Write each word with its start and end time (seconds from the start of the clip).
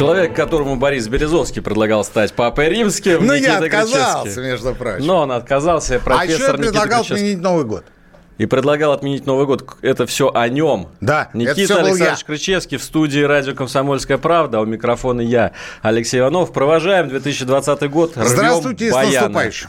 Человек, 0.00 0.34
которому 0.34 0.76
Борис 0.76 1.08
Березовский 1.08 1.60
предлагал 1.60 2.04
стать 2.04 2.32
папой 2.32 2.70
римским. 2.70 3.26
Ну, 3.26 3.34
я 3.34 3.58
отказался, 3.58 4.22
Кричевский. 4.22 4.42
между 4.42 4.74
прочим. 4.74 5.06
Но 5.06 5.18
он 5.18 5.32
отказался, 5.32 5.96
а 5.96 5.98
профессор 5.98 6.40
еще 6.40 6.44
я 6.44 6.54
предлагал 6.54 7.00
Кричевский. 7.02 7.14
отменить 7.16 7.42
Новый 7.42 7.64
год. 7.66 7.84
И 8.38 8.46
предлагал 8.46 8.92
отменить 8.92 9.26
Новый 9.26 9.44
год. 9.44 9.76
Это 9.82 10.06
все 10.06 10.30
о 10.32 10.48
нем. 10.48 10.88
Да, 11.02 11.28
это 11.28 11.36
Никита 11.36 11.54
всё 11.54 11.74
был 11.74 11.86
Александрович 11.88 12.20
я. 12.20 12.24
Кричевский 12.26 12.78
в 12.78 12.82
студии 12.82 13.20
радио 13.20 13.54
«Комсомольская 13.54 14.16
правда». 14.16 14.58
А 14.58 14.60
у 14.62 14.64
микрофона 14.64 15.20
я, 15.20 15.52
Алексей 15.82 16.20
Иванов. 16.20 16.50
Провожаем 16.54 17.10
2020 17.10 17.90
год. 17.90 18.16
рвем 18.16 18.26
Здравствуйте 18.26 18.86
и 18.86 18.90
с 18.90 18.94
баяны. 18.94 19.12
наступающим. 19.12 19.68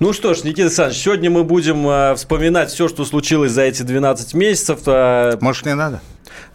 Ну 0.00 0.14
что 0.14 0.32
ж, 0.32 0.44
Никита 0.44 0.62
Александрович, 0.62 0.98
сегодня 0.98 1.30
мы 1.30 1.44
будем 1.44 1.86
э, 1.86 2.14
вспоминать 2.14 2.70
все, 2.70 2.88
что 2.88 3.04
случилось 3.04 3.52
за 3.52 3.62
эти 3.64 3.82
12 3.82 4.32
месяцев. 4.32 4.80
Э, 4.86 5.36
Может, 5.42 5.66
не 5.66 5.74
надо? 5.74 6.00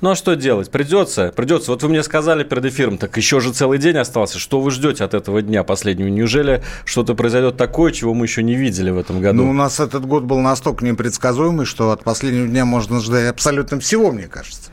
Ну 0.01 0.09
а 0.09 0.15
что 0.15 0.35
делать? 0.35 0.71
Придется, 0.71 1.31
придется. 1.35 1.69
Вот 1.69 1.83
вы 1.83 1.89
мне 1.89 2.01
сказали 2.01 2.43
перед 2.43 2.65
эфиром, 2.65 2.97
так 2.97 3.15
еще 3.17 3.39
же 3.39 3.53
целый 3.53 3.77
день 3.77 3.97
остался. 3.97 4.39
Что 4.39 4.59
вы 4.59 4.71
ждете 4.71 5.03
от 5.03 5.13
этого 5.13 5.43
дня 5.43 5.63
последнего? 5.63 6.07
Неужели 6.07 6.63
что-то 6.85 7.13
произойдет 7.13 7.55
такое, 7.55 7.91
чего 7.91 8.15
мы 8.15 8.25
еще 8.25 8.41
не 8.41 8.55
видели 8.55 8.89
в 8.89 8.97
этом 8.97 9.21
году? 9.21 9.43
Ну, 9.43 9.51
у 9.51 9.53
нас 9.53 9.79
этот 9.79 10.07
год 10.07 10.23
был 10.23 10.39
настолько 10.39 10.83
непредсказуемый, 10.83 11.67
что 11.67 11.91
от 11.91 12.03
последнего 12.03 12.47
дня 12.47 12.65
можно 12.65 12.99
ждать 12.99 13.29
абсолютно 13.29 13.79
всего, 13.79 14.11
мне 14.11 14.25
кажется. 14.25 14.71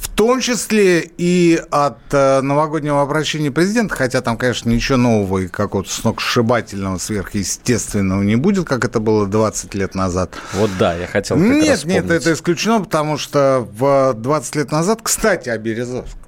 В 0.00 0.08
том 0.08 0.40
числе 0.40 1.00
и 1.18 1.62
от 1.70 1.98
э, 2.12 2.40
новогоднего 2.40 3.02
обращения 3.02 3.50
президента, 3.50 3.94
хотя 3.94 4.20
там, 4.22 4.36
конечно, 4.36 4.70
ничего 4.70 4.96
нового 4.98 5.38
и 5.38 5.46
какого-то 5.48 5.90
сногсшибательного, 5.90 6.98
сверхъестественного 6.98 8.22
не 8.22 8.36
будет, 8.36 8.66
как 8.66 8.84
это 8.84 8.98
было 8.98 9.26
20 9.26 9.74
лет 9.74 9.94
назад. 9.94 10.34
Вот 10.54 10.70
да, 10.78 10.94
я 10.94 11.06
хотел 11.06 11.36
как 11.36 11.46
раз 11.46 11.54
Нет, 11.54 11.64
нет, 11.66 11.78
вспомнить. 11.78 12.10
это 12.10 12.32
исключено, 12.32 12.80
потому 12.80 13.18
что 13.18 13.66
в 13.72 14.14
20 14.14 14.56
лет 14.56 14.72
назад, 14.72 15.00
кстати, 15.02 15.48
о 15.50 15.58
Березовском, 15.58 16.20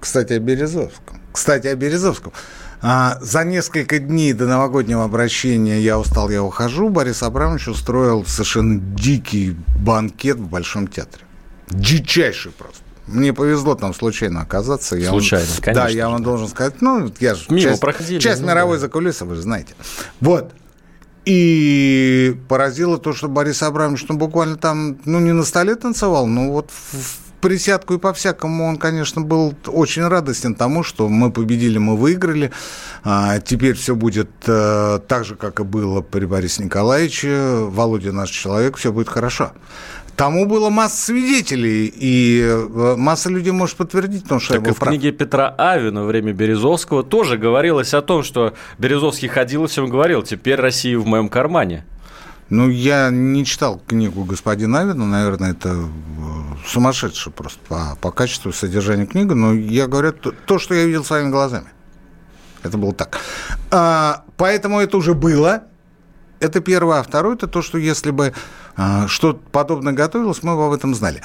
кстати, 0.00 0.32
о 0.32 0.38
Березовском, 0.38 1.20
кстати, 1.32 1.66
о 1.66 1.74
Березовском, 1.76 2.32
А, 2.82 3.18
за 3.20 3.44
несколько 3.44 3.98
дней 3.98 4.32
до 4.32 4.46
новогоднего 4.46 5.04
обращения 5.04 5.80
«Я 5.80 5.98
устал, 5.98 6.30
я 6.30 6.42
ухожу» 6.42 6.88
Борис 6.88 7.22
Абрамович 7.22 7.68
устроил 7.68 8.24
совершенно 8.24 8.80
дикий 8.80 9.54
банкет 9.76 10.38
в 10.38 10.48
Большом 10.48 10.88
театре. 10.88 11.22
Дичайший 11.68 12.52
просто. 12.52 12.80
Мне 13.12 13.32
повезло 13.32 13.74
там 13.74 13.94
случайно 13.94 14.42
оказаться. 14.42 14.96
Я 14.96 15.10
вам- 15.10 15.20
Случайно, 15.20 15.46
конечно 15.60 15.82
Да, 15.84 15.88
я 15.88 16.08
вам 16.08 16.18
же. 16.18 16.24
должен 16.24 16.48
сказать. 16.48 16.80
Ну, 16.80 17.10
я 17.20 17.34
же 17.34 17.44
Мимо 17.48 17.60
часть, 17.60 17.80
проходили, 17.80 18.18
часть 18.18 18.40
ну 18.40 18.48
мировой 18.48 18.76
да. 18.76 18.82
закулисы, 18.82 19.24
вы 19.24 19.34
же 19.34 19.42
знаете. 19.42 19.74
Вот. 20.20 20.52
И 21.26 22.36
поразило 22.48 22.98
то, 22.98 23.12
что 23.12 23.28
Борис 23.28 23.62
Абрамович, 23.62 24.06
ну, 24.08 24.16
буквально 24.16 24.56
там, 24.56 24.98
ну, 25.04 25.20
не 25.20 25.32
на 25.32 25.44
столе 25.44 25.74
танцевал, 25.74 26.26
но 26.26 26.50
вот 26.50 26.70
в, 26.70 27.18
присядку 27.40 27.94
и 27.94 27.98
по-всякому 27.98 28.66
он, 28.66 28.76
конечно, 28.76 29.22
был 29.22 29.54
очень 29.66 30.06
радостен 30.06 30.54
тому, 30.54 30.82
что 30.82 31.08
мы 31.08 31.30
победили, 31.30 31.78
мы 31.78 31.96
выиграли. 31.96 32.52
А, 33.02 33.38
теперь 33.40 33.74
все 33.74 33.94
будет 33.94 34.30
э, 34.46 35.00
так 35.08 35.24
же, 35.24 35.36
как 35.36 35.60
и 35.60 35.62
было 35.62 36.00
при 36.02 36.26
Борисе 36.26 36.64
Николаевиче. 36.64 37.64
Володя 37.68 38.12
наш 38.12 38.30
человек, 38.30 38.76
все 38.76 38.92
будет 38.92 39.08
хорошо. 39.08 39.52
Тому 40.20 40.44
было 40.44 40.68
масса 40.68 41.06
свидетелей, 41.06 41.90
и 41.96 42.42
э, 42.42 42.94
масса 42.98 43.30
людей 43.30 43.52
может 43.52 43.76
подтвердить, 43.76 44.24
потому 44.24 44.38
что 44.38 44.52
Так 44.52 44.60
я 44.60 44.64
и 44.64 44.68
был 44.68 44.74
в 44.74 44.78
прав. 44.78 44.90
книге 44.90 45.12
Петра 45.12 45.48
Авина 45.56 46.04
время 46.04 46.34
Березовского 46.34 47.02
тоже 47.02 47.38
говорилось 47.38 47.94
о 47.94 48.02
том, 48.02 48.22
что 48.22 48.52
Березовский 48.76 49.28
ходил 49.28 49.64
и 49.64 49.68
всем 49.68 49.88
говорил, 49.88 50.22
теперь 50.22 50.56
Россия 50.56 50.98
в 50.98 51.06
моем 51.06 51.30
кармане. 51.30 51.86
Ну, 52.50 52.68
я 52.68 53.08
не 53.08 53.46
читал 53.46 53.80
книгу 53.86 54.24
господина 54.24 54.80
Авина, 54.80 55.06
наверное, 55.06 55.52
это 55.52 55.70
э, 55.70 55.86
сумасшедшее 56.66 57.32
просто 57.32 57.58
по, 57.66 57.96
по 58.02 58.10
качеству 58.10 58.52
содержания 58.52 59.06
книги, 59.06 59.32
но 59.32 59.54
я 59.54 59.86
говорю 59.86 60.12
то, 60.12 60.32
то, 60.32 60.58
что 60.58 60.74
я 60.74 60.84
видел 60.84 61.02
своими 61.02 61.30
глазами. 61.30 61.68
Это 62.62 62.76
было 62.76 62.92
так. 62.92 63.20
А, 63.70 64.24
поэтому 64.36 64.80
это 64.80 64.98
уже 64.98 65.14
было. 65.14 65.62
Это 66.40 66.60
первое. 66.60 66.98
А 66.98 67.02
второе, 67.02 67.36
это 67.36 67.46
то, 67.46 67.62
что 67.62 67.78
если 67.78 68.10
бы 68.10 68.32
а, 68.76 69.06
что-то 69.08 69.40
подобное 69.52 69.92
готовилось, 69.92 70.42
мы 70.42 70.56
бы 70.56 70.66
об 70.66 70.72
этом 70.72 70.94
знали. 70.94 71.22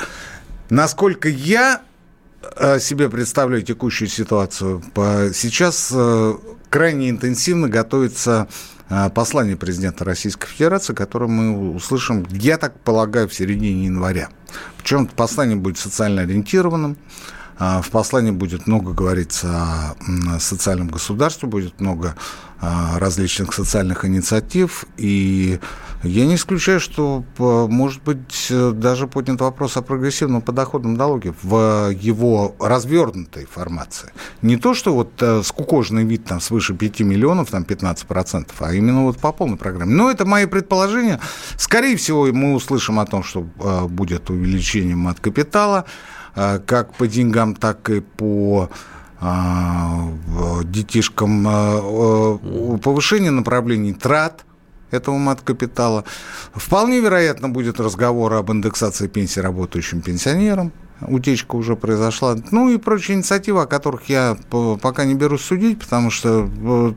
Насколько 0.70 1.30
я 1.30 1.82
э, 2.58 2.80
себе 2.80 3.10
представляю 3.10 3.62
текущую 3.62 4.10
ситуацию, 4.10 4.84
сейчас 5.34 5.92
э, 5.94 6.34
крайне 6.70 7.10
интенсивно 7.10 7.70
готовится 7.70 8.48
э, 8.90 9.10
послание 9.12 9.56
президента 9.56 10.04
Российской 10.04 10.48
Федерации, 10.48 10.94
которое 10.94 11.28
мы 11.28 11.74
услышим, 11.74 12.26
я 12.32 12.58
так 12.58 12.80
полагаю, 12.80 13.30
в 13.30 13.34
середине 13.34 13.86
января. 13.86 14.30
Причем 14.78 15.08
послание 15.08 15.56
будет 15.56 15.78
социально 15.78 16.24
ориентированным, 16.24 16.98
а, 16.98 17.00
в 17.58 17.90
послании 17.92 18.32
будет 18.32 18.68
много 18.68 18.92
говориться 18.92 19.48
о 19.48 20.40
социальном 20.40 20.88
государстве, 20.90 21.48
будет 21.48 21.80
много 21.80 22.16
а, 22.60 23.00
различных 23.00 23.54
социальных 23.54 24.06
инициатив. 24.06 24.86
И 24.98 25.60
я 26.04 26.26
не 26.26 26.36
исключаю, 26.36 26.80
что, 26.80 27.24
п- 27.38 27.68
может 27.68 28.04
быть, 28.04 28.48
э, 28.50 28.72
даже 28.72 29.08
поднят 29.08 29.42
вопрос 29.42 29.78
о 29.78 29.82
прогрессивном 29.82 30.42
подоходном 30.42 30.94
налоге 30.96 31.34
в 31.44 31.90
его 31.92 32.56
развернутой 32.60 33.46
формации. 33.46 34.12
Не 34.42 34.58
то, 34.58 34.74
что 34.74 34.94
вот 34.94 35.14
э, 35.22 35.42
скукоженный 35.44 36.04
вид 36.04 36.26
там 36.26 36.40
свыше 36.42 36.74
5 36.74 37.00
миллионов, 37.02 37.50
там 37.52 37.64
15%, 37.64 38.52
а 38.60 38.74
именно 38.74 39.04
вот 39.04 39.18
по 39.18 39.32
полной 39.32 39.58
программе. 39.58 39.94
Но 39.96 40.12
это 40.12 40.26
мои 40.26 40.46
предположения. 40.46 41.20
Скорее 41.58 41.96
всего, 41.96 42.26
мы 42.28 42.54
услышим 42.54 43.00
о 43.00 43.06
том, 43.06 43.24
что 43.24 43.48
э, 43.60 43.86
будет 43.88 44.30
увеличение 44.30 44.96
мат 44.96 45.20
капитала, 45.20 45.86
как 46.36 46.94
по 46.94 47.08
деньгам, 47.08 47.56
так 47.56 47.90
и 47.90 48.02
по 48.02 48.70
а, 49.20 50.10
детишкам 50.64 51.46
а, 51.48 52.38
повышение 52.84 53.32
направлений 53.32 53.94
трат 53.94 54.46
этого 54.92 55.18
мат-капитала. 55.18 56.04
Вполне 56.54 57.00
вероятно 57.00 57.50
будет 57.50 57.80
разговор 57.80 58.34
об 58.34 58.52
индексации 58.52 59.08
пенсий 59.08 59.42
работающим 59.42 60.02
пенсионерам. 60.02 60.72
Утечка 61.02 61.56
уже 61.56 61.76
произошла. 61.76 62.38
Ну 62.52 62.70
и 62.70 62.78
прочие 62.78 63.18
инициативы, 63.18 63.62
о 63.62 63.66
которых 63.66 64.08
я 64.10 64.38
по- 64.50 64.78
пока 64.78 65.06
не 65.06 65.14
берусь 65.14 65.42
судить, 65.42 65.80
потому 65.80 66.10
что 66.10 66.50
э, 66.56 66.94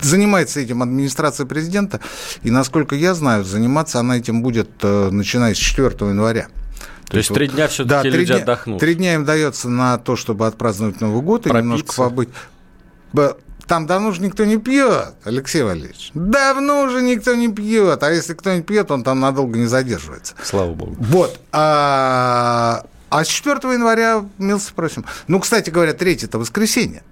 занимается 0.00 0.60
этим 0.60 0.82
администрация 0.82 1.46
президента, 1.46 2.00
и, 2.42 2.50
насколько 2.50 2.94
я 2.94 3.14
знаю, 3.14 3.44
заниматься 3.44 3.98
она 4.00 4.18
этим 4.18 4.42
будет, 4.42 4.70
э, 4.82 5.08
начиная 5.10 5.54
с 5.54 5.58
4 5.58 6.10
января. 6.10 6.48
То 7.14 7.18
есть 7.18 7.32
три 7.34 7.48
дня 7.48 7.68
всё-таки 7.68 8.10
три 8.10 8.18
люди 8.20 8.32
дня- 8.34 8.42
отдохнут. 8.42 8.80
Три 8.80 8.94
дня 8.94 9.14
им 9.14 9.24
дается 9.24 9.68
на 9.68 9.98
то, 9.98 10.16
чтобы 10.16 10.46
отпраздновать 10.46 11.00
Новый 11.00 11.22
год 11.22 11.46
и 11.46 11.50
Пропиться. 11.50 11.62
немножко 11.62 11.94
побыть. 11.96 12.28
Там 13.66 13.86
давно 13.86 14.08
уже 14.10 14.20
никто 14.20 14.44
не 14.44 14.58
пьет, 14.58 15.14
Алексей 15.24 15.62
Валерьевич. 15.62 16.10
Давно 16.12 16.82
уже 16.82 17.00
никто 17.00 17.34
не 17.34 17.48
пьет. 17.50 18.02
А 18.02 18.10
если 18.10 18.34
кто-нибудь 18.34 18.66
пьет, 18.66 18.90
он 18.90 19.02
там 19.02 19.20
надолго 19.20 19.56
не 19.58 19.64
задерживается. 19.66 20.34
Слава 20.42 20.74
богу. 20.74 20.94
Вот. 21.00 21.40
А, 21.50 22.84
а 23.08 23.24
с 23.24 23.28
4 23.28 23.72
января 23.72 24.22
милости 24.36 24.70
просим. 24.74 25.06
Ну, 25.28 25.40
кстати 25.40 25.70
говоря, 25.70 25.94
третье 25.94 26.26
это 26.26 26.38
воскресенье. 26.38 27.02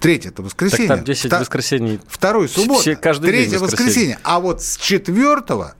Третье 0.00 0.30
это 0.30 0.42
воскресенье. 0.42 0.88
Так 0.88 0.96
там 0.98 1.04
10 1.04 1.26
Вта- 1.30 1.40
воскресений. 1.40 2.00
Второй 2.06 2.48
суббота. 2.48 2.80
Все- 2.80 2.96
каждый 2.96 3.30
день 3.32 3.42
Третье 3.42 3.58
воскресенье. 3.58 3.86
воскресенье. 3.88 4.18
А 4.22 4.40
вот 4.40 4.62
с 4.62 4.76
четвертого 4.78 5.74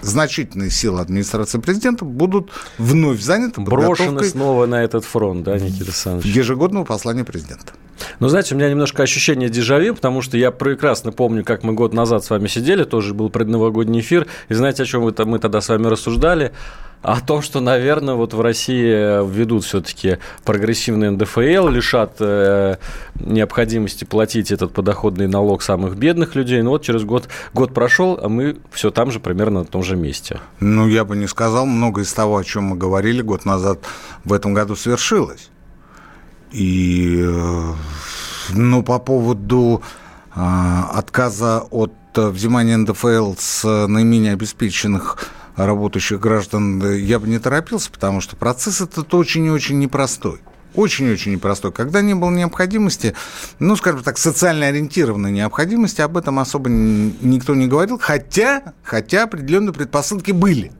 значительные 0.00 0.70
силы 0.70 1.00
администрации 1.00 1.58
президента 1.58 2.04
будут 2.04 2.50
вновь 2.78 3.20
заняты 3.20 3.60
Брошены 3.60 4.24
снова 4.24 4.66
на 4.66 4.82
этот 4.82 5.04
фронт, 5.04 5.44
да, 5.44 5.58
Никита 5.58 5.84
Александрович? 5.84 6.34
ежегодного 6.34 6.84
послания 6.84 7.24
президента. 7.24 7.72
Ну, 8.20 8.28
знаете, 8.28 8.54
у 8.54 8.58
меня 8.58 8.70
немножко 8.70 9.02
ощущение 9.02 9.48
дежавю, 9.48 9.94
потому 9.94 10.22
что 10.22 10.36
я 10.36 10.50
прекрасно 10.50 11.12
помню, 11.12 11.44
как 11.44 11.62
мы 11.62 11.72
год 11.72 11.92
назад 11.92 12.24
с 12.24 12.30
вами 12.30 12.46
сидели, 12.46 12.84
тоже 12.84 13.14
был 13.14 13.30
предновогодний 13.30 14.00
эфир, 14.00 14.26
и 14.48 14.54
знаете, 14.54 14.82
о 14.82 14.86
чем 14.86 15.02
мы, 15.02 15.14
мы 15.24 15.38
тогда 15.38 15.60
с 15.60 15.68
вами 15.68 15.86
рассуждали? 15.86 16.52
О 17.02 17.20
том, 17.20 17.42
что, 17.42 17.58
наверное, 17.58 18.14
вот 18.14 18.32
в 18.32 18.40
России 18.40 19.28
введут 19.28 19.64
все-таки 19.64 20.18
прогрессивный 20.44 21.10
НДФЛ, 21.10 21.68
лишат 21.68 22.14
э, 22.20 22.76
необходимости 23.16 24.04
платить 24.04 24.52
этот 24.52 24.72
подоходный 24.72 25.26
налог 25.26 25.62
самых 25.62 25.96
бедных 25.96 26.36
людей. 26.36 26.62
Ну 26.62 26.70
вот 26.70 26.82
через 26.82 27.02
год, 27.02 27.28
год 27.54 27.74
прошел, 27.74 28.20
а 28.22 28.28
мы 28.28 28.56
все 28.70 28.92
там 28.92 29.10
же 29.10 29.18
примерно 29.18 29.60
на 29.60 29.64
том 29.64 29.82
же 29.82 29.96
месте. 29.96 30.38
Ну, 30.60 30.86
я 30.86 31.04
бы 31.04 31.16
не 31.16 31.26
сказал, 31.26 31.66
много 31.66 32.02
из 32.02 32.12
того, 32.12 32.36
о 32.36 32.44
чем 32.44 32.64
мы 32.64 32.76
говорили 32.76 33.20
год 33.20 33.44
назад, 33.44 33.80
в 34.24 34.32
этом 34.32 34.54
году 34.54 34.76
свершилось. 34.76 35.50
И, 36.52 37.18
э, 37.20 37.74
ну, 38.50 38.82
по 38.82 38.98
поводу 38.98 39.82
э, 40.34 40.82
отказа 40.92 41.64
от 41.70 41.92
взимания 42.14 42.76
НДФЛ 42.76 43.34
с 43.38 43.86
наименее 43.86 44.34
обеспеченных 44.34 45.18
работающих 45.56 46.20
граждан 46.20 46.82
я 46.96 47.18
бы 47.18 47.28
не 47.28 47.38
торопился, 47.38 47.90
потому 47.90 48.20
что 48.20 48.36
процесс 48.36 48.80
этот 48.80 49.12
очень 49.14 49.46
и 49.46 49.50
очень 49.50 49.78
непростой. 49.78 50.40
Очень-очень 50.74 51.32
непростой. 51.32 51.70
Когда 51.70 52.00
не 52.00 52.14
было 52.14 52.30
необходимости, 52.30 53.14
ну, 53.58 53.76
скажем 53.76 54.02
так, 54.02 54.16
социально 54.16 54.66
ориентированной 54.66 55.30
необходимости, 55.30 56.00
об 56.00 56.16
этом 56.16 56.38
особо 56.38 56.70
никто 56.70 57.54
не 57.54 57.66
говорил, 57.66 57.98
хотя, 57.98 58.72
хотя 58.82 59.24
определенные 59.24 59.74
предпосылки 59.74 60.32
были. 60.32 60.72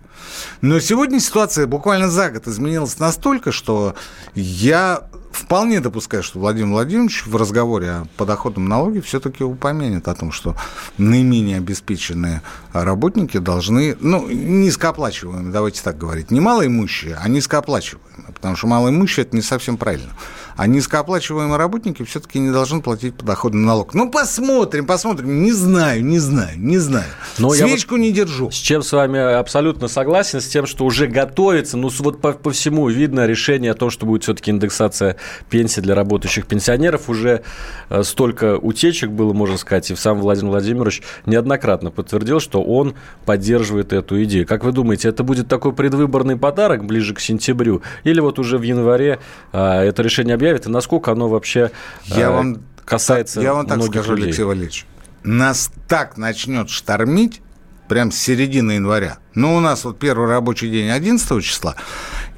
Но 0.62 0.80
сегодня 0.80 1.20
ситуация 1.20 1.66
буквально 1.66 2.08
за 2.08 2.30
год 2.30 2.48
изменилась 2.48 2.98
настолько, 2.98 3.52
что 3.52 3.94
я 4.34 5.02
вполне 5.32 5.81
допускаю, 5.81 6.23
что 6.23 6.38
Владимир 6.38 6.69
Владимирович 6.73 7.26
в 7.26 7.37
разговоре 7.37 7.90
о 7.90 8.06
подоходном 8.17 8.69
налоге 8.69 9.00
все-таки 9.00 9.43
упомянет 9.43 10.08
о 10.08 10.14
том, 10.14 10.31
что 10.31 10.56
наименее 10.99 11.58
обеспеченные 11.58 12.43
работники 12.73 13.38
должны, 13.38 13.96
ну, 14.00 14.29
низкооплачиваемые, 14.29 15.52
давайте 15.52 15.82
так 15.82 15.99
говорить, 15.99 16.31
не 16.31 16.40
малоимущие, 16.40 17.19
а 17.20 17.29
низкооплачиваемые, 17.29 18.32
потому 18.34 18.56
что 18.56 18.67
малоимущие– 18.67 19.25
это 19.26 19.34
не 19.34 19.43
совсем 19.43 19.76
правильно 19.76 20.12
а 20.56 20.66
низкооплачиваемые 20.66 21.56
работники 21.56 22.02
все-таки 22.04 22.38
не 22.38 22.50
должны 22.50 22.81
платить 22.81 23.14
подоходный 23.14 23.64
налог. 23.64 23.94
Ну, 23.94 24.10
посмотрим, 24.10 24.87
посмотрим. 24.87 25.43
Не 25.43 25.52
знаю, 25.52 26.04
не 26.04 26.19
знаю, 26.19 26.58
не 26.58 26.78
знаю. 26.78 27.06
Но 27.38 27.50
Свечку 27.50 27.94
вот 27.94 28.00
не 28.00 28.12
держу. 28.12 28.50
С 28.50 28.56
чем 28.56 28.82
с 28.82 28.93
вами 28.93 29.19
абсолютно 29.19 29.88
согласен, 29.88 30.40
с 30.40 30.49
тем, 30.49 30.66
что 30.66 30.84
уже 30.84 31.06
готовится, 31.06 31.76
ну, 31.76 31.90
вот 31.99 32.20
по, 32.20 32.32
по 32.32 32.50
всему 32.50 32.88
видно 32.88 33.26
решение 33.26 33.70
о 33.70 33.75
том, 33.75 33.90
что 33.90 34.06
будет 34.06 34.22
все-таки 34.25 34.50
индексация 34.50 35.16
пенсии 35.49 35.81
для 35.81 35.94
работающих 35.94 36.46
пенсионеров. 36.46 37.08
Уже 37.08 37.43
э, 37.88 38.02
столько 38.02 38.56
утечек 38.56 39.10
было, 39.10 39.32
можно 39.32 39.56
сказать, 39.56 39.90
и 39.90 39.96
сам 39.96 40.20
Владимир 40.20 40.50
Владимирович 40.50 41.02
неоднократно 41.26 41.90
подтвердил, 41.90 42.40
что 42.40 42.62
он 42.62 42.94
поддерживает 43.25 43.93
эту 43.93 44.22
идею. 44.25 44.46
Как 44.46 44.64
вы 44.64 44.72
думаете, 44.72 45.08
это 45.08 45.22
будет 45.22 45.49
такой 45.49 45.72
предвыборный 45.72 46.37
подарок 46.37 46.84
ближе 46.84 47.14
к 47.14 47.20
сентябрю? 47.20 47.82
Или 48.04 48.20
вот 48.20 48.38
уже 48.38 48.58
в 48.58 48.62
январе 48.62 49.19
а, 49.52 49.82
это 49.82 50.02
решение 50.02 50.34
объявит, 50.42 50.66
и 50.66 50.68
насколько 50.68 51.12
оно 51.12 51.28
вообще 51.28 51.70
я 52.04 52.26
э, 52.26 52.30
вам, 52.30 52.62
касается 52.84 53.40
Я 53.40 53.54
вам 53.54 53.66
так 53.66 53.82
скажу, 53.84 54.12
людей. 54.12 54.26
Алексей 54.26 54.42
Валерьевич, 54.42 54.86
нас 55.22 55.70
так 55.86 56.16
начнет 56.16 56.68
штормить, 56.68 57.40
прям 57.88 58.10
с 58.10 58.16
середины 58.16 58.72
января. 58.72 59.18
Ну, 59.34 59.56
у 59.56 59.60
нас 59.60 59.84
вот 59.84 59.98
первый 59.98 60.28
рабочий 60.28 60.68
день 60.68 60.90
11 60.90 61.44
числа, 61.44 61.76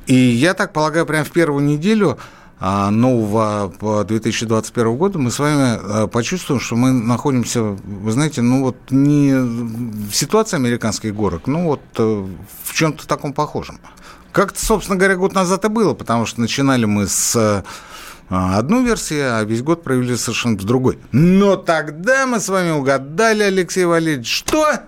и 0.06 0.14
я 0.14 0.52
так 0.52 0.72
полагаю, 0.72 1.06
прям 1.06 1.24
в 1.24 1.30
первую 1.30 1.64
неделю 1.64 2.18
а, 2.60 2.90
нового 2.90 4.04
2021 4.04 4.96
года 4.96 5.18
мы 5.18 5.30
с 5.30 5.38
вами 5.38 5.78
э, 6.04 6.06
почувствуем, 6.06 6.60
что 6.60 6.76
мы 6.76 6.92
находимся, 6.92 7.62
вы 7.62 8.12
знаете, 8.12 8.42
ну 8.42 8.64
вот 8.64 8.76
не 8.90 9.32
в 9.34 10.14
ситуации 10.14 10.56
американских 10.56 11.14
горок, 11.14 11.46
ну 11.46 11.64
вот 11.64 11.80
э, 11.96 12.26
в 12.64 12.74
чем-то 12.74 13.08
таком 13.08 13.32
похожем. 13.32 13.80
Как-то, 14.32 14.64
собственно 14.64 14.98
говоря, 14.98 15.16
год 15.16 15.32
назад 15.32 15.64
и 15.64 15.68
было, 15.68 15.94
потому 15.94 16.26
что 16.26 16.40
начинали 16.40 16.84
мы 16.84 17.06
с 17.06 17.36
а, 17.36 17.64
одну 18.28 18.84
версию, 18.84 19.36
а 19.36 19.44
весь 19.44 19.62
год 19.62 19.82
провели 19.82 20.16
совершенно 20.16 20.58
с 20.58 20.64
другой. 20.64 20.98
Но 21.12 21.56
тогда 21.56 22.26
мы 22.26 22.40
с 22.40 22.48
вами 22.48 22.70
угадали, 22.70 23.42
Алексей 23.42 23.84
Валерьевич, 23.84 24.28
что? 24.28 24.80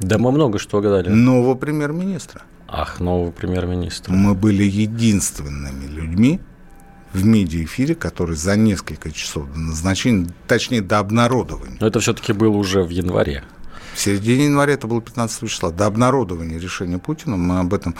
Да 0.00 0.18
мы 0.18 0.32
много 0.32 0.58
что 0.58 0.78
угадали. 0.78 1.08
Нового 1.08 1.54
премьер-министра. 1.54 2.42
Ах, 2.68 3.00
нового 3.00 3.32
премьер-министра. 3.32 4.12
Мы 4.12 4.34
были 4.34 4.62
единственными 4.62 5.86
людьми 5.86 6.40
в 7.12 7.24
медиаэфире, 7.24 7.94
который 7.94 8.36
за 8.36 8.56
несколько 8.56 9.10
часов 9.10 9.52
до 9.52 9.58
назначения, 9.58 10.28
точнее, 10.46 10.80
до 10.80 11.00
обнародования. 11.00 11.76
Но 11.80 11.86
это 11.86 12.00
все-таки 12.00 12.32
было 12.32 12.56
уже 12.56 12.82
в 12.82 12.90
январе. 12.90 13.42
В 13.94 14.00
середине 14.00 14.44
января, 14.44 14.74
это 14.74 14.86
было 14.86 15.02
15 15.02 15.50
числа, 15.50 15.70
до 15.70 15.86
обнародования 15.86 16.58
решения 16.58 16.98
Путина, 16.98 17.36
мы 17.36 17.58
об 17.58 17.74
этом 17.74 17.96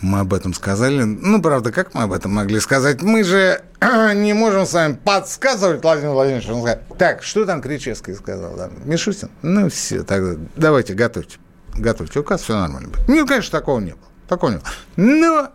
мы 0.00 0.20
об 0.20 0.32
этом 0.32 0.54
сказали. 0.54 1.02
Ну, 1.02 1.42
правда, 1.42 1.72
как 1.72 1.94
мы 1.94 2.02
об 2.02 2.12
этом 2.12 2.32
могли 2.32 2.60
сказать? 2.60 3.02
Мы 3.02 3.24
же 3.24 3.62
не 4.14 4.32
можем 4.32 4.66
с 4.66 4.72
вами 4.72 4.94
подсказывать, 4.94 5.82
Владимир 5.82 6.10
Владимирович. 6.10 6.48
Он 6.48 6.62
сказал, 6.62 6.80
так, 6.98 7.22
что 7.22 7.44
там 7.44 7.60
Кричевский 7.60 8.14
сказал? 8.14 8.56
Да? 8.56 8.70
Мишустин? 8.84 9.30
Ну, 9.42 9.68
все, 9.68 10.02
тогда 10.02 10.40
давайте, 10.56 10.94
готовьте. 10.94 11.38
Готовьте 11.76 12.20
указ, 12.20 12.42
все 12.42 12.58
нормально 12.58 12.88
будет. 12.88 13.08
Ну, 13.08 13.26
конечно, 13.26 13.58
такого 13.58 13.80
не 13.80 13.92
было. 13.92 14.00
Такого 14.28 14.50
не 14.50 14.56
было. 14.56 14.66
Но 14.96 15.50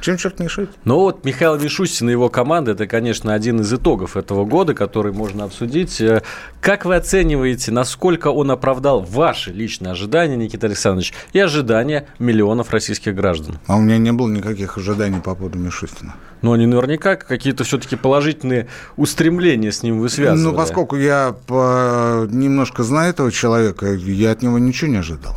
чем 0.00 0.16
черт 0.16 0.38
не? 0.38 0.48
Ну 0.84 0.96
вот 0.96 1.24
Михаил 1.24 1.58
Мишустин 1.58 2.08
и 2.08 2.12
его 2.12 2.28
команда, 2.28 2.72
это, 2.72 2.86
конечно, 2.86 3.34
один 3.34 3.60
из 3.60 3.72
итогов 3.72 4.16
этого 4.16 4.44
года, 4.44 4.74
который 4.74 5.12
можно 5.12 5.44
обсудить. 5.44 6.00
Э, 6.00 6.22
как 6.60 6.84
вы 6.84 6.96
оцениваете, 6.96 7.72
насколько 7.72 8.28
он 8.28 8.50
оправдал 8.50 9.00
ваши 9.00 9.52
личные 9.52 9.92
ожидания, 9.92 10.36
Никита 10.36 10.66
Александрович, 10.66 11.12
и 11.32 11.38
ожидания 11.38 12.06
миллионов 12.18 12.70
российских 12.70 13.14
граждан? 13.14 13.58
А 13.66 13.76
у 13.76 13.80
меня 13.80 13.98
не 13.98 14.12
было 14.12 14.28
никаких 14.28 14.78
ожиданий 14.78 15.20
по 15.20 15.34
поводу 15.34 15.58
Мишустина. 15.58 16.14
Но 16.40 16.52
они 16.52 16.66
наверняка 16.66 17.16
какие-то 17.16 17.64
все-таки 17.64 17.96
положительные 17.96 18.68
устремления 18.96 19.72
с 19.72 19.82
ним 19.82 19.98
вы 19.98 20.08
связывали. 20.08 20.52
Ну, 20.52 20.56
поскольку 20.56 20.96
я 20.96 21.34
по... 21.46 22.26
немножко 22.30 22.84
знаю 22.84 23.10
этого 23.10 23.32
человека, 23.32 23.92
я 23.92 24.30
от 24.30 24.42
него 24.42 24.58
ничего 24.58 24.90
не 24.90 24.98
ожидал. 24.98 25.36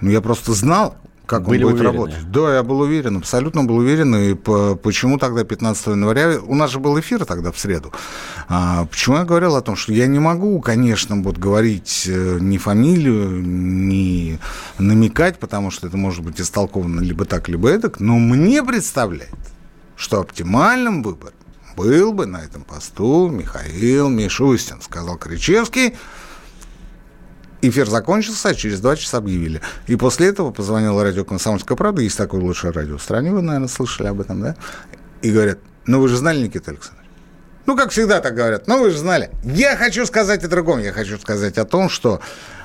Ну, 0.00 0.10
я 0.10 0.20
просто 0.20 0.52
знал, 0.52 0.96
как 1.30 1.44
Были 1.44 1.62
он 1.62 1.70
будет 1.70 1.80
уверены. 1.80 1.96
работать. 1.96 2.32
Да, 2.32 2.54
я 2.56 2.62
был 2.64 2.80
уверен, 2.80 3.18
абсолютно 3.18 3.62
был 3.62 3.76
уверен. 3.76 4.16
И 4.16 4.34
по, 4.34 4.74
почему 4.74 5.16
тогда 5.16 5.44
15 5.44 5.86
января... 5.86 6.40
У 6.44 6.56
нас 6.56 6.72
же 6.72 6.80
был 6.80 6.98
эфир 6.98 7.24
тогда 7.24 7.52
в 7.52 7.58
среду. 7.58 7.92
А, 8.48 8.84
почему 8.86 9.18
я 9.18 9.24
говорил 9.24 9.54
о 9.54 9.60
том, 9.62 9.76
что 9.76 9.92
я 9.92 10.08
не 10.08 10.18
могу, 10.18 10.60
конечно, 10.60 11.14
вот 11.22 11.38
говорить 11.38 12.04
э, 12.08 12.38
ни 12.40 12.58
фамилию, 12.58 13.40
ни 13.46 14.40
намекать, 14.78 15.38
потому 15.38 15.70
что 15.70 15.86
это 15.86 15.96
может 15.96 16.24
быть 16.24 16.40
истолковано 16.40 17.00
либо 17.00 17.24
так, 17.24 17.48
либо 17.48 17.68
эдак, 17.68 18.00
но 18.00 18.18
мне 18.18 18.64
представляет, 18.64 19.30
что 19.94 20.18
оптимальным 20.18 21.04
выбором 21.04 21.34
был 21.76 22.12
бы 22.12 22.26
на 22.26 22.38
этом 22.38 22.64
посту 22.64 23.28
Михаил 23.28 24.08
Мишустин, 24.08 24.82
сказал 24.82 25.16
Кричевский, 25.16 25.94
Эфир 27.62 27.88
закончился, 27.88 28.48
а 28.48 28.54
через 28.54 28.80
два 28.80 28.96
часа 28.96 29.18
объявили. 29.18 29.60
И 29.86 29.96
после 29.96 30.28
этого 30.28 30.50
позвонил 30.50 31.02
радио 31.02 31.24
«Комсомольская 31.24 31.76
правда», 31.76 32.02
есть 32.02 32.16
такое 32.16 32.40
лучшее 32.40 32.72
радио 32.72 32.96
в 32.96 33.02
стране, 33.02 33.32
вы, 33.32 33.42
наверное, 33.42 33.68
слышали 33.68 34.06
об 34.06 34.20
этом, 34.20 34.40
да? 34.40 34.56
И 35.22 35.30
говорят, 35.30 35.58
ну 35.86 36.00
вы 36.00 36.08
же 36.08 36.16
знали, 36.16 36.38
Никита 36.38 36.70
Александрович? 36.70 37.08
Ну, 37.66 37.76
как 37.76 37.90
всегда 37.90 38.20
так 38.20 38.34
говорят, 38.34 38.66
ну 38.66 38.80
вы 38.80 38.90
же 38.90 38.98
знали. 38.98 39.30
Я 39.44 39.76
хочу 39.76 40.06
сказать 40.06 40.42
о 40.44 40.48
другом, 40.48 40.80
я 40.80 40.92
хочу 40.92 41.18
сказать 41.18 41.58
о 41.58 41.64
том, 41.64 41.88
что 41.88 42.20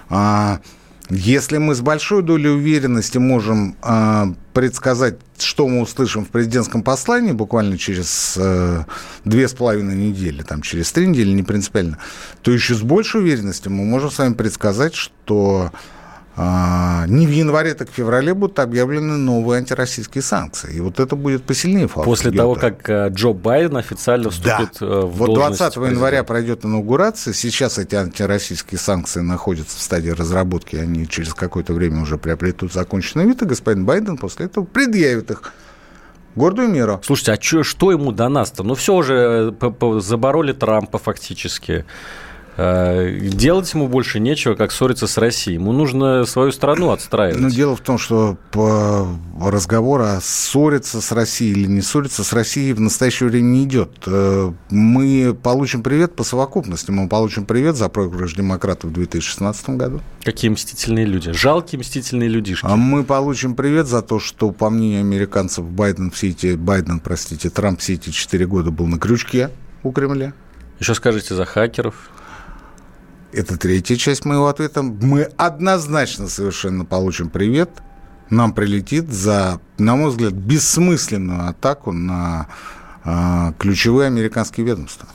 а, 0.10 0.62
если 1.10 1.58
мы 1.58 1.76
с 1.76 1.82
большой 1.82 2.24
долей 2.24 2.50
уверенности 2.50 3.18
можем 3.18 3.76
э, 3.84 4.26
предсказать, 4.54 5.16
что 5.38 5.68
мы 5.68 5.82
услышим 5.82 6.26
в 6.26 6.30
президентском 6.30 6.82
послании 6.82 7.32
буквально 7.32 7.78
через 7.78 8.36
э, 8.38 8.84
две 9.24 9.48
с 9.48 9.54
половиной 9.54 9.96
недели, 9.96 10.42
там, 10.42 10.62
через 10.62 10.92
три 10.92 11.08
недели, 11.08 11.30
не 11.30 11.44
принципиально, 11.44 12.00
то 12.42 12.52
еще 12.52 12.74
с 12.74 12.82
большей 12.82 13.22
уверенностью 13.22 13.72
мы 13.72 13.86
можем 13.86 14.10
с 14.10 14.18
вами 14.18 14.34
предсказать, 14.34 14.96
что 14.96 15.72
не 16.38 17.28
в 17.28 17.30
январе, 17.32 17.74
так 17.76 17.90
в 17.90 17.94
феврале 17.94 18.34
будут 18.34 18.60
объявлены 18.60 19.18
новые 19.18 19.60
антироссийские 19.60 20.22
санкции. 20.22 20.74
И 20.74 20.82
вот 20.82 21.00
это 21.00 21.16
будет 21.16 21.44
посильнее 21.44 21.88
факт. 21.88 22.06
После 22.06 22.32
того, 22.32 22.56
как 22.56 22.90
э, 22.90 23.10
Джо 23.10 23.32
Байден 23.32 23.78
официально 23.78 24.30
вступит 24.30 24.78
да. 24.80 24.86
Э, 24.86 25.02
в 25.06 25.18
Вот 25.18 25.34
20 25.34 25.58
президента. 25.60 25.92
января 25.92 26.24
пройдет 26.24 26.66
инаугурация. 26.66 27.34
Сейчас 27.34 27.78
эти 27.78 27.96
антироссийские 27.96 28.80
санкции 28.80 29.22
находятся 29.22 29.78
в 29.78 29.82
стадии 29.82 30.10
разработки. 30.10 30.76
Они 30.76 31.08
через 31.08 31.34
какое-то 31.34 31.74
время 31.74 32.02
уже 32.02 32.18
приобретут 32.18 32.74
законченный 32.74 33.26
вид. 33.26 33.42
И 33.42 33.46
господин 33.46 33.86
Байден 33.86 34.18
после 34.18 34.48
этого 34.48 34.66
предъявит 34.66 35.32
их 35.32 35.54
гордую 36.36 36.68
меру. 36.68 37.00
Слушайте, 37.04 37.32
а 37.32 37.38
чё, 37.38 37.64
что 37.64 37.92
ему 37.92 38.12
до 38.12 38.28
нас-то? 38.28 38.64
Ну, 38.64 38.76
все 38.76 38.94
уже 38.94 39.56
э, 39.60 40.00
забороли 40.00 40.52
Трампа 40.52 40.98
фактически. 40.98 41.86
Э, 42.58 43.20
делать 43.20 43.74
ему 43.74 43.88
больше 43.88 44.20
нечего, 44.20 44.56
как 44.56 44.72
ссориться 44.72 45.08
с 45.08 45.18
Россией. 45.18 45.56
Ему 45.56 45.74
нужно 45.74 46.26
свою 46.26 46.52
страну 46.52 46.92
отстраивать. 46.92 47.40
Но 47.40 47.50
дело 47.50 47.76
в 47.76 47.82
том, 47.82 47.98
что 47.98 48.38
по 48.52 49.08
разговору 49.40 50.04
о 50.06 50.22
ссориться 50.22 51.02
с 51.02 51.12
Россией 51.12 51.52
или 51.52 51.68
не 51.68 51.82
ссориться 51.82 52.24
с 52.24 52.32
Россией 52.32 52.74
в 52.74 52.80
настоящее 52.80 53.30
время 53.30 53.46
не 53.46 53.64
идет. 53.66 53.92
Э, 54.06 54.54
мы 54.70 55.36
получим 55.42 55.84
привет 55.84 56.16
по 56.16 56.24
совокупности. 56.24 56.92
Мы 56.92 57.10
получим 57.10 57.46
привет 57.46 57.76
за 57.76 57.90
проигрыш 57.90 58.36
демократов 58.36 58.92
в 58.92 58.94
2016 58.94 59.70
году. 59.72 60.02
Какие 60.24 60.50
мстительные 60.50 61.06
люди. 61.06 61.32
Жалкие 61.34 61.80
мстительные 61.80 62.30
людишки. 62.30 62.66
А 62.66 62.78
мы 62.78 63.04
получим 63.04 63.56
привет 63.56 63.88
за 63.88 64.02
то, 64.02 64.20
что, 64.20 64.52
по 64.52 64.70
мнению 64.70 65.02
американцев, 65.02 65.66
Байден 65.66 66.10
все 66.12 66.30
эти, 66.30 66.56
Байден, 66.56 67.00
простите, 67.02 67.50
Трамп 67.50 67.80
все 67.82 67.96
эти 67.96 68.12
четыре 68.12 68.48
года 68.48 68.72
был 68.72 68.88
на 68.88 68.98
крючке 68.98 69.50
у 69.84 69.92
Кремля. 69.92 70.34
Еще 70.80 70.96
скажите 70.96 71.36
за 71.36 71.46
хакеров. 71.46 72.10
Это 73.36 73.58
третья 73.58 73.98
часть 73.98 74.24
моего 74.24 74.48
ответа. 74.48 74.82
Мы 74.82 75.24
однозначно 75.24 76.30
совершенно 76.30 76.86
получим 76.86 77.30
привет. 77.30 77.70
Нам 78.30 78.54
прилетит 78.54 79.12
за, 79.12 79.60
на 79.78 79.98
мой 79.98 80.12
взгляд, 80.12 80.32
бессмысленную 80.32 81.50
атаку 81.50 81.92
на 81.92 82.48
э, 83.04 83.52
ключевые 83.60 84.08
американские 84.08 84.66
ведомства. 84.66 85.10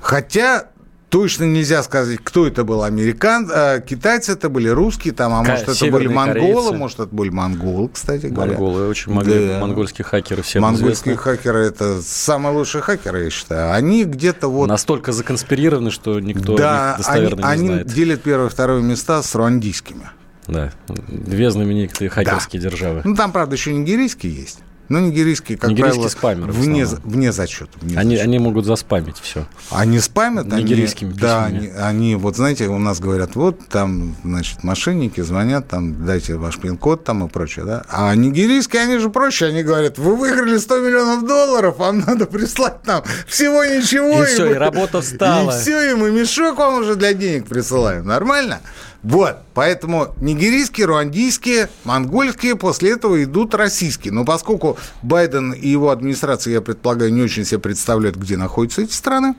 Хотя 0.00 0.68
Точно 1.16 1.44
нельзя 1.44 1.82
сказать, 1.82 2.18
кто 2.22 2.46
это 2.46 2.62
был, 2.62 2.82
американ, 2.82 3.50
э, 3.50 3.80
китайцы 3.80 4.32
это 4.32 4.50
были, 4.50 4.68
русские 4.68 5.14
там, 5.14 5.32
а 5.32 5.42
может 5.42 5.66
это 5.66 5.90
были 5.90 6.08
монголы, 6.08 6.34
корейцы. 6.34 6.72
может 6.74 7.00
это 7.00 7.14
были 7.14 7.30
монголы, 7.30 7.88
кстати 7.88 8.26
говоря. 8.26 8.52
Монголы, 8.52 8.86
очень 8.86 9.12
могли, 9.12 9.48
да. 9.48 9.60
монгольские 9.60 10.04
хакеры 10.04 10.42
все 10.42 10.60
Монгольские 10.60 11.14
известны. 11.14 11.36
хакеры 11.36 11.60
это 11.60 12.02
самые 12.02 12.54
лучшие 12.54 12.82
хакеры, 12.82 13.24
я 13.24 13.30
считаю. 13.30 13.72
Они 13.72 14.04
где-то 14.04 14.48
вот... 14.48 14.68
Настолько 14.68 15.12
законспирированы, 15.12 15.90
что 15.90 16.20
никто 16.20 16.54
да, 16.54 16.90
их 16.90 16.98
достоверно 16.98 17.48
они, 17.48 17.62
не 17.62 17.66
знает. 17.68 17.86
они 17.86 17.94
делят 17.94 18.22
первое 18.22 18.48
и 18.48 18.50
второе 18.50 18.82
места 18.82 19.22
с 19.22 19.34
руандийскими. 19.34 20.10
Да, 20.48 20.70
две 20.86 21.50
знаменитые 21.50 22.10
хакерские 22.10 22.60
да. 22.60 22.68
державы. 22.68 23.00
Ну, 23.04 23.16
там, 23.16 23.32
правда, 23.32 23.56
еще 23.56 23.72
нигерийские 23.72 24.34
есть. 24.34 24.58
Ну, 24.88 25.00
нигерийские, 25.00 25.58
как 25.58 25.70
нигерийские 25.70 26.02
правило, 26.02 26.08
спамеры, 26.08 26.52
вне, 26.52 26.86
вне 27.04 27.32
зачета. 27.32 27.70
Вне 27.80 27.98
они, 27.98 28.10
зачета. 28.10 28.28
они 28.28 28.38
могут 28.38 28.66
заспамить 28.66 29.18
все. 29.18 29.46
Они 29.70 29.98
спамят? 29.98 30.46
Нигерийскими 30.46 31.10
они, 31.10 31.18
Да, 31.18 31.44
они, 31.44 31.68
они, 31.68 32.14
вот 32.16 32.36
знаете, 32.36 32.68
у 32.68 32.78
нас 32.78 33.00
говорят, 33.00 33.34
вот 33.34 33.66
там, 33.68 34.16
значит, 34.24 34.62
мошенники 34.62 35.20
звонят, 35.20 35.68
там, 35.68 36.04
дайте 36.06 36.36
ваш 36.36 36.58
пин-код 36.58 37.04
там 37.04 37.26
и 37.26 37.28
прочее, 37.28 37.64
да. 37.64 37.84
А 37.88 38.14
нигерийские, 38.14 38.82
они 38.82 38.98
же 38.98 39.10
проще, 39.10 39.46
они 39.46 39.62
говорят, 39.62 39.98
вы 39.98 40.14
выиграли 40.14 40.56
100 40.58 40.78
миллионов 40.80 41.26
долларов, 41.26 41.78
вам 41.78 42.00
надо 42.00 42.26
прислать 42.26 42.86
нам 42.86 43.02
всего 43.26 43.64
ничего. 43.64 44.24
И, 44.24 44.28
и 44.30 44.34
все, 44.34 44.52
и 44.52 44.54
работа 44.54 45.00
встала. 45.02 45.50
И 45.50 45.60
все, 45.60 45.92
и 45.92 45.94
мы 45.94 46.10
мешок 46.10 46.58
вам 46.58 46.80
уже 46.80 46.94
для 46.96 47.12
денег 47.12 47.46
присылаем. 47.46 48.06
Нормально? 48.06 48.60
Вот, 49.06 49.36
поэтому 49.54 50.16
нигерийские, 50.20 50.86
руандийские, 50.86 51.68
монгольские, 51.84 52.56
после 52.56 52.90
этого 52.90 53.22
идут 53.22 53.54
российские. 53.54 54.12
Но 54.12 54.24
поскольку 54.24 54.78
Байден 55.00 55.52
и 55.52 55.68
его 55.68 55.90
администрация, 55.90 56.54
я 56.54 56.60
предполагаю, 56.60 57.12
не 57.12 57.22
очень 57.22 57.44
себе 57.44 57.60
представляют, 57.60 58.16
где 58.16 58.36
находятся 58.36 58.82
эти 58.82 58.90
страны, 58.90 59.36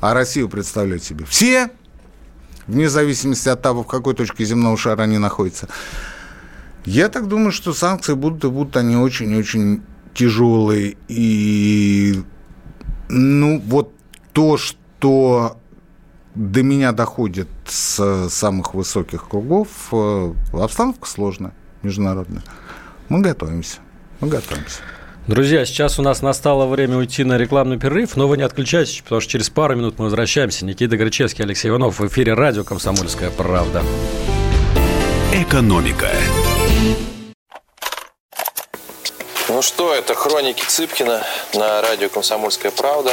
а 0.00 0.12
Россию 0.12 0.50
представляют 0.50 1.02
себе 1.02 1.24
все, 1.24 1.70
вне 2.66 2.90
зависимости 2.90 3.48
от 3.48 3.62
того, 3.62 3.84
в 3.84 3.86
какой 3.86 4.12
точке 4.12 4.44
земного 4.44 4.76
шара 4.76 5.04
они 5.04 5.16
находятся, 5.16 5.68
я 6.84 7.08
так 7.08 7.26
думаю, 7.26 7.52
что 7.52 7.72
санкции 7.72 8.12
будут, 8.12 8.44
и 8.44 8.50
будут 8.50 8.76
они 8.76 8.96
очень-очень 8.96 9.82
тяжелые. 10.12 10.98
И, 11.08 12.22
ну, 13.08 13.62
вот 13.64 13.94
то, 14.34 14.58
что 14.58 15.56
до 16.36 16.62
меня 16.62 16.92
доходит 16.92 17.48
с 17.66 18.28
самых 18.28 18.74
высоких 18.74 19.28
кругов, 19.28 19.68
э, 19.92 20.32
обстановка 20.52 21.08
сложная, 21.08 21.52
международная. 21.82 22.42
Мы 23.08 23.20
готовимся, 23.20 23.78
мы 24.20 24.28
готовимся. 24.28 24.80
Друзья, 25.26 25.64
сейчас 25.64 25.98
у 25.98 26.02
нас 26.02 26.22
настало 26.22 26.66
время 26.66 26.98
уйти 26.98 27.24
на 27.24 27.36
рекламный 27.36 27.78
перерыв, 27.78 28.16
но 28.16 28.28
вы 28.28 28.36
не 28.36 28.44
отключайтесь, 28.44 29.00
потому 29.00 29.20
что 29.20 29.32
через 29.32 29.50
пару 29.50 29.74
минут 29.74 29.98
мы 29.98 30.04
возвращаемся. 30.04 30.64
Никита 30.64 30.96
Гречевский, 30.96 31.42
Алексей 31.42 31.68
Иванов 31.68 31.98
в 31.98 32.06
эфире 32.06 32.34
радио 32.34 32.62
«Комсомольская 32.62 33.30
правда». 33.30 33.82
Экономика. 35.32 36.10
Ну 39.48 39.62
что, 39.62 39.94
это 39.94 40.14
хроники 40.14 40.64
Цыпкина 40.64 41.22
на 41.54 41.82
радио 41.82 42.08
«Комсомольская 42.08 42.70
правда». 42.70 43.12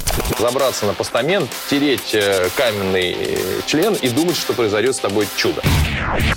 Забраться 0.39 0.85
на 0.85 0.93
постамент, 0.93 1.49
тереть 1.69 2.13
э, 2.13 2.49
каменный 2.55 3.15
э, 3.17 3.61
член 3.65 3.93
и 3.93 4.09
думать, 4.09 4.35
что 4.35 4.53
произойдет 4.53 4.95
с 4.95 4.99
тобой 4.99 5.27
чудо. 5.35 5.61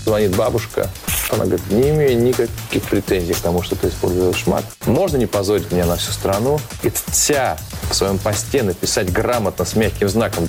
Звонит 0.04 0.37
бабушка. 0.37 0.90
Она 1.31 1.45
говорит, 1.45 1.71
не 1.71 1.90
имею 1.90 2.19
никаких 2.21 2.83
претензий 2.85 3.33
к 3.33 3.38
тому, 3.38 3.62
что 3.62 3.76
ты 3.76 3.88
используешь 3.88 4.47
мат. 4.47 4.64
Можно 4.87 5.16
не 5.16 5.26
позорить 5.26 5.73
меня 5.73 5.87
на 5.87 5.97
всю 5.97 6.12
страну 6.12 6.61
и 6.83 6.90
вся 6.90 7.57
в 7.90 7.95
своем 7.95 8.19
посте 8.19 8.62
написать 8.62 9.11
грамотно 9.12 9.64
с 9.64 9.75
мягким 9.75 10.09
знаком. 10.09 10.49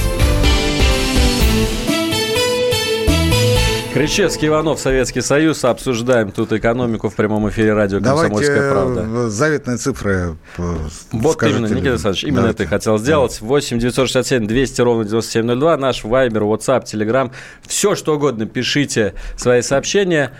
Кричевский, 3.93 4.47
Иванов, 4.47 4.79
Советский 4.79 5.19
Союз. 5.19 5.65
Обсуждаем 5.65 6.31
тут 6.31 6.53
экономику 6.53 7.09
в 7.09 7.15
прямом 7.15 7.49
эфире 7.49 7.73
радио 7.73 7.99
«Комсомольская 7.99 8.71
правда». 8.71 9.01
Давайте 9.03 9.29
заветные 9.29 9.77
цифры 9.77 10.37
Вот 10.57 11.43
именно, 11.43 11.65
Никита 11.65 11.89
Александрович, 11.91 12.23
именно 12.23 12.37
Давайте. 12.37 12.63
это 12.63 12.69
хотел 12.69 12.97
сделать. 12.97 13.41
8 13.41 13.79
967 13.79 14.47
200 14.47 14.81
ровно 14.81 15.03
9702. 15.03 15.77
Наш 15.77 16.03
Вайбер, 16.05 16.43
WhatsApp, 16.43 16.85
Telegram. 16.85 17.31
Все, 17.67 17.95
что 17.95 18.15
угодно, 18.15 18.45
пишите 18.45 19.13
свои 19.35 19.61
сообщения. 19.61 20.31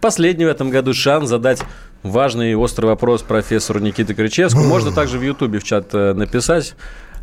Последний 0.00 0.44
в 0.44 0.48
этом 0.48 0.70
году 0.70 0.94
шанс 0.94 1.28
задать 1.28 1.60
важный 2.04 2.52
и 2.52 2.54
острый 2.54 2.86
вопрос 2.86 3.22
профессору 3.22 3.80
Никите 3.80 4.14
Кричевскому. 4.14 4.64
Можно 4.68 4.92
также 4.92 5.18
в 5.18 5.22
Ютубе 5.22 5.58
в 5.58 5.64
чат 5.64 5.88
э, 5.92 6.12
написать 6.12 6.76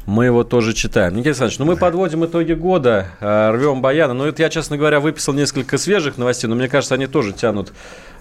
мы 0.06 0.26
его 0.26 0.44
тоже 0.44 0.74
читаем. 0.74 1.14
Никита 1.14 1.30
Александрович, 1.30 1.60
ну 1.60 1.66
мы 1.66 1.76
подводим 1.78 2.26
итоги 2.26 2.54
года, 2.54 3.08
э, 3.20 3.52
рвем 3.52 3.82
баяны. 3.82 4.14
Ну, 4.14 4.26
это 4.26 4.42
я, 4.42 4.50
честно 4.50 4.78
говоря, 4.78 5.00
выписал 5.00 5.34
несколько 5.34 5.78
свежих 5.78 6.18
новостей, 6.18 6.48
но 6.48 6.56
мне 6.56 6.68
кажется, 6.68 6.96
они 6.96 7.08
тоже 7.08 7.34
тянут 7.34 7.74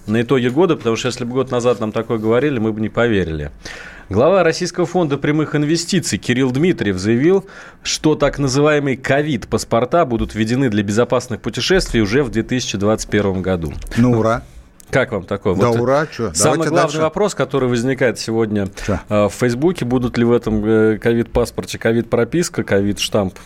на 0.05 0.21
итоги 0.21 0.47
года, 0.47 0.75
потому 0.75 0.95
что 0.95 1.07
если 1.07 1.25
бы 1.25 1.33
год 1.33 1.51
назад 1.51 1.79
нам 1.79 1.91
такое 1.91 2.17
говорили, 2.17 2.59
мы 2.59 2.73
бы 2.73 2.81
не 2.81 2.89
поверили. 2.89 3.51
Глава 4.09 4.43
Российского 4.43 4.87
фонда 4.87 5.17
прямых 5.17 5.55
инвестиций 5.55 6.17
Кирилл 6.17 6.51
Дмитриев 6.51 6.97
заявил, 6.97 7.45
что 7.83 8.15
так 8.15 8.39
называемые 8.39 8.97
ковид-паспорта 8.97 10.03
будут 10.05 10.33
введены 10.33 10.69
для 10.69 10.81
безопасных 10.81 11.41
путешествий 11.41 12.01
уже 12.01 12.23
в 12.23 12.31
2021 12.31 13.43
году. 13.43 13.71
Ну, 13.97 14.11
ура! 14.17 14.43
Как 14.89 15.11
вам 15.11 15.23
такое? 15.23 15.55
Да 15.55 15.67
вот 15.69 15.79
ура, 15.79 16.07
что? 16.11 16.33
Самый 16.33 16.55
Давайте 16.55 16.69
главный 16.69 16.73
дальше. 16.73 17.01
вопрос, 17.01 17.35
который 17.35 17.69
возникает 17.69 18.19
сегодня 18.19 18.67
что? 18.83 19.01
Э, 19.09 19.25
в 19.25 19.33
Фейсбуке, 19.33 19.85
будут 19.85 20.17
ли 20.17 20.25
в 20.25 20.31
этом 20.31 20.65
э, 20.65 20.97
ковид-паспорте 20.97 21.77
ковид-прописка, 21.77 22.63
ковид-штамп? 22.63 23.37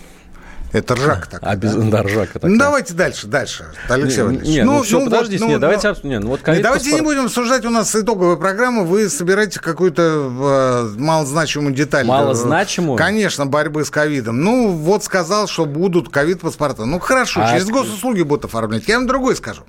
Это 0.74 0.96
ржака 0.96 1.28
такая. 1.30 1.52
А, 1.52 1.56
без... 1.56 1.76
да? 1.76 2.02
ржака 2.02 2.34
такая. 2.34 2.52
Ну, 2.52 2.58
давайте 2.58 2.96
дальше, 2.96 3.28
дальше, 3.28 3.66
Алексей 3.88 4.24
не, 4.24 4.38
Не, 4.38 4.64
ну, 4.64 4.78
ну 4.78 4.84
все, 4.84 5.00
ну, 5.00 5.06
подождите, 5.06 5.44
вот, 5.44 5.46
ну, 5.46 5.52
нет, 5.52 5.62
давайте... 5.62 5.94
Ну, 6.02 6.10
не, 6.10 6.20
ну, 6.20 6.28
вот 6.30 6.40
не, 6.48 6.60
давайте 6.62 6.86
паспорт... 6.86 6.94
не 6.94 7.02
будем 7.02 7.26
обсуждать 7.26 7.66
у 7.66 7.70
нас 7.70 7.96
итоговую 7.96 8.38
программу, 8.38 8.84
вы 8.84 9.08
собираете 9.08 9.60
какую-то 9.60 10.92
э, 10.96 11.00
малозначимую 11.00 11.76
деталь. 11.76 12.08
Малозначимую? 12.08 12.98
Конечно, 12.98 13.46
борьбы 13.46 13.86
с 13.86 13.92
ковидом. 13.92 14.42
Ну, 14.42 14.70
вот 14.70 15.04
сказал, 15.04 15.48
что 15.48 15.66
будут 15.66 16.10
ковид-паспорта. 16.10 16.86
Ну, 16.86 17.00
хорошо, 17.00 17.42
а 17.44 17.52
через 17.52 17.68
госуслуги 17.68 18.24
будут 18.24 18.46
оформлять. 18.46 18.88
Я 18.88 18.98
вам 18.98 19.06
другой 19.06 19.36
скажу. 19.36 19.62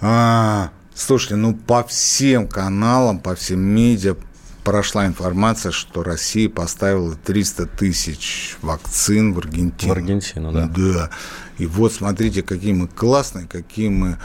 А, 0.00 0.70
слушайте, 0.94 1.36
ну 1.36 1.54
по 1.54 1.84
всем 1.84 2.46
каналам, 2.48 3.20
по 3.20 3.34
всем 3.34 3.60
медиа 3.60 4.16
прошла 4.64 5.06
информация, 5.06 5.72
что 5.72 6.02
Россия 6.02 6.48
поставила 6.48 7.14
300 7.14 7.66
тысяч 7.66 8.56
вакцин 8.62 9.34
в 9.34 9.38
Аргентину. 9.38 9.94
В 9.94 9.96
Аргентину, 9.96 10.52
да. 10.52 10.66
Да. 10.66 11.10
И 11.58 11.66
вот 11.66 11.92
смотрите, 11.92 12.42
какие 12.42 12.72
мы 12.72 12.88
классные, 12.88 13.46
какие 13.46 13.90
мы 13.90 14.18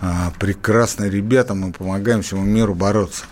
а, 0.00 0.32
прекрасные 0.38 1.10
ребята, 1.10 1.54
мы 1.54 1.72
помогаем 1.72 2.22
всему 2.22 2.42
миру 2.42 2.74
бороться. 2.74 3.24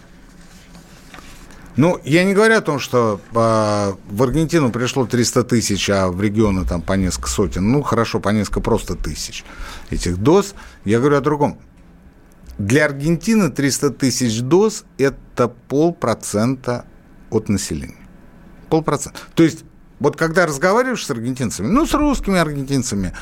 Ну, 1.77 2.01
я 2.05 2.25
не 2.25 2.35
говорю 2.35 2.57
о 2.57 2.61
том, 2.61 2.81
что 2.81 3.21
а, 3.35 3.95
в 4.11 4.23
Аргентину 4.25 4.73
пришло 4.73 5.07
300 5.07 5.45
тысяч, 5.45 5.89
а 5.89 6.09
в 6.09 6.21
регионы 6.21 6.65
там 6.65 6.83
по 6.83 6.95
несколько 6.95 7.31
сотен. 7.31 7.71
Ну, 7.71 7.83
хорошо, 7.83 8.19
по 8.19 8.31
несколько 8.31 8.61
просто 8.61 8.97
тысяч 8.97 9.45
этих 9.91 10.19
доз. 10.19 10.55
Я 10.85 10.99
говорю 10.99 11.19
о 11.19 11.21
другом. 11.21 11.59
Для 12.59 12.87
Аргентины 12.87 13.51
300 13.51 13.91
тысяч 13.91 14.41
доз– 14.41 14.85
это 14.99 15.49
полпроцента 15.49 16.85
от 17.31 17.49
населения. 17.49 17.95
Полпроцента. 18.69 19.21
То 19.35 19.45
есть, 19.45 19.65
вот 20.01 20.17
когда 20.17 20.45
разговариваешь 20.45 21.07
с 21.07 21.11
аргентинцами, 21.11 21.69
ну, 21.69 21.87
с 21.87 21.95
русскими 21.95 22.39
аргентинцами, 22.39 23.13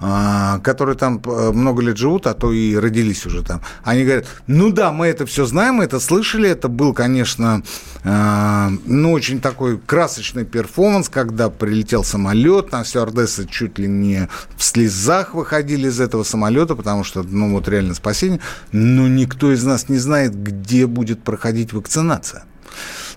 которые 0.00 0.96
там 0.96 1.20
э, 1.24 1.52
много 1.52 1.82
лет 1.82 1.98
живут, 1.98 2.26
а 2.26 2.34
то 2.34 2.52
и 2.52 2.74
родились 2.74 3.26
уже 3.26 3.42
там, 3.42 3.60
они 3.84 4.04
говорят, 4.04 4.26
ну 4.46 4.70
да, 4.70 4.92
мы 4.92 5.06
это 5.06 5.26
все 5.26 5.44
знаем, 5.44 5.74
мы 5.74 5.84
это 5.84 6.00
слышали, 6.00 6.48
это 6.48 6.68
был, 6.68 6.94
конечно, 6.94 7.62
а, 8.02 8.70
ну, 8.86 9.12
очень 9.12 9.40
такой 9.40 9.78
красочный 9.78 10.44
перформанс, 10.44 11.10
когда 11.10 11.50
прилетел 11.50 12.02
самолет, 12.02 12.70
там 12.70 12.84
стюардессы 12.84 13.46
чуть 13.46 13.78
ли 13.78 13.88
не 13.88 14.28
в 14.56 14.64
слезах 14.64 15.34
выходили 15.34 15.88
из 15.88 16.00
этого 16.00 16.22
самолета, 16.22 16.76
потому 16.76 17.04
что, 17.04 17.22
ну, 17.22 17.52
вот 17.52 17.68
реально 17.68 17.94
спасение, 17.94 18.40
но 18.72 19.06
никто 19.06 19.52
из 19.52 19.64
нас 19.64 19.90
не 19.90 19.98
знает, 19.98 20.34
где 20.34 20.86
будет 20.86 21.22
проходить 21.22 21.72
вакцинация. 21.74 22.44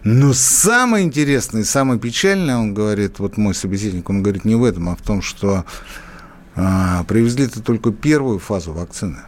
Но 0.04 0.34
самое 0.34 1.06
интересное 1.06 1.62
и 1.62 1.66
самое 1.66 1.98
печальное, 1.98 2.58
он 2.58 2.74
говорит, 2.74 3.20
вот 3.20 3.38
мой 3.38 3.56
собеседник, 3.56 4.10
он 4.10 4.22
говорит 4.22 4.44
не 4.44 4.56
в 4.56 4.66
этом, 4.66 4.90
а 4.90 4.98
в 4.98 5.02
том, 5.02 5.22
что 5.22 5.64
а, 6.56 7.04
привезли-то 7.06 7.62
только 7.62 7.92
первую 7.92 8.40
фазу 8.40 8.74
вакцины, 8.74 9.20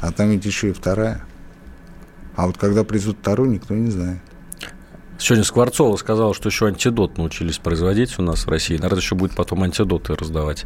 а 0.00 0.12
там 0.12 0.30
ведь 0.30 0.44
еще 0.44 0.70
и 0.70 0.72
вторая. 0.72 1.24
А 2.36 2.46
вот 2.46 2.56
когда 2.56 2.84
привезут 2.84 3.18
вторую, 3.20 3.50
никто 3.50 3.74
не 3.74 3.90
знает. 3.90 4.20
Сегодня 5.18 5.44
Скворцова 5.44 5.96
сказала, 5.96 6.32
что 6.32 6.48
еще 6.48 6.66
антидот 6.66 7.18
научились 7.18 7.58
производить 7.58 8.18
у 8.18 8.22
нас 8.22 8.46
в 8.46 8.48
России. 8.48 8.76
Наверное, 8.76 9.00
еще 9.00 9.14
будет 9.14 9.36
потом 9.36 9.62
антидоты 9.62 10.14
раздавать. 10.14 10.64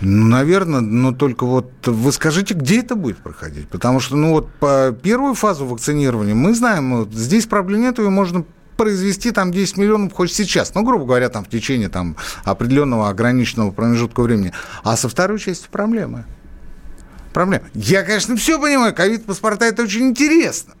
Ну, 0.00 0.26
наверное, 0.26 0.80
но 0.80 1.12
только 1.12 1.44
вот 1.44 1.70
вы 1.86 2.12
скажите, 2.12 2.54
где 2.54 2.80
это 2.80 2.96
будет 2.96 3.18
проходить? 3.18 3.68
Потому 3.68 4.00
что, 4.00 4.16
ну, 4.16 4.32
вот 4.32 4.50
по 4.60 4.96
первую 5.02 5.34
фазу 5.34 5.66
вакцинирования 5.66 6.34
мы 6.34 6.54
знаем, 6.54 6.98
вот, 6.98 7.12
здесь 7.12 7.46
проблем 7.46 7.82
нет, 7.82 7.98
ее 7.98 8.10
можно 8.10 8.44
произвести 8.76 9.30
там 9.30 9.52
10 9.52 9.76
миллионов 9.76 10.12
хоть 10.12 10.32
сейчас, 10.32 10.74
ну, 10.74 10.82
грубо 10.82 11.04
говоря, 11.04 11.28
там 11.28 11.44
в 11.44 11.48
течение 11.48 11.88
там, 11.88 12.16
определенного 12.44 13.08
ограниченного 13.08 13.70
промежутка 13.70 14.22
времени. 14.22 14.52
А 14.82 14.96
со 14.96 15.08
второй 15.08 15.38
частью 15.38 15.70
проблемы. 15.70 16.24
Проблема. 17.32 17.64
Я, 17.74 18.02
конечно, 18.02 18.36
все 18.36 18.60
понимаю, 18.60 18.94
ковид-паспорта– 18.94 19.64
это 19.66 19.82
очень 19.82 20.08
интересно. 20.08 20.74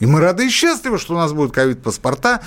И 0.00 0.06
мы 0.06 0.20
рады 0.20 0.46
и 0.46 0.50
счастливы, 0.50 0.98
что 0.98 1.14
у 1.14 1.18
нас 1.18 1.32
будут 1.32 1.52
ковид-паспорта, 1.52 2.40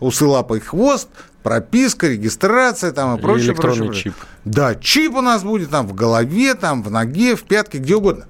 усы, 0.00 0.24
лапы 0.24 0.58
и 0.58 0.60
хвост, 0.60 1.08
прописка, 1.42 2.08
регистрация 2.08 2.92
там 2.92 3.16
и 3.16 3.20
прочее. 3.20 3.48
электронный 3.48 3.86
прочее, 3.86 4.02
чип. 4.04 4.14
Да, 4.44 4.74
чип 4.74 5.14
у 5.14 5.20
нас 5.20 5.42
будет 5.42 5.70
там 5.70 5.86
в 5.86 5.94
голове, 5.94 6.54
там 6.54 6.82
в 6.82 6.90
ноге, 6.90 7.36
в 7.36 7.42
пятке, 7.42 7.78
где 7.78 7.96
угодно. 7.96 8.26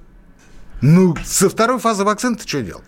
Ну, 0.81 1.15
со 1.23 1.49
второй 1.49 1.79
фазы 1.79 2.03
вакцины 2.03 2.35
ты 2.35 2.47
что 2.47 2.61
делать? 2.61 2.83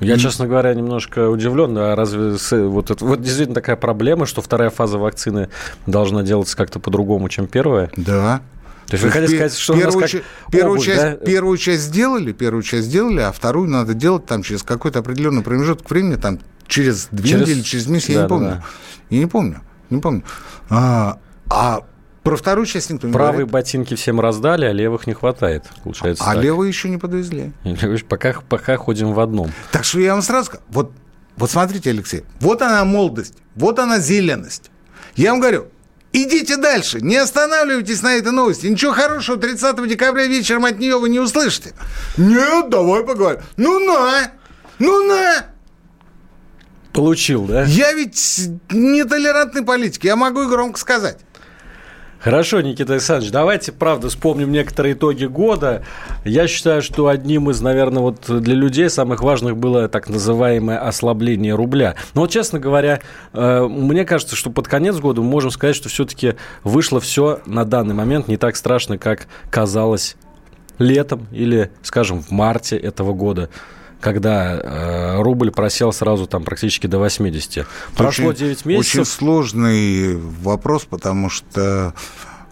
Я, 0.00 0.18
честно 0.18 0.46
говоря, 0.46 0.74
немножко 0.74 1.28
удивлен. 1.28 1.76
А 1.78 1.94
разве 1.94 2.36
вот, 2.68 2.90
это, 2.90 3.04
вот 3.04 3.20
действительно 3.20 3.54
такая 3.54 3.76
проблема, 3.76 4.26
что 4.26 4.42
вторая 4.42 4.70
фаза 4.70 4.98
вакцины 4.98 5.48
должна 5.86 6.22
делаться 6.22 6.56
как-то 6.56 6.80
по-другому, 6.80 7.28
чем 7.28 7.46
первая? 7.46 7.90
Да. 7.96 8.40
То 8.86 8.94
есть 8.94 9.04
вы 9.04 9.10
хотите 9.10 9.36
сказать, 9.36 9.56
что 9.56 9.74
первую, 9.74 9.96
у 9.96 10.00
нас 10.00 10.10
как 10.10 10.22
первую, 10.50 10.72
обувь, 10.74 10.86
часть, 10.86 11.02
да? 11.02 11.12
первую 11.24 11.56
часть 11.56 11.82
сделали, 11.84 12.32
первую 12.32 12.62
часть 12.62 12.88
сделали, 12.88 13.20
а 13.20 13.32
вторую 13.32 13.68
надо 13.68 13.94
делать 13.94 14.26
там 14.26 14.42
через 14.42 14.62
какой-то 14.62 14.98
определенный 14.98 15.42
промежуток 15.42 15.88
времени, 15.88 16.16
там 16.16 16.38
через 16.66 17.08
две 17.10 17.30
Через- 17.30 17.48
недели, 17.48 17.62
через 17.62 17.86
месяц, 17.86 18.08
я 18.10 18.16
да, 18.16 18.22
не 18.24 18.28
помню. 18.28 18.48
да, 18.48 18.54
да. 18.56 18.64
Я 19.10 19.18
не 19.20 19.26
помню, 19.26 19.60
не 19.88 20.00
помню. 20.00 20.22
А, 20.68 21.18
а 21.48 21.80
про 22.24 22.36
вторую 22.36 22.66
часть 22.66 22.90
никто 22.90 23.06
не 23.06 23.12
Правые 23.12 23.32
говорит. 23.46 23.52
ботинки 23.52 23.94
всем 23.94 24.18
раздали, 24.18 24.64
а 24.64 24.72
левых 24.72 25.06
не 25.06 25.12
хватает, 25.14 25.64
получается 25.84 26.24
А 26.24 26.34
так. 26.34 26.42
левые 26.42 26.68
еще 26.70 26.88
не 26.88 26.96
подвезли. 26.96 27.52
Пока, 28.08 28.34
пока 28.48 28.76
ходим 28.76 29.12
в 29.12 29.20
одном. 29.20 29.52
Так 29.70 29.84
что 29.84 30.00
я 30.00 30.12
вам 30.14 30.22
сразу 30.22 30.46
скажу, 30.46 30.62
вот, 30.70 30.92
вот 31.36 31.50
смотрите, 31.50 31.90
Алексей, 31.90 32.24
вот 32.40 32.62
она 32.62 32.84
молодость, 32.84 33.34
вот 33.54 33.78
она 33.78 33.98
зеленость. 33.98 34.70
Я 35.16 35.32
вам 35.32 35.40
говорю, 35.40 35.66
идите 36.12 36.56
дальше, 36.56 37.00
не 37.02 37.16
останавливайтесь 37.16 38.00
на 38.02 38.14
этой 38.16 38.32
новости. 38.32 38.66
Ничего 38.68 38.92
хорошего 38.92 39.36
30 39.36 39.86
декабря 39.86 40.26
вечером 40.26 40.64
от 40.64 40.78
нее 40.78 40.98
вы 40.98 41.10
не 41.10 41.20
услышите. 41.20 41.74
Нет, 42.16 42.70
давай 42.70 43.04
поговорим. 43.04 43.42
Ну 43.58 43.80
на, 43.80 44.30
ну 44.78 45.06
на. 45.06 45.46
Получил, 46.92 47.44
да? 47.44 47.64
Я 47.64 47.92
ведь 47.92 48.48
нетолерантный 48.70 49.62
политик, 49.62 50.04
я 50.04 50.16
могу 50.16 50.42
и 50.42 50.46
громко 50.46 50.78
сказать. 50.78 51.18
Хорошо, 52.24 52.62
Никита 52.62 52.94
Александрович, 52.94 53.30
давайте, 53.30 53.70
правда, 53.70 54.08
вспомним 54.08 54.50
некоторые 54.50 54.94
итоги 54.94 55.26
года. 55.26 55.84
Я 56.24 56.48
считаю, 56.48 56.80
что 56.80 57.08
одним 57.08 57.50
из, 57.50 57.60
наверное, 57.60 58.00
вот 58.00 58.24
для 58.40 58.54
людей 58.54 58.88
самых 58.88 59.22
важных 59.22 59.58
было 59.58 59.90
так 59.90 60.08
называемое 60.08 60.78
ослабление 60.78 61.54
рубля. 61.54 61.96
Но 62.14 62.22
вот, 62.22 62.30
честно 62.30 62.58
говоря, 62.58 63.00
э, 63.34 63.66
мне 63.68 64.06
кажется, 64.06 64.36
что 64.36 64.48
под 64.48 64.68
конец 64.68 64.96
года 64.96 65.20
мы 65.20 65.28
можем 65.28 65.50
сказать, 65.50 65.76
что 65.76 65.90
все-таки 65.90 66.36
вышло 66.62 66.98
все 66.98 67.40
на 67.44 67.66
данный 67.66 67.94
момент 67.94 68.26
не 68.26 68.38
так 68.38 68.56
страшно, 68.56 68.96
как 68.96 69.26
казалось 69.50 70.16
летом 70.78 71.26
или, 71.30 71.70
скажем, 71.82 72.22
в 72.22 72.30
марте 72.30 72.78
этого 72.78 73.12
года 73.12 73.50
когда 74.04 74.54
э, 74.54 75.22
рубль 75.22 75.50
просел 75.50 75.90
сразу 75.92 76.26
там 76.26 76.44
практически 76.44 76.86
до 76.86 76.98
80. 76.98 77.66
Прошло 77.96 78.26
Очень- 78.26 78.38
9 78.38 78.64
месяцев. 78.66 79.00
Очень 79.00 79.04
сложный 79.10 80.16
вопрос, 80.16 80.84
потому 80.84 81.30
что 81.30 81.94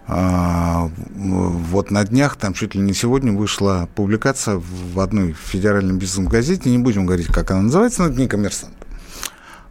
а, 0.05 0.89
вот 1.05 1.91
на 1.91 2.03
днях, 2.03 2.35
там 2.35 2.53
чуть 2.53 2.75
ли 2.75 2.81
не 2.81 2.93
сегодня 2.93 3.31
вышла 3.31 3.87
публикация 3.95 4.59
в 4.59 4.99
одной 4.99 5.33
федеральной 5.33 5.93
бизнес-газете, 5.93 6.69
не 6.69 6.79
будем 6.79 7.05
говорить, 7.05 7.27
как 7.27 7.51
она 7.51 7.61
называется, 7.61 8.01
но 8.01 8.09
это 8.09 8.19
не 8.19 8.27
коммерсант, 8.27 8.73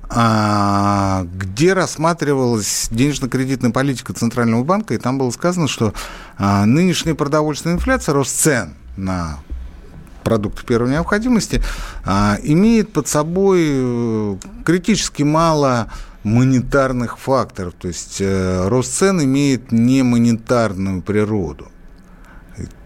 а, 0.08 1.26
где 1.34 1.74
рассматривалась 1.74 2.88
денежно-кредитная 2.90 3.72
политика 3.72 4.14
Центрального 4.14 4.62
банка, 4.62 4.94
и 4.94 4.98
там 4.98 5.18
было 5.18 5.30
сказано, 5.30 5.68
что 5.68 5.92
а, 6.38 6.64
нынешняя 6.64 7.14
продовольственная 7.14 7.76
инфляция, 7.76 8.14
рост 8.14 8.34
цен 8.34 8.74
на 8.96 9.38
продукты 10.22 10.64
первой 10.64 10.90
необходимости, 10.90 11.62
а, 12.04 12.38
имеет 12.42 12.92
под 12.92 13.08
собой 13.08 13.60
э, 13.64 14.36
критически 14.64 15.22
мало 15.22 15.88
монетарных 16.24 17.18
факторов. 17.18 17.74
То 17.78 17.88
есть 17.88 18.18
э, 18.20 18.68
рост 18.68 18.92
цен 18.94 19.22
имеет 19.22 19.72
не 19.72 20.02
монетарную 20.02 21.02
природу. 21.02 21.68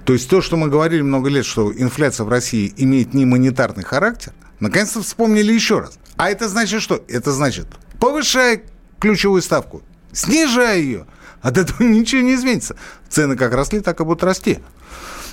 То 0.05 0.13
есть 0.13 0.31
то, 0.31 0.41
что 0.41 0.57
мы 0.57 0.69
говорили 0.69 1.03
много 1.03 1.29
лет, 1.29 1.45
что 1.45 1.73
инфляция 1.73 2.25
в 2.25 2.29
России 2.29 2.73
имеет 2.77 3.13
не 3.13 3.25
монетарный 3.25 3.83
характер, 3.83 4.33
наконец-то 4.61 5.03
вспомнили 5.03 5.53
еще 5.53 5.81
раз. 5.81 5.99
А 6.17 6.31
это 6.31 6.49
значит 6.49 6.81
что? 6.81 7.03
Это 7.09 7.33
значит, 7.33 7.67
повышай 7.99 8.63
ключевую 9.01 9.43
ставку, 9.43 9.83
снижай 10.13 10.81
ее. 10.81 11.07
От 11.43 11.59
этого 11.59 11.83
ничего 11.87 12.23
не 12.23 12.35
изменится. 12.35 12.77
Цены 13.09 13.37
как 13.37 13.53
росли, 13.53 13.81
так 13.81 14.01
и 14.01 14.05
будут 14.05 14.23
расти. 14.23 14.61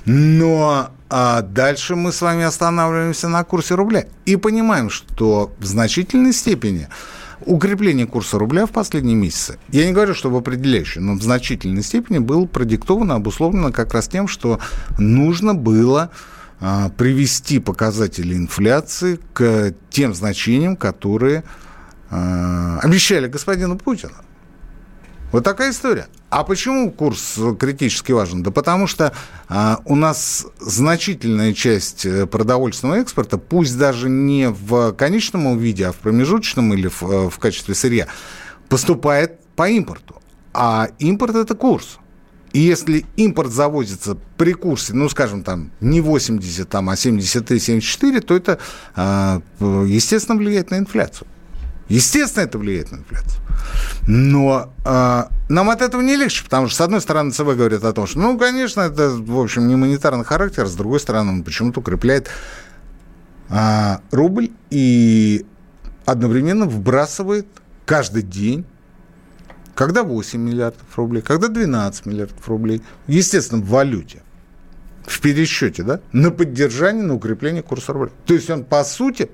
Но 0.05 0.89
а 1.15 1.43
дальше 1.43 1.95
мы 1.95 2.11
с 2.11 2.23
вами 2.23 2.43
останавливаемся 2.43 3.27
на 3.27 3.43
курсе 3.43 3.75
рубля 3.75 4.07
и 4.25 4.35
понимаем, 4.35 4.89
что 4.89 5.53
в 5.59 5.63
значительной 5.63 6.33
степени 6.33 6.87
укрепление 7.45 8.07
курса 8.07 8.39
рубля 8.39 8.65
в 8.65 8.71
последние 8.71 9.15
месяцы, 9.15 9.59
я 9.69 9.85
не 9.85 9.93
говорю, 9.93 10.15
что 10.15 10.31
в 10.31 10.35
определяющей, 10.35 11.01
но 11.01 11.13
в 11.13 11.21
значительной 11.21 11.83
степени 11.83 12.17
было 12.17 12.47
продиктовано, 12.47 13.13
обусловлено 13.13 13.71
как 13.71 13.93
раз 13.93 14.07
тем, 14.07 14.27
что 14.27 14.59
нужно 14.97 15.53
было 15.53 16.09
а, 16.59 16.89
привести 16.89 17.59
показатели 17.59 18.35
инфляции 18.35 19.19
к 19.33 19.75
тем 19.91 20.15
значениям, 20.15 20.75
которые 20.75 21.43
а, 22.09 22.79
обещали 22.81 23.27
господину 23.27 23.77
Путину. 23.77 24.15
Вот 25.31 25.43
такая 25.43 25.69
история. 25.69 26.07
А 26.33 26.43
почему 26.43 26.89
курс 26.89 27.37
критически 27.59 28.11
важен? 28.11 28.41
Да 28.41 28.49
потому 28.49 28.87
что 28.87 29.13
а, 29.49 29.81
у 29.85 29.95
нас 29.95 30.47
значительная 30.59 31.53
часть 31.53 32.07
э, 32.07 32.25
продовольственного 32.25 33.01
экспорта, 33.01 33.37
пусть 33.37 33.77
даже 33.77 34.09
не 34.09 34.49
в 34.49 34.93
конечном 34.93 35.59
виде, 35.59 35.85
а 35.85 35.91
в 35.91 35.97
промежуточном 35.97 36.73
или 36.73 36.87
в, 36.87 37.03
э, 37.03 37.29
в 37.29 37.37
качестве 37.37 37.75
сырья, 37.75 38.07
поступает 38.67 39.41
по 39.55 39.69
импорту. 39.69 40.23
А 40.55 40.87
импорт– 40.97 41.35
это 41.35 41.53
курс. 41.53 41.99
И 42.51 42.61
если 42.61 43.05
импорт 43.15 43.51
завозится 43.51 44.17
при 44.35 44.53
курсе, 44.53 44.95
ну, 44.95 45.09
скажем, 45.09 45.43
там, 45.43 45.69
не 45.81 46.01
80, 46.01 46.67
там, 46.67 46.89
а 46.89 46.95
73-74, 46.95 48.21
то 48.21 48.35
это, 48.35 48.57
а, 48.95 49.39
естественно, 49.59 50.39
влияет 50.39 50.71
на 50.71 50.79
инфляцию. 50.79 51.27
Естественно, 51.89 52.43
это 52.43 52.57
влияет 52.57 52.91
на 52.91 52.97
инфляцию. 52.97 53.41
Но 54.07 54.73
а, 54.85 55.29
нам 55.49 55.69
от 55.69 55.81
этого 55.81 56.01
не 56.01 56.15
легче, 56.15 56.43
потому 56.43 56.67
что, 56.67 56.77
с 56.77 56.81
одной 56.81 57.01
стороны, 57.01 57.31
ЦБ 57.31 57.55
говорит 57.55 57.83
о 57.83 57.93
том, 57.93 58.07
что, 58.07 58.19
ну, 58.19 58.37
конечно, 58.37 58.81
это, 58.81 59.09
в 59.09 59.39
общем, 59.39 59.67
не 59.67 59.75
монетарный 59.75 60.25
характер, 60.25 60.67
с 60.67 60.73
другой 60.75 60.99
стороны, 60.99 61.31
он 61.31 61.43
почему-то 61.43 61.79
укрепляет 61.79 62.29
а, 63.49 64.01
рубль 64.11 64.51
и 64.69 65.45
одновременно 66.05 66.65
вбрасывает 66.65 67.47
каждый 67.85 68.23
день 68.23 68.65
когда 69.75 70.03
8 70.03 70.39
миллиардов 70.39 70.85
рублей, 70.95 71.21
когда 71.21 71.47
12 71.47 72.05
миллиардов 72.05 72.47
рублей, 72.47 72.81
естественно, 73.07 73.61
в 73.61 73.67
валюте, 73.67 74.21
в 75.03 75.19
пересчете, 75.19 75.83
да, 75.83 75.99
на 76.11 76.31
поддержание, 76.31 77.03
на 77.03 77.15
укрепление 77.15 77.63
курса 77.63 77.93
рубля. 77.93 78.11
То 78.25 78.33
есть 78.33 78.49
он, 78.49 78.63
по 78.63 78.83
сути, 78.83 79.29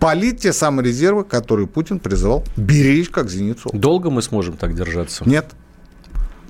палит 0.00 0.40
те 0.40 0.52
самые 0.52 0.86
резервы, 0.86 1.24
которые 1.24 1.66
Путин 1.66 1.98
призывал 1.98 2.44
беречь 2.56 3.10
как 3.10 3.30
зеницу. 3.30 3.70
Долго 3.72 4.10
мы 4.10 4.22
сможем 4.22 4.56
так 4.56 4.74
держаться? 4.74 5.28
Нет. 5.28 5.46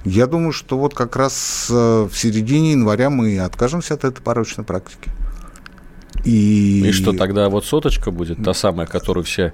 Я 0.04 0.26
думаю, 0.26 0.52
что 0.52 0.78
вот 0.78 0.94
как 0.94 1.16
раз 1.16 1.66
э, 1.70 2.08
в 2.11 2.16
середине 2.16 2.72
января 2.72 3.11
мы 3.11 3.38
откажемся 3.38 3.94
от 3.94 4.04
этой 4.04 4.22
порочной 4.22 4.64
практики. 4.64 5.11
И... 6.24 6.88
И 6.88 6.92
что 6.92 7.12
тогда 7.12 7.48
вот 7.48 7.64
соточка 7.64 8.11
будет, 8.11 8.42
та 8.42 8.54
самая, 8.54 8.87
которую 8.87 9.24
все 9.24 9.52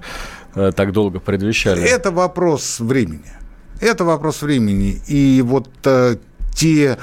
э, 0.55 0.71
так 0.75 0.91
долго 0.91 1.19
предвещали? 1.19 1.81
Это 1.81 2.11
вопрос 2.11 2.79
времени. 2.79 3.31
Это 3.81 4.03
вопрос 4.05 4.41
времени. 4.41 5.01
И 5.07 5.41
вот 5.43 5.69
э, 5.83 6.17
те 6.55 6.97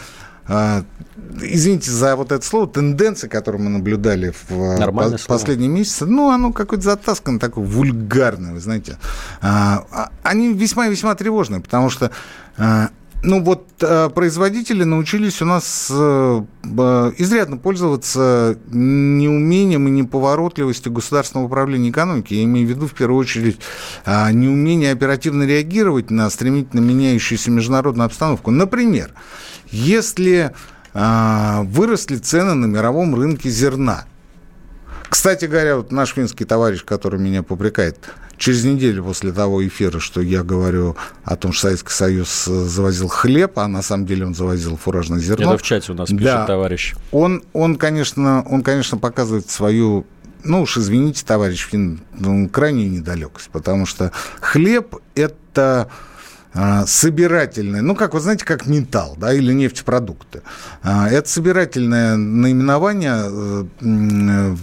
извините 1.41 1.91
за 1.91 2.17
вот 2.17 2.33
это 2.33 2.45
слово, 2.45 2.67
тенденции, 2.67 3.29
которые 3.29 3.63
мы 3.63 3.71
наблюдали 3.71 4.33
в 4.49 4.53
э, 4.53 4.93
по 4.93 5.17
последние 5.27 5.69
месяцы, 5.69 6.07
ну, 6.07 6.31
оно 6.31 6.53
какое-то 6.53 6.85
затасканное, 6.85 7.41
такое 7.41 7.65
вульгарное, 7.65 8.53
вы 8.53 8.61
знаете. 8.61 8.99
А, 9.41 9.85
а, 9.91 10.11
они 10.23 10.53
весьма-весьма 10.53 11.15
тревожные, 11.15 11.61
потому 11.61 11.91
что 11.91 12.11
а, 12.57 12.91
ну 13.25 13.43
вот 13.43 13.69
производители 14.15 14.83
научились 14.83 15.41
у 15.43 15.45
нас 15.45 15.89
э, 15.93 16.43
изрядно 17.19 17.57
пользоваться 17.57 18.59
неумением 18.69 19.87
и 19.87 19.93
неповоротливостью 19.93 20.91
государственного 20.91 21.47
управления 21.47 21.91
экономики. 21.91 22.35
Я 22.35 22.43
имею 22.43 22.67
в 22.67 22.71
виду 22.71 22.89
в 22.89 22.95
первую 22.95 23.21
очередь 23.21 23.61
неумение 24.07 24.91
оперативно 24.91 25.45
реагировать 25.45 26.11
на 26.11 26.29
стремительно 26.31 26.81
меняющуюся 26.81 27.53
международную 27.53 28.07
обстановку. 28.07 28.51
Например, 28.51 29.13
если 29.73 30.53
э, 30.95 31.63
выросли 31.65 32.17
цены 32.17 32.55
на 32.55 32.67
мировом 32.67 33.15
рынке 33.15 33.51
зерна, 33.51 34.05
кстати 35.09 35.45
говоря, 35.45 35.77
вот 35.77 35.93
наш 35.93 36.15
финский 36.15 36.45
товарищ, 36.45 36.85
который 36.85 37.21
меня 37.21 37.43
попрекает, 37.43 37.99
через 38.39 38.65
неделю 38.65 39.05
после 39.05 39.31
того 39.31 39.67
эфира, 39.67 40.01
что 40.01 40.21
я 40.21 40.43
говорю 40.43 40.97
о 41.23 41.37
том, 41.37 41.53
что 41.53 41.69
Советский 41.69 41.93
Союз 41.93 42.45
завозил 42.45 43.09
хлеб, 43.09 43.59
а 43.59 43.69
на 43.69 43.83
самом 43.83 44.07
деле 44.07 44.27
он 44.27 44.35
завозил 44.35 44.77
фуражное 44.77 45.21
зерно. 45.21 45.51
Это 45.55 45.59
в 45.59 45.63
чате 45.63 45.93
у 45.93 45.95
нас 45.95 46.09
пишет 46.09 46.25
да, 46.25 46.47
товарищ. 46.47 46.95
Он, 47.13 47.43
он, 47.53 47.77
конечно, 47.77 48.43
он, 48.49 48.63
конечно, 48.63 48.99
показывает 48.99 49.49
свою 49.51 50.07
ну 50.45 50.63
уж 50.63 50.77
извините, 50.77 51.25
товарищ 51.25 51.69
Фин, 51.69 52.01
ну, 52.19 52.49
крайнюю 52.49 52.91
недалекость, 52.91 53.49
потому 53.51 53.87
что 53.87 54.11
хлеб– 54.41 54.97
это 55.15 55.89
а, 56.55 56.85
собирательное, 56.87 57.81
ну, 57.81 57.95
как 57.95 58.13
вы 58.13 58.21
знаете, 58.21 58.45
как 58.45 58.67
металл, 58.67 59.15
да, 59.17 59.33
или 59.33 59.53
нефтепродукты. 59.53 60.43
А, 60.83 61.09
это 61.09 61.27
собирательное 61.29 62.17
наименование 62.17 63.69
э, 63.81 64.57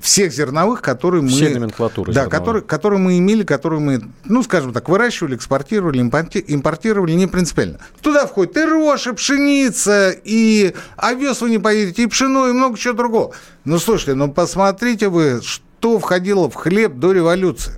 всех 0.00 0.32
зерновых, 0.32 0.80
которые 0.80 1.22
мы... 1.22 1.30
Все 1.30 1.50
номенклатуры 1.50 2.12
Да, 2.12 2.26
которые, 2.26 2.62
которые 2.62 3.00
мы 3.00 3.18
имели, 3.18 3.42
которые 3.42 3.80
мы, 3.80 4.02
ну, 4.24 4.42
скажем 4.44 4.72
так, 4.72 4.88
выращивали, 4.88 5.34
экспортировали, 5.34 6.00
импортировали, 6.00 7.12
не 7.12 7.26
принципиально. 7.26 7.80
Туда 8.00 8.26
входит 8.26 8.56
и 8.56 8.64
рожь, 8.64 9.08
и 9.08 9.12
пшеница, 9.12 10.10
и 10.10 10.74
овес, 10.96 11.40
вы 11.40 11.50
не 11.50 11.58
поверите, 11.58 12.04
и 12.04 12.06
пшено, 12.06 12.48
и 12.48 12.52
много 12.52 12.78
чего 12.78 12.94
другого. 12.94 13.34
Ну, 13.64 13.78
слушайте, 13.80 14.14
ну, 14.14 14.30
посмотрите 14.30 15.08
вы, 15.08 15.40
что 15.42 15.98
входило 15.98 16.48
в 16.48 16.54
хлеб 16.54 16.94
до 16.94 17.12
революции. 17.12 17.74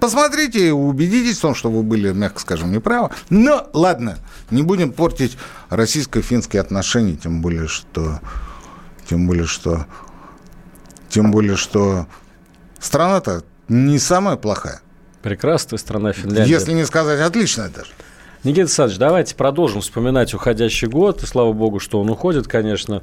Посмотрите 0.00 0.68
и 0.68 0.70
убедитесь 0.70 1.38
в 1.38 1.42
том, 1.42 1.54
что 1.54 1.70
вы 1.70 1.82
были, 1.82 2.12
мягко 2.12 2.40
скажем, 2.40 2.72
неправы. 2.72 3.10
Но 3.28 3.68
ладно, 3.72 4.18
не 4.50 4.62
будем 4.62 4.92
портить 4.92 5.36
российско-финские 5.68 6.60
отношения, 6.60 7.16
тем 7.16 7.42
более, 7.42 7.68
что... 7.68 8.20
Тем 9.08 9.26
более, 9.26 9.46
что... 9.46 9.86
Тем 11.08 11.30
более, 11.30 11.56
что 11.56 12.06
страна-то 12.78 13.44
не 13.68 13.98
самая 13.98 14.36
плохая. 14.36 14.80
Прекрасная 15.22 15.78
страна 15.78 16.12
Финляндия. 16.12 16.50
Если 16.50 16.72
не 16.72 16.84
сказать 16.86 17.20
отличная 17.20 17.68
даже. 17.68 17.90
Никита 18.42 18.62
Александрович, 18.62 18.98
давайте 18.98 19.34
продолжим 19.34 19.82
вспоминать 19.82 20.32
уходящий 20.32 20.88
год. 20.88 21.22
И 21.22 21.26
слава 21.26 21.52
богу, 21.52 21.78
что 21.78 22.00
он 22.00 22.08
уходит, 22.08 22.48
конечно. 22.48 23.02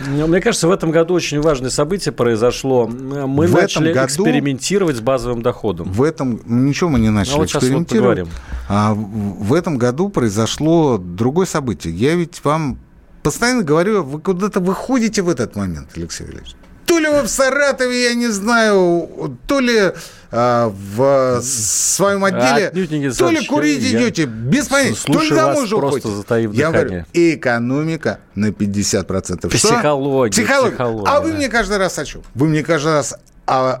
Мне 0.00 0.40
кажется, 0.40 0.66
в 0.68 0.70
этом 0.70 0.90
году 0.90 1.14
очень 1.14 1.40
важное 1.40 1.70
событие 1.70 2.12
произошло. 2.12 2.86
Мы 2.86 3.46
в 3.46 3.52
начали 3.52 3.92
году, 3.92 4.06
экспериментировать 4.06 4.96
с 4.96 5.00
базовым 5.00 5.42
доходом. 5.42 5.90
В 5.90 6.02
этом 6.02 6.40
ничего 6.46 6.90
мы 6.90 6.98
не 6.98 7.10
начали 7.10 7.34
а 7.34 7.38
вот 7.38 7.54
экспериментировать. 7.54 8.20
Вот 8.20 8.28
а 8.68 8.94
в 8.94 9.54
этом 9.54 9.78
году 9.78 10.08
произошло 10.08 10.98
другое 10.98 11.46
событие. 11.46 11.94
Я 11.94 12.14
ведь 12.14 12.44
вам 12.44 12.78
постоянно 13.22 13.62
говорю, 13.62 14.02
вы 14.02 14.20
куда-то 14.20 14.60
выходите 14.60 15.22
в 15.22 15.28
этот 15.28 15.56
момент, 15.56 15.90
Алексей 15.96 16.24
Валерьевич. 16.24 16.56
То 16.94 17.00
ли 17.00 17.08
в 17.08 17.26
Саратове, 17.26 18.04
я 18.04 18.14
не 18.14 18.28
знаю, 18.28 19.36
то 19.48 19.58
ли 19.58 19.92
а, 20.30 20.68
в 20.68 21.42
своем 21.42 22.24
отделе, 22.24 22.68
а, 22.68 23.14
то 23.18 23.30
ли 23.30 23.44
курить 23.44 23.82
идете, 23.82 24.26
без 24.26 24.68
понятия, 24.68 25.12
то 25.12 25.20
ли 25.20 25.30
домой 25.30 25.66
же 25.66 25.74
уходите. 25.74 26.08
Я 26.52 26.70
говорю, 26.70 27.04
экономика 27.12 28.20
на 28.36 28.50
50%. 28.50 29.48
Психология, 29.48 30.30
Психология. 30.30 30.76
Психология. 30.76 31.10
А 31.10 31.20
вы 31.20 31.32
мне 31.32 31.48
каждый 31.48 31.78
раз 31.78 31.98
о 31.98 32.04
чем? 32.04 32.22
Вы 32.32 32.46
мне 32.46 32.62
каждый 32.62 32.92
раз 32.92 33.16
о 33.46 33.80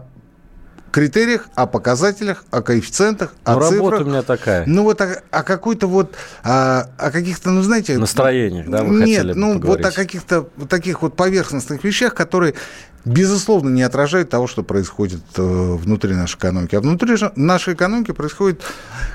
критериях, 0.94 1.48
о 1.56 1.66
показателях, 1.66 2.44
о 2.52 2.62
коэффициентах, 2.62 3.34
о 3.42 3.54
ну, 3.54 3.60
цифрах. 3.62 3.76
работа 3.76 4.02
у 4.04 4.06
меня 4.06 4.22
такая. 4.22 4.64
Ну, 4.66 4.84
вот 4.84 5.00
о, 5.00 5.22
о 5.32 5.42
какой-то 5.42 5.88
вот, 5.88 6.14
о, 6.44 6.82
о 6.98 7.10
каких-то, 7.10 7.50
ну, 7.50 7.62
знаете... 7.62 7.98
Настроениях, 7.98 8.68
да, 8.68 8.84
вы 8.84 9.04
Нет, 9.04 9.24
ну, 9.34 9.54
поговорить. 9.54 9.64
вот 9.64 9.92
о 9.92 9.92
каких-то 9.92 10.48
вот 10.56 10.68
таких 10.68 11.02
вот 11.02 11.16
поверхностных 11.16 11.82
вещах, 11.82 12.14
которые, 12.14 12.54
безусловно, 13.04 13.70
не 13.70 13.82
отражают 13.82 14.30
того, 14.30 14.46
что 14.46 14.62
происходит 14.62 15.22
э, 15.36 15.42
внутри 15.42 16.14
нашей 16.14 16.36
экономики. 16.36 16.74
А 16.74 16.80
внутри 16.80 17.16
нашей 17.36 17.74
экономики 17.74 18.12
происходит 18.12 18.62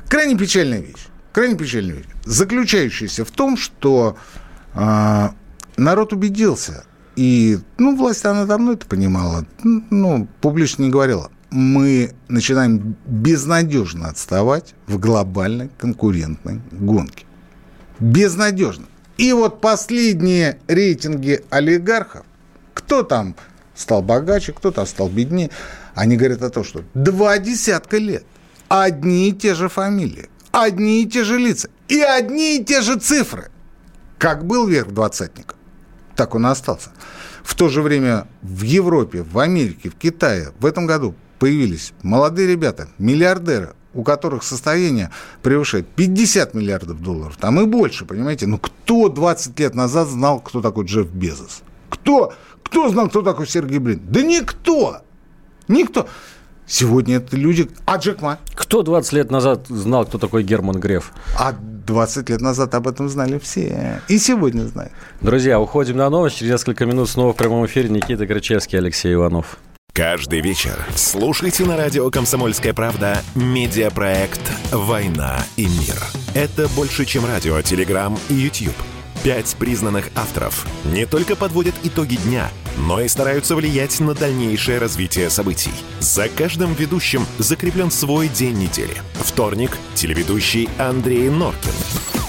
крайне 0.08 0.38
печальная 0.38 0.80
вещь. 0.80 1.08
Крайне 1.32 1.56
печальная 1.56 1.96
вещь. 1.96 2.08
Заключающаяся 2.26 3.26
в 3.26 3.32
том, 3.32 3.58
что 3.58 4.18
э, 4.74 5.30
народ 5.78 6.14
убедился, 6.14 6.86
и, 7.16 7.60
ну, 7.78 7.98
власть, 7.98 8.26
она 8.26 8.46
давно 8.46 8.74
это 8.74 8.86
понимала, 8.86 9.46
ну, 9.64 10.28
публично 10.42 10.84
не 10.84 10.90
говорила 10.90 11.30
мы 11.52 12.14
начинаем 12.28 12.96
безнадежно 13.06 14.10
отставать 14.10 14.76
в 14.88 15.00
глобальной 15.00 15.70
конкурентной 15.78 16.62
гонке. 16.72 17.26
Безнадежно. 18.00 18.86
И 19.18 19.34
вот 19.34 19.60
последние 19.60 20.60
рейтинги 20.68 21.44
олигархов, 21.50 22.26
кто 22.74 23.04
там 23.04 23.36
стал 23.80 24.02
богаче, 24.02 24.52
кто 24.52 24.72
там 24.72 24.86
стал 24.86 25.10
беднее, 25.10 25.50
они 25.96 26.18
говорят 26.18 26.42
о 26.42 26.50
том, 26.50 26.64
что 26.64 26.84
два 26.94 27.38
десятка 27.38 27.98
лет, 27.98 28.26
одни 28.68 29.30
и 29.30 29.32
те 29.32 29.56
же 29.56 29.70
фамилии, 29.70 30.30
одни 30.52 31.04
и 31.04 31.08
те 31.08 31.24
же 31.24 31.38
лица 31.38 31.70
и 31.88 32.02
одни 32.02 32.58
и 32.58 32.64
те 32.64 32.82
же 32.82 32.98
цифры. 33.00 33.50
Как 34.18 34.46
был 34.46 34.68
верх 34.68 34.90
двадцатника, 34.92 35.56
так 36.16 36.36
он 36.36 36.46
и 36.46 36.50
остался. 36.50 36.92
В 37.42 37.56
то 37.56 37.70
же 37.70 37.82
время 37.82 38.28
в 38.42 38.64
Европе, 38.64 39.24
в 39.24 39.40
Америке, 39.40 39.90
в 39.90 39.96
Китае 39.96 40.52
в 40.60 40.66
этом 40.66 40.86
году 40.86 41.16
появились 41.40 41.94
молодые 42.04 42.50
ребята, 42.50 42.90
миллиардеры, 42.98 43.76
у 43.94 44.04
которых 44.04 44.44
состояние 44.44 45.10
превышает 45.42 45.88
50 45.88 46.54
миллиардов 46.54 47.02
долларов, 47.02 47.38
там 47.40 47.62
и 47.62 47.66
больше, 47.66 48.06
понимаете? 48.06 48.46
Ну, 48.46 48.58
кто 48.58 49.08
20 49.08 49.58
лет 49.58 49.74
назад 49.74 50.10
знал, 50.10 50.42
кто 50.42 50.62
такой 50.62 50.86
Джефф 50.86 51.08
Безос? 51.08 51.62
Кто? 51.90 52.34
Кто 52.70 52.90
знал, 52.90 53.10
кто 53.10 53.22
такой 53.22 53.48
Сергей 53.48 53.80
Брин? 53.80 54.02
Да 54.04 54.22
никто! 54.22 55.02
Никто. 55.68 56.08
Сегодня 56.68 57.16
это 57.16 57.36
люди... 57.36 57.68
А 57.86 57.98
Джек 57.98 58.22
Ма? 58.22 58.38
Кто 58.54 58.84
20 58.84 59.14
лет 59.14 59.32
назад 59.32 59.66
знал, 59.68 60.06
кто 60.06 60.20
такой 60.20 60.44
Герман 60.44 60.80
Греф? 60.80 61.12
А 61.38 61.54
20 61.54 62.30
лет 62.30 62.42
назад 62.42 62.76
об 62.76 62.88
этом 62.88 63.10
знали 63.10 63.40
все. 63.40 64.02
И 64.08 64.20
сегодня 64.20 64.62
знают. 64.68 64.94
Друзья, 65.22 65.60
уходим 65.60 65.98
на 65.98 66.10
новость. 66.12 66.38
Через 66.38 66.52
несколько 66.52 66.86
минут 66.86 67.10
снова 67.10 67.34
в 67.34 67.36
прямом 67.36 67.66
эфире 67.66 67.90
Никита 67.90 68.28
Крычевский, 68.28 68.78
Алексей 68.78 69.16
Иванов. 69.16 69.58
Каждый 69.92 70.42
вечер 70.42 70.78
слушайте 70.96 71.66
на 71.66 71.76
радио 71.76 72.10
«Комсомольская 72.12 72.74
правда» 72.74 73.24
медиапроект 73.34 74.42
«Война 74.72 75.40
и 75.58 75.66
мир». 75.66 75.96
Это 76.36 76.68
больше, 76.76 77.06
чем 77.06 77.26
радио, 77.26 77.60
телеграм 77.64 78.18
и 78.30 78.36
YouTube. 78.36 78.76
Пять 79.24 79.54
признанных 79.60 80.10
авторов 80.16 80.66
не 80.86 81.06
только 81.06 81.36
подводят 81.36 81.76
итоги 81.84 82.16
дня, 82.16 82.50
но 82.78 83.02
и 83.02 83.10
стараются 83.10 83.54
влиять 83.54 84.00
на 84.00 84.14
дальнейшее 84.14 84.80
развитие 84.80 85.30
событий. 85.30 85.74
За 86.00 86.30
каждым 86.30 86.74
ведущим 86.74 87.26
закреплен 87.38 87.92
свой 87.92 88.30
день 88.30 88.58
недели. 88.58 88.96
Вторник– 89.16 89.78
телеведущий 89.94 90.70
Андрей 90.78 91.30
Норкин. 91.30 92.29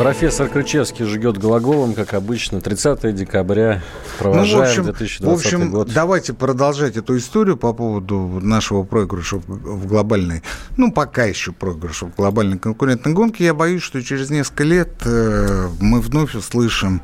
Профессор 0.00 0.48
Крычевский 0.48 1.04
жгет 1.04 1.36
глаголом, 1.36 1.92
как 1.92 2.14
обычно, 2.14 2.62
30 2.62 3.14
декабря. 3.14 3.82
Провожаем 4.18 4.56
ну, 4.56 4.64
в 4.64 4.68
общем, 4.70 4.84
2020 4.84 5.20
в 5.20 5.46
общем, 5.46 5.70
год. 5.70 5.92
давайте 5.92 6.32
продолжать 6.32 6.96
эту 6.96 7.18
историю 7.18 7.58
по 7.58 7.74
поводу 7.74 8.40
нашего 8.40 8.82
проигрыша 8.82 9.36
в 9.36 9.86
глобальной, 9.86 10.42
ну, 10.78 10.90
пока 10.90 11.24
еще 11.24 11.52
проигрыша 11.52 12.06
в 12.06 12.16
глобальной 12.16 12.58
конкурентной 12.58 13.12
гонке. 13.12 13.44
Я 13.44 13.52
боюсь, 13.52 13.82
что 13.82 14.02
через 14.02 14.30
несколько 14.30 14.64
лет 14.64 14.90
э, 15.04 15.68
мы 15.80 16.00
вновь 16.00 16.34
услышим 16.34 17.02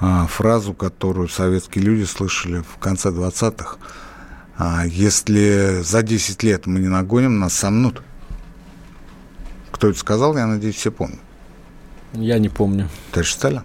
э, 0.00 0.26
фразу, 0.28 0.74
которую 0.74 1.28
советские 1.28 1.82
люди 1.82 2.04
слышали 2.04 2.62
в 2.62 2.78
конце 2.78 3.08
20-х. 3.08 3.78
А 4.56 4.86
если 4.86 5.80
за 5.82 6.04
10 6.04 6.40
лет 6.44 6.66
мы 6.66 6.78
не 6.78 6.88
нагоним, 6.88 7.40
нас 7.40 7.54
сомнут. 7.54 8.00
Кто 9.72 9.88
это 9.88 9.98
сказал, 9.98 10.36
я 10.36 10.46
надеюсь, 10.46 10.76
все 10.76 10.92
помнят. 10.92 11.18
Я 12.14 12.38
не 12.38 12.48
помню. 12.48 12.88
Товарищ 13.12 13.32
Сталин? 13.32 13.62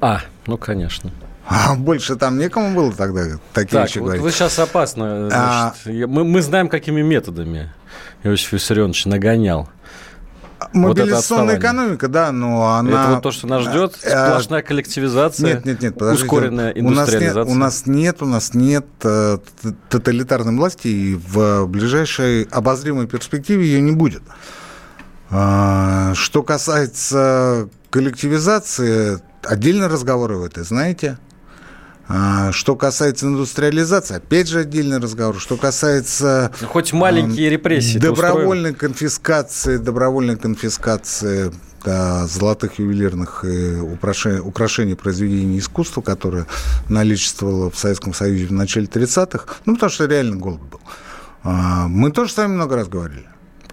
А, 0.00 0.20
ну, 0.46 0.56
конечно. 0.56 1.10
А 1.46 1.74
больше 1.74 2.16
там 2.16 2.38
некому 2.38 2.74
было 2.74 2.92
тогда 2.92 3.38
такие 3.52 3.80
так, 3.80 3.88
вещи 3.88 3.98
вот 3.98 4.04
говорить? 4.04 4.22
вы 4.22 4.30
сейчас 4.30 4.58
опасно. 4.58 5.28
А. 5.32 5.74
Значит, 5.82 6.04
а... 6.04 6.06
мы, 6.06 6.24
мы 6.24 6.42
знаем, 6.42 6.68
какими 6.68 7.02
методами 7.02 7.72
Иосиф 8.22 8.52
Виссарионович 8.52 9.06
нагонял. 9.06 9.68
Мобилизационная 10.72 11.54
вот 11.54 11.62
экономика, 11.62 12.08
да, 12.08 12.32
но 12.32 12.74
она... 12.74 13.04
Это 13.04 13.14
вот 13.14 13.22
то, 13.22 13.32
что 13.32 13.46
нас 13.46 13.62
ждет, 13.62 13.98
э, 14.02 14.28
сплошная 14.28 14.62
коллективизация, 14.62 15.54
нет, 15.54 15.64
нет, 15.64 15.80
нет, 15.80 15.94
подождите. 15.94 16.24
ускоренная 16.24 16.70
индустриализация. 16.70 17.44
У 17.44 17.54
нас 17.56 17.86
нет, 17.86 18.22
у 18.22 18.26
нас 18.26 18.54
нет, 18.54 18.86
у 19.02 19.06
нас 19.06 19.64
нет 19.64 19.78
тоталитарной 19.88 20.54
власти, 20.54 20.88
и 20.88 21.14
в 21.14 21.66
ближайшей 21.66 22.44
обозримой 22.44 23.06
перспективе 23.06 23.64
ее 23.64 23.80
не 23.80 23.92
будет. 23.92 24.22
А, 25.30 26.12
что 26.14 26.42
касается 26.42 27.68
коллективизации, 27.90 29.20
отдельный 29.42 29.86
разговор 29.86 30.32
в 30.32 30.44
этой, 30.44 30.64
знаете. 30.64 31.18
А, 32.08 32.50
что 32.50 32.74
касается 32.74 33.26
индустриализации, 33.26 34.16
опять 34.16 34.48
же 34.48 34.60
отдельный 34.60 34.98
разговор. 34.98 35.38
Что 35.38 35.56
касается... 35.56 36.50
Ну, 36.60 36.66
хоть 36.66 36.92
маленькие 36.92 37.50
репрессии. 37.50 37.98
Добровольной 37.98 38.74
конфискации, 38.74 39.76
добровольной 39.76 40.36
конфискации 40.36 41.52
да, 41.84 42.26
золотых 42.26 42.80
ювелирных 42.80 43.44
украшений, 43.82 44.40
украшений 44.40 44.96
произведений 44.96 45.60
искусства, 45.60 46.02
которое 46.02 46.46
наличествовало 46.88 47.70
в 47.70 47.78
Советском 47.78 48.12
Союзе 48.12 48.46
в 48.46 48.52
начале 48.52 48.86
30-х, 48.86 49.44
ну, 49.64 49.74
потому 49.74 49.90
что 49.90 50.06
реально 50.06 50.36
голод 50.36 50.60
был. 50.62 50.80
А, 51.44 51.86
мы 51.86 52.10
тоже 52.10 52.32
с 52.32 52.36
вами 52.36 52.54
много 52.54 52.74
раз 52.74 52.88
говорили 52.88 53.28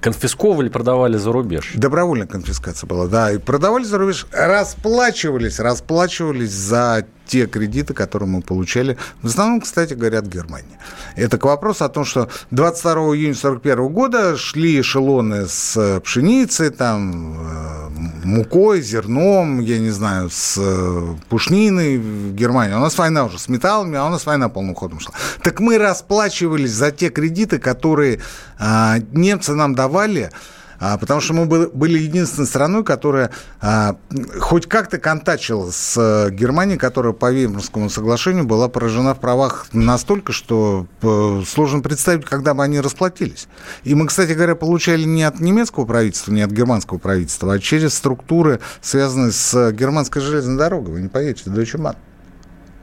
конфисковывали, 0.08 0.70
продавали 0.70 1.18
за 1.18 1.34
рубеж. 1.34 1.72
Добровольная 1.76 2.28
конфискация 2.28 2.88
была, 2.88 3.08
да. 3.08 3.32
И 3.34 3.38
продавали 3.40 3.84
за 3.84 3.98
рубеж, 3.98 4.26
расплачивались, 4.32 5.60
расплачивались 5.60 6.52
за 6.52 7.06
те 7.28 7.46
кредиты, 7.46 7.94
которые 7.94 8.30
мы 8.30 8.42
получали. 8.42 8.98
В 9.22 9.28
основном, 9.28 9.62
кстати, 9.62 9.94
говорят, 9.94 10.26
Германия. 10.26 10.80
Это 11.16 11.38
к 11.38 11.46
вопросу 11.46 11.86
о 11.86 11.90
том, 11.90 12.06
что 12.06 12.30
22 12.52 12.94
июня 13.16 13.36
1941 13.38 13.88
года 13.94 14.38
шли 14.38 14.80
эшелоны 14.82 15.48
с 15.48 16.00
пшеницей, 16.04 16.70
там, 16.70 17.36
э, 17.40 17.90
мукой, 18.24 18.82
зерном, 18.82 19.60
я 19.60 19.80
не 19.80 19.90
знаю, 19.90 20.30
с 20.30 20.58
э, 20.58 21.16
пушниной 21.30 21.98
в 21.98 22.34
Германии. 22.34 22.76
У 22.76 22.80
нас 22.80 22.98
война 22.98 23.26
уже 23.26 23.40
с 23.40 23.48
металлами, 23.50 23.98
а 23.98 24.06
у 24.06 24.10
нас 24.10 24.26
война 24.26 24.50
полным 24.50 24.76
ходом 24.76 25.00
шла. 25.00 25.14
Так 25.44 25.60
мы 25.60 25.78
расплачивались 25.78 26.72
за 26.72 26.92
те 26.92 27.10
кредиты, 27.10 27.60
которые 27.60 28.20
а, 28.60 28.98
немцы 29.12 29.54
нам 29.54 29.76
давали, 29.76 30.32
потому 30.80 31.22
что 31.22 31.34
мы 31.34 31.46
были 31.46 32.00
единственной 32.00 32.46
страной, 32.46 32.84
которая 32.84 33.32
а, 33.62 33.98
хоть 34.40 34.68
как-то 34.68 35.00
контачила 35.00 35.72
с 35.72 35.96
э, 35.98 36.30
Германией, 36.32 36.78
которая 36.78 37.14
по 37.14 37.32
Веймарскому 37.32 37.90
соглашению 37.90 38.46
была 38.46 38.70
поражена 38.70 39.16
в 39.16 39.20
правах 39.20 39.68
настолько, 39.74 40.34
что 40.34 40.88
э, 41.02 41.42
сложно 41.48 41.82
представить, 41.82 42.26
когда 42.26 42.54
бы 42.54 42.64
они 42.64 42.80
расплатились. 42.80 43.48
И 43.84 43.96
мы, 43.96 44.08
кстати 44.08 44.34
говоря, 44.34 44.56
получали 44.56 45.04
не 45.04 45.24
от 45.24 45.40
немецкого 45.40 45.86
правительства, 45.86 46.32
не 46.32 46.42
от 46.42 46.52
германского 46.52 46.98
правительства, 46.98 47.54
а 47.54 47.60
через 47.60 47.96
структуры, 47.96 48.60
связанные 48.82 49.32
с 49.32 49.72
германской 49.72 50.22
железной 50.22 50.58
дорогой. 50.58 50.94
Вы 50.94 51.02
не 51.02 51.10
поверите, 51.10 51.50
Deutsche 51.50 51.80
Bahn. 51.80 51.96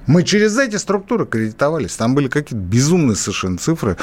Мы 0.06 0.22
через 0.22 0.58
эти 0.58 0.76
структуры 0.76 1.26
кредитовались. 1.26 1.96
Там 1.96 2.14
были 2.14 2.28
какие-то 2.28 2.62
безумные 2.62 3.16
совершенно 3.16 3.56
цифры 3.56 3.96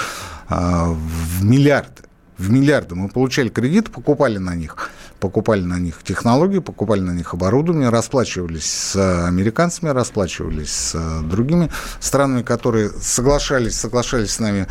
а, 0.50 0.88
в 0.88 1.44
миллиарды 1.44 2.04
в 2.42 2.50
миллиарды. 2.50 2.96
Мы 2.96 3.08
получали 3.08 3.50
кредиты, 3.50 3.92
покупали 3.92 4.38
на 4.38 4.56
них, 4.56 4.90
покупали 5.20 5.62
на 5.62 5.80
них 5.80 6.02
технологии, 6.04 6.60
покупали 6.60 7.02
на 7.02 7.12
них 7.12 7.34
оборудование, 7.34 7.90
расплачивались 7.90 8.66
с 8.66 9.26
американцами, 9.28 9.90
расплачивались 9.90 10.72
с 10.72 11.22
другими 11.24 11.70
странами, 12.00 12.42
которые 12.42 12.90
соглашались, 12.90 13.76
соглашались 13.76 14.32
с 14.32 14.40
нами, 14.40 14.68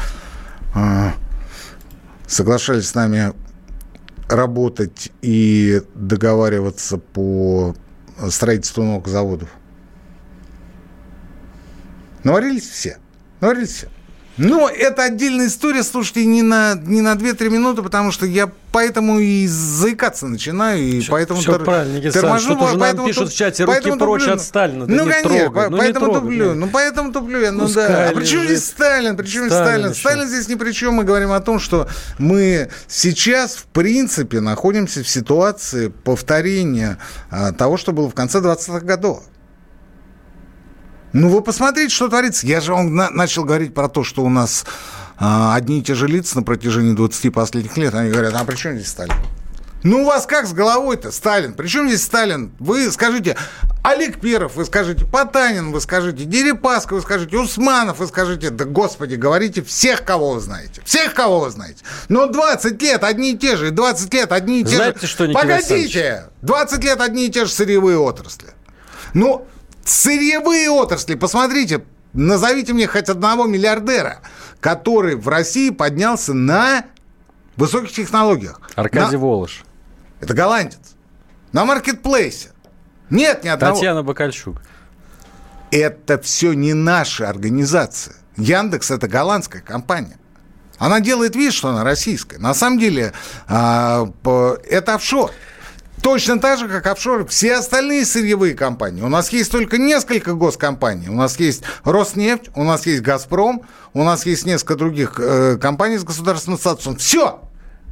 а, 0.74 1.14
соглашались 2.26 2.88
с 2.88 2.94
нами 2.94 3.32
работать 4.28 5.12
и 5.22 5.82
договариваться 5.94 6.98
по 6.98 7.74
строительству 8.28 8.82
новых 8.82 9.06
заводов. 9.06 9.48
Наварились 12.24 12.68
все. 12.68 12.98
Наварились 13.40 13.70
все. 13.70 13.88
Но 14.40 14.68
это 14.68 15.04
отдельная 15.04 15.46
история, 15.48 15.82
слушайте, 15.82 16.24
не 16.24 16.42
на, 16.42 16.74
не 16.74 17.02
на 17.02 17.12
2-3 17.12 17.50
минуты, 17.50 17.82
потому 17.82 18.10
что 18.10 18.24
я 18.26 18.50
поэтому 18.72 19.18
и 19.18 19.46
заикаться 19.46 20.26
начинаю, 20.26 20.80
и 20.80 21.00
все, 21.00 21.10
поэтому... 21.10 21.40
Все 21.40 21.52
тор... 21.52 21.64
правильно, 21.64 22.12
торможу, 22.12 22.44
что-то 22.44 22.64
уже 22.64 22.76
нам 22.78 23.04
пишут 23.04 23.30
в 23.30 23.36
чате, 23.36 23.64
руки 23.64 23.92
прочь 23.98 24.22
туплю. 24.22 24.34
от 24.34 24.40
Сталина, 24.40 24.86
да 24.86 24.94
ну, 24.94 25.04
не 25.04 25.10
конечно, 25.10 25.30
трогай, 25.30 25.64
по- 25.64 25.70
ну, 25.70 25.78
поэтому 25.78 26.06
не 26.06 26.12
трогай, 26.12 26.20
туплю, 26.20 26.54
ну, 26.54 26.68
поэтому 26.68 27.12
туплю 27.12 27.40
я, 27.40 27.52
ну, 27.52 27.66
ну 27.66 27.74
да. 27.74 28.08
А 28.08 28.12
при 28.14 28.24
чем 28.24 28.44
здесь 28.44 28.64
Сталин, 28.64 29.16
при 29.16 29.26
чем 29.26 29.46
Сталин? 29.50 29.92
Сталин, 29.92 29.94
Сталин 29.94 30.28
здесь 30.28 30.48
ни 30.48 30.54
при 30.54 30.72
чем, 30.72 30.94
мы 30.94 31.04
говорим 31.04 31.32
о 31.32 31.40
том, 31.40 31.58
что 31.58 31.88
мы 32.18 32.70
сейчас, 32.88 33.56
в 33.56 33.64
принципе, 33.64 34.40
находимся 34.40 35.02
в 35.02 35.08
ситуации 35.08 35.88
повторения 35.88 36.98
а, 37.30 37.52
того, 37.52 37.76
что 37.76 37.92
было 37.92 38.08
в 38.08 38.14
конце 38.14 38.38
20-х 38.38 38.80
годов. 38.80 39.22
Ну, 41.12 41.28
вы 41.28 41.42
посмотрите, 41.42 41.94
что 41.94 42.08
творится. 42.08 42.46
Я 42.46 42.60
же 42.60 42.72
вам 42.72 42.94
на- 42.94 43.10
начал 43.10 43.44
говорить 43.44 43.74
про 43.74 43.88
то, 43.88 44.04
что 44.04 44.22
у 44.22 44.28
нас 44.28 44.64
а, 45.18 45.54
одни 45.54 45.80
и 45.80 45.82
те 45.82 45.94
же 45.94 46.06
лица 46.06 46.36
на 46.36 46.42
протяжении 46.42 46.94
20 46.94 47.32
последних 47.32 47.76
лет. 47.76 47.94
Они 47.94 48.10
говорят, 48.10 48.34
а 48.34 48.44
при 48.44 48.56
чем 48.56 48.76
здесь 48.76 48.88
Сталин? 48.88 49.14
Ну, 49.82 50.02
у 50.02 50.04
вас 50.04 50.26
как 50.26 50.46
с 50.46 50.52
головой-то, 50.52 51.10
Сталин? 51.10 51.54
Причем 51.54 51.88
здесь 51.88 52.02
Сталин? 52.02 52.52
Вы 52.58 52.90
скажите, 52.90 53.36
Олег 53.82 54.20
Перов, 54.20 54.56
вы 54.56 54.66
скажите, 54.66 55.06
Потанин, 55.06 55.72
вы 55.72 55.80
скажите, 55.80 56.24
Дерипаска, 56.24 56.94
вы 56.94 57.00
скажите, 57.00 57.38
Усманов, 57.38 57.98
вы 57.98 58.06
скажите, 58.06 58.50
да, 58.50 58.66
господи, 58.66 59.14
говорите 59.14 59.62
всех, 59.62 60.04
кого 60.04 60.32
вы 60.34 60.40
знаете. 60.40 60.82
Всех, 60.84 61.14
кого 61.14 61.40
вы 61.40 61.50
знаете. 61.50 61.82
Но 62.10 62.26
20 62.26 62.80
лет 62.82 63.02
одни 63.04 63.32
и 63.32 63.38
те 63.38 63.56
же, 63.56 63.70
20 63.70 64.12
лет 64.12 64.32
одни 64.32 64.60
и 64.60 64.64
те 64.64 64.76
Знаете, 64.76 65.00
же... 65.00 65.06
что, 65.06 65.26
Никита 65.26 65.40
Погодите! 65.40 66.24
20 66.42 66.84
лет 66.84 67.00
одни 67.00 67.26
и 67.26 67.30
те 67.30 67.46
же 67.46 67.50
сырьевые 67.50 67.98
отрасли. 67.98 68.48
Ну, 69.14 69.46
Сырьевые 69.90 70.70
отрасли, 70.70 71.16
посмотрите, 71.16 71.82
назовите 72.12 72.72
мне 72.72 72.86
хоть 72.86 73.08
одного 73.08 73.46
миллиардера, 73.46 74.20
который 74.60 75.16
в 75.16 75.26
России 75.26 75.70
поднялся 75.70 76.32
на 76.32 76.84
высоких 77.56 77.90
технологиях. 77.90 78.60
Аркадий 78.76 79.16
на... 79.16 79.18
Волош. 79.18 79.64
Это 80.20 80.32
голландец. 80.32 80.78
На 81.50 81.64
маркетплейсе. 81.64 82.50
Нет 83.10 83.42
ни 83.42 83.48
одного. 83.48 83.74
Татьяна 83.74 84.04
Бакальчук. 84.04 84.62
Это 85.72 86.20
все 86.20 86.52
не 86.52 86.72
наша 86.72 87.28
организация. 87.28 88.14
Яндекс– 88.36 88.90
это 88.92 89.08
голландская 89.08 89.60
компания. 89.60 90.20
Она 90.78 91.00
делает 91.00 91.34
вид, 91.34 91.52
что 91.52 91.70
она 91.70 91.82
российская. 91.82 92.38
На 92.38 92.54
самом 92.54 92.78
деле, 92.78 93.12
а, 93.48 94.08
это 94.68 94.94
офшор. 94.94 95.32
Точно 96.02 96.40
так 96.40 96.58
же, 96.58 96.68
как 96.68 96.86
офшоры, 96.86 97.26
все 97.26 97.56
остальные 97.56 98.06
сырьевые 98.06 98.54
компании. 98.54 99.02
У 99.02 99.08
нас 99.08 99.30
есть 99.30 99.52
только 99.52 99.76
несколько 99.76 100.34
госкомпаний. 100.34 101.08
У 101.08 101.14
нас 101.14 101.38
есть 101.38 101.62
Роснефть, 101.84 102.50
у 102.54 102.64
нас 102.64 102.86
есть 102.86 103.02
Газпром, 103.02 103.66
у 103.92 104.02
нас 104.02 104.24
есть 104.24 104.46
несколько 104.46 104.76
других 104.76 105.18
э, 105.18 105.58
компаний 105.58 105.98
с 105.98 106.04
государственным 106.04 106.58
статусом. 106.58 106.96
Все! 106.96 107.42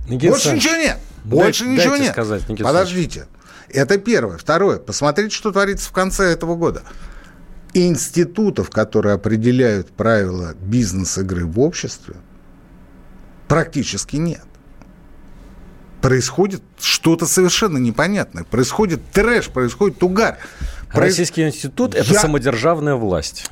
Никита 0.09 0.33
Больше 0.33 0.51
Александрович, 0.51 0.65
ничего 0.65 0.77
нет. 0.83 0.99
Больше 1.25 1.65
дайте, 1.65 1.77
ничего 1.77 1.91
дайте 1.91 2.05
нет. 2.05 2.13
Сказать, 2.13 2.49
Никита 2.49 2.65
Подождите. 2.65 3.27
Это 3.69 3.99
первое. 3.99 4.39
Второе. 4.39 4.79
Посмотрите, 4.79 5.35
что 5.35 5.53
творится 5.53 5.91
в 5.91 5.93
конце 5.93 6.25
этого 6.33 6.57
года. 6.57 6.83
Институтов, 7.75 8.71
которые 8.71 9.15
определяют 9.17 9.91
правила 9.91 10.55
бизнес-игры 10.59 11.45
в 11.45 11.61
обществе, 11.61 12.15
практически 13.47 14.17
нет 14.17 14.48
происходит 16.01 16.63
что-то 16.81 17.27
совершенно 17.27 17.79
непонятное. 17.79 18.45
Происходит 18.45 19.01
трэш, 19.13 19.49
происходит 19.49 20.03
угар. 20.03 20.39
Российский 20.93 21.47
институт– 21.47 21.95
это 21.97 22.13
Я... 22.13 22.21
самодержавная 22.21 22.95
власть. 22.95 23.51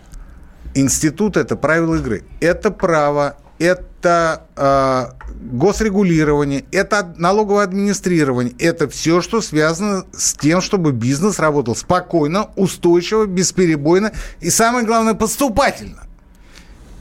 Институт– 0.75 1.37
это 1.39 1.57
правила 1.57 1.97
игры. 1.97 2.25
Это 2.41 2.71
право, 2.71 3.37
это 3.59 4.47
э, 4.57 5.07
госрегулирование, 5.53 6.65
это 6.73 7.15
налоговое 7.17 7.65
администрирование. 7.65 8.55
Это 8.59 8.89
все, 8.89 9.21
что 9.23 9.41
связано 9.41 10.05
с 10.13 10.35
тем, 10.35 10.61
чтобы 10.61 10.93
бизнес 10.93 11.39
работал 11.39 11.75
спокойно, 11.75 12.51
устойчиво, 12.57 13.27
бесперебойно 13.27 14.13
и, 14.41 14.51
самое 14.51 14.85
главное, 14.85 15.15
поступательно. 15.15 16.07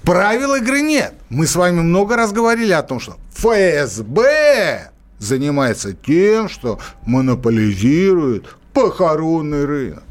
Правил 0.04 0.56
игры 0.56 0.82
нет. 0.82 1.14
Мы 1.30 1.48
с 1.48 1.56
вами 1.56 1.82
много 1.82 2.16
раз 2.16 2.32
говорили 2.32 2.74
о 2.74 2.84
том, 2.84 3.00
что 3.00 3.18
ФСБ 3.34 4.92
занимается 5.20 5.94
тем, 5.94 6.50
что 6.50 6.80
монополизирует 7.06 8.56
похоронный 8.74 9.66
рынок. 9.66 10.04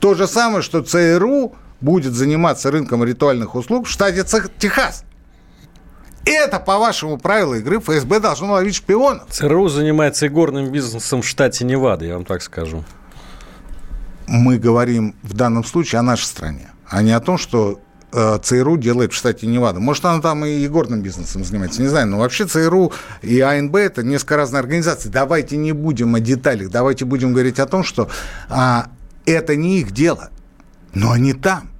То 0.00 0.14
же 0.14 0.26
самое, 0.26 0.62
что 0.62 0.82
ЦРУ 0.82 1.54
будет 1.80 2.14
заниматься 2.14 2.70
рынком 2.70 3.04
ритуальных 3.04 3.54
услуг 3.54 3.86
в 3.86 3.90
штате 3.90 4.24
Техас. 4.58 5.04
Это, 6.24 6.60
по 6.60 6.78
вашему 6.78 7.16
правилу 7.16 7.54
игры, 7.54 7.80
ФСБ 7.80 8.20
должно 8.20 8.52
ловить 8.52 8.74
шпионов. 8.74 9.30
ЦРУ 9.30 9.68
занимается 9.68 10.26
игорным 10.26 10.70
бизнесом 10.70 11.22
в 11.22 11.26
штате 11.26 11.64
Невада, 11.64 12.04
я 12.04 12.14
вам 12.14 12.24
так 12.24 12.42
скажу. 12.42 12.84
Мы 14.26 14.58
говорим 14.58 15.14
в 15.22 15.32
данном 15.32 15.64
случае 15.64 16.00
о 16.00 16.02
нашей 16.02 16.24
стране, 16.24 16.68
а 16.86 17.02
не 17.02 17.12
о 17.12 17.20
том, 17.20 17.38
что 17.38 17.80
ЦРУ 18.12 18.78
делает 18.78 19.12
в 19.12 19.16
штате 19.16 19.46
Невада. 19.46 19.80
Может, 19.80 20.04
она 20.06 20.22
там 20.22 20.44
и 20.44 20.64
игорным 20.64 21.02
бизнесом 21.02 21.44
занимается, 21.44 21.82
не 21.82 21.88
знаю. 21.88 22.06
Но 22.06 22.18
вообще 22.18 22.46
ЦРУ 22.46 22.92
и 23.22 23.40
АНБ– 23.40 23.76
это 23.76 24.02
несколько 24.02 24.36
разные 24.36 24.60
организации. 24.60 25.08
Давайте 25.08 25.56
не 25.56 25.72
будем 25.72 26.14
о 26.14 26.20
деталях, 26.20 26.70
давайте 26.70 27.04
будем 27.04 27.32
говорить 27.32 27.58
о 27.58 27.66
том, 27.66 27.84
что 27.84 28.08
а, 28.48 28.86
это 29.26 29.56
не 29.56 29.80
их 29.80 29.90
дело, 29.90 30.30
но 30.94 31.12
они 31.12 31.34
там. 31.34 31.70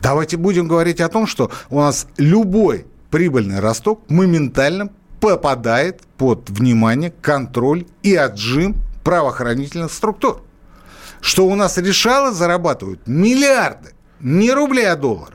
Давайте 0.00 0.36
будем 0.36 0.66
говорить 0.66 1.00
о 1.00 1.08
том, 1.08 1.26
что 1.26 1.50
у 1.68 1.80
нас 1.80 2.06
любой 2.16 2.86
прибыльный 3.10 3.60
росток 3.60 4.08
моментально 4.08 4.88
попадает 5.20 6.02
под 6.16 6.48
внимание, 6.50 7.12
контроль 7.20 7.86
и 8.02 8.16
отжим 8.16 8.76
правоохранительных 9.04 9.92
структур. 9.92 10.42
Что 11.20 11.46
у 11.46 11.54
нас 11.54 11.76
решало 11.78 12.32
зарабатывают 12.32 13.06
миллиарды 13.06 13.92
не 14.22 14.50
рублей, 14.52 14.90
а 14.90 14.96
долларов, 14.96 15.34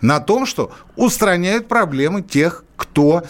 на 0.00 0.18
том, 0.20 0.46
что 0.46 0.72
устраняют 0.96 1.68
проблемы 1.68 2.22
тех, 2.22 2.64
кто 2.76 3.22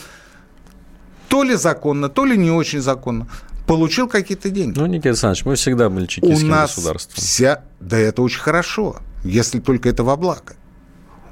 то 1.28 1.42
ли 1.42 1.54
законно, 1.56 2.08
то 2.08 2.24
ли 2.24 2.38
не 2.38 2.50
очень 2.50 2.80
законно 2.80 3.28
получил 3.68 4.08
какие-то 4.08 4.50
деньги. 4.50 4.78
Ну, 4.78 4.86
Никита 4.86 5.10
Александрович, 5.10 5.44
мы 5.44 5.54
всегда 5.54 5.88
были 5.90 6.06
чекистским 6.06 6.48
У 6.48 6.50
нас 6.50 6.74
государством. 6.74 7.14
Вся... 7.16 7.62
Да 7.78 7.98
это 7.98 8.22
очень 8.22 8.40
хорошо, 8.40 8.96
если 9.22 9.60
только 9.60 9.88
это 9.90 10.02
во 10.02 10.16
благо. 10.16 10.56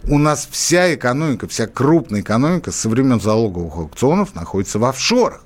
У 0.09 0.19
нас 0.19 0.47
вся 0.49 0.95
экономика, 0.95 1.49
вся 1.49 1.67
крупная 1.67 2.21
экономика 2.21 2.71
со 2.71 2.89
времен 2.89 3.21
залоговых 3.21 3.77
аукционов 3.77 4.35
находится 4.35 4.79
в 4.79 4.85
офшорах. 4.85 5.43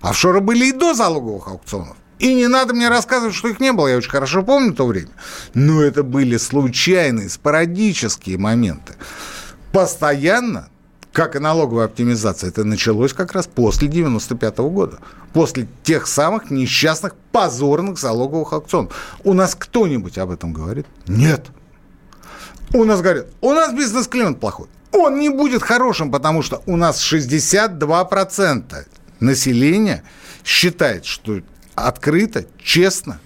Офшоры 0.00 0.40
были 0.40 0.66
и 0.66 0.72
до 0.72 0.94
залоговых 0.94 1.48
аукционов. 1.48 1.96
И 2.22 2.34
не 2.34 2.46
надо 2.46 2.72
мне 2.72 2.88
рассказывать, 2.88 3.34
что 3.34 3.48
их 3.48 3.58
не 3.58 3.72
было, 3.72 3.88
я 3.88 3.96
очень 3.96 4.10
хорошо 4.10 4.44
помню 4.44 4.74
то 4.74 4.86
время. 4.86 5.08
Но 5.54 5.82
это 5.82 6.04
были 6.04 6.36
случайные, 6.36 7.28
спорадические 7.28 8.38
моменты. 8.38 8.94
Постоянно 9.72 10.68
как 11.12 11.34
и 11.34 11.40
налоговая 11.40 11.86
оптимизация, 11.86 12.48
это 12.48 12.62
началось 12.62 13.12
как 13.12 13.32
раз 13.32 13.48
после 13.48 13.88
95 13.88 14.58
-го 14.60 14.70
года. 14.70 14.98
После 15.32 15.66
тех 15.82 16.06
самых 16.06 16.50
несчастных, 16.50 17.16
позорных 17.32 17.98
залоговых 17.98 18.52
аукционов. 18.52 18.92
У 19.24 19.32
нас 19.34 19.56
кто-нибудь 19.56 20.16
об 20.16 20.30
этом 20.30 20.52
говорит? 20.52 20.86
Нет. 21.08 21.46
У 22.72 22.84
нас 22.84 23.00
говорят, 23.02 23.26
у 23.40 23.52
нас 23.52 23.74
бизнес-климат 23.74 24.38
плохой. 24.38 24.68
Он 24.92 25.18
не 25.18 25.28
будет 25.28 25.62
хорошим, 25.62 26.12
потому 26.12 26.42
что 26.42 26.62
у 26.66 26.76
нас 26.76 27.02
62% 27.02 28.86
населения 29.18 30.04
считает, 30.44 31.04
что 31.04 31.40
открыто, 31.74 32.44
честно 32.62 33.20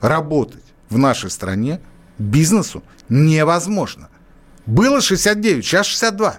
работать 0.00 0.62
в 0.88 0.98
нашей 0.98 1.30
стране 1.30 1.80
бизнесу 2.18 2.82
невозможно. 3.08 4.08
Было 4.66 5.00
69, 5.00 5.64
сейчас 5.64 5.86
62. 5.86 6.38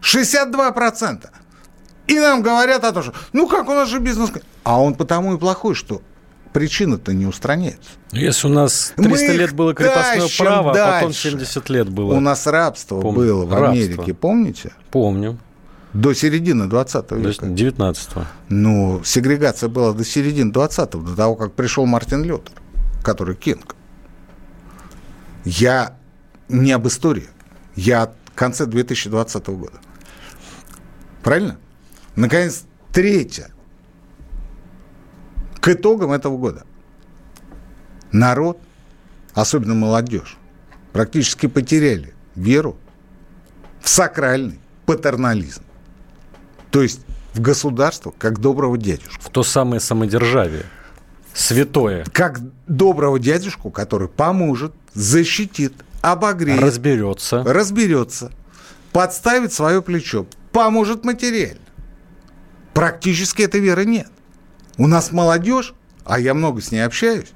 62 0.00 0.72
процента. 0.72 1.30
И 2.06 2.18
нам 2.18 2.42
говорят 2.42 2.84
о 2.84 2.92
том, 2.92 3.02
что 3.04 3.14
ну 3.32 3.46
как 3.48 3.68
у 3.68 3.72
нас 3.74 3.88
же 3.88 4.00
бизнес... 4.00 4.30
А 4.64 4.80
он 4.80 4.94
потому 4.94 5.34
и 5.34 5.38
плохой, 5.38 5.74
что 5.74 6.02
причина-то 6.52 7.12
не 7.12 7.26
устраняется. 7.26 7.90
Ну, 8.10 8.18
если 8.18 8.46
у 8.46 8.50
нас 8.50 8.92
300 8.96 9.10
Мы 9.10 9.32
лет 9.38 9.52
было 9.52 9.74
крепостное 9.74 10.28
право, 10.38 10.74
дальше. 10.74 10.90
а 10.90 11.00
потом 11.00 11.12
70 11.12 11.70
лет 11.70 11.88
было. 11.88 12.14
У 12.14 12.20
нас 12.20 12.46
рабство 12.46 13.00
Пом... 13.00 13.14
было 13.14 13.46
в 13.46 13.54
Америке, 13.54 13.96
рабство. 13.96 14.14
помните? 14.14 14.72
Помню. 14.90 15.38
До 15.92 16.14
середины 16.14 16.68
20 16.68 17.12
века. 17.12 17.46
До 17.46 17.52
19-го. 17.52 18.24
Ну, 18.48 19.02
сегрегация 19.04 19.68
была 19.68 19.92
до 19.92 20.04
середины 20.04 20.50
20-го, 20.50 21.02
до 21.02 21.16
того, 21.16 21.36
как 21.36 21.52
пришел 21.52 21.84
Мартин 21.84 22.24
Лютер, 22.24 22.54
который 23.02 23.36
Кинг. 23.36 23.76
Я 25.44 25.96
не 26.48 26.72
об 26.72 26.86
истории. 26.86 27.28
Я 27.76 28.04
о 28.04 28.14
конце 28.34 28.66
2020 28.66 29.46
года. 29.48 29.80
Правильно? 31.22 31.58
Наконец, 32.16 32.64
третье. 32.92 33.50
К 35.60 35.68
итогам 35.68 36.12
этого 36.12 36.38
года. 36.38 36.64
Народ, 38.12 38.58
особенно 39.34 39.74
молодежь, 39.74 40.36
практически 40.92 41.46
потеряли 41.46 42.14
веру 42.34 42.76
в 43.80 43.88
сакральный 43.88 44.58
патернализм. 44.86 45.62
То 46.72 46.82
есть 46.82 47.00
в 47.34 47.40
государство, 47.40 48.12
как 48.16 48.40
доброго 48.40 48.76
дядюшку. 48.78 49.22
В 49.22 49.28
то 49.28 49.42
самое 49.42 49.78
самодержавие. 49.78 50.64
Святое. 51.34 52.04
Как 52.12 52.40
доброго 52.66 53.18
дядюшку, 53.18 53.70
который 53.70 54.08
поможет, 54.08 54.72
защитит, 54.94 55.74
обогреет. 56.00 56.60
Разберется. 56.60 57.44
Разберется. 57.44 58.32
Подставит 58.90 59.52
свое 59.52 59.82
плечо. 59.82 60.26
Поможет 60.50 61.04
материально. 61.04 61.60
Практически 62.74 63.42
этой 63.42 63.60
веры 63.60 63.84
нет. 63.84 64.08
У 64.78 64.86
нас 64.86 65.12
молодежь, 65.12 65.74
а 66.04 66.18
я 66.18 66.32
много 66.32 66.62
с 66.62 66.72
ней 66.72 66.84
общаюсь, 66.84 67.32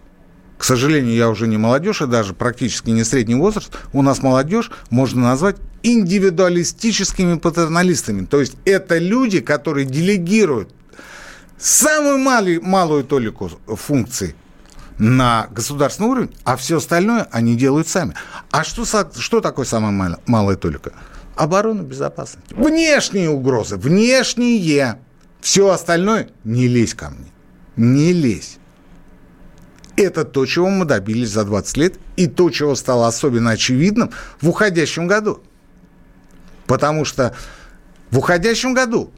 к 0.56 0.64
сожалению, 0.64 1.14
я 1.14 1.28
уже 1.28 1.46
не 1.46 1.58
молодежь, 1.58 2.00
и 2.00 2.06
даже 2.06 2.32
практически 2.32 2.90
не 2.90 3.04
средний 3.04 3.34
возраст. 3.34 3.70
У 3.92 4.00
нас 4.00 4.22
молодежь 4.22 4.70
можно 4.88 5.20
назвать 5.22 5.56
индивидуалистическими 5.86 7.38
патерналистами. 7.38 8.26
То 8.26 8.40
есть 8.40 8.56
это 8.64 8.98
люди, 8.98 9.40
которые 9.40 9.86
делегируют 9.86 10.70
самую 11.58 12.18
малую, 12.18 12.62
малую 12.62 13.04
толику 13.04 13.50
функций 13.66 14.34
на 14.98 15.46
государственный 15.52 16.08
уровень, 16.08 16.36
а 16.44 16.56
все 16.56 16.78
остальное 16.78 17.28
они 17.30 17.54
делают 17.54 17.86
сами. 17.86 18.14
А 18.50 18.64
что, 18.64 18.84
что 18.84 19.40
такое 19.40 19.64
самая 19.64 19.92
малая, 19.92 20.18
малая 20.26 20.56
толика? 20.56 20.92
Оборона, 21.36 21.82
безопасность. 21.82 22.50
Внешние 22.50 23.30
угрозы, 23.30 23.76
внешние. 23.76 24.98
Все 25.40 25.68
остальное 25.68 26.30
не 26.42 26.66
лезь 26.66 26.94
ко 26.94 27.10
мне. 27.10 27.30
Не 27.76 28.12
лезь. 28.12 28.58
Это 29.96 30.24
то, 30.24 30.44
чего 30.46 30.68
мы 30.68 30.84
добились 30.84 31.30
за 31.30 31.44
20 31.44 31.76
лет, 31.76 31.94
и 32.16 32.26
то, 32.26 32.50
чего 32.50 32.74
стало 32.74 33.06
особенно 33.06 33.50
очевидным 33.50 34.10
в 34.40 34.48
уходящем 34.48 35.06
году. 35.06 35.42
Потому 36.66 37.04
что 37.04 37.34
в 38.10 38.18
уходящем 38.18 38.74
году 38.74 39.10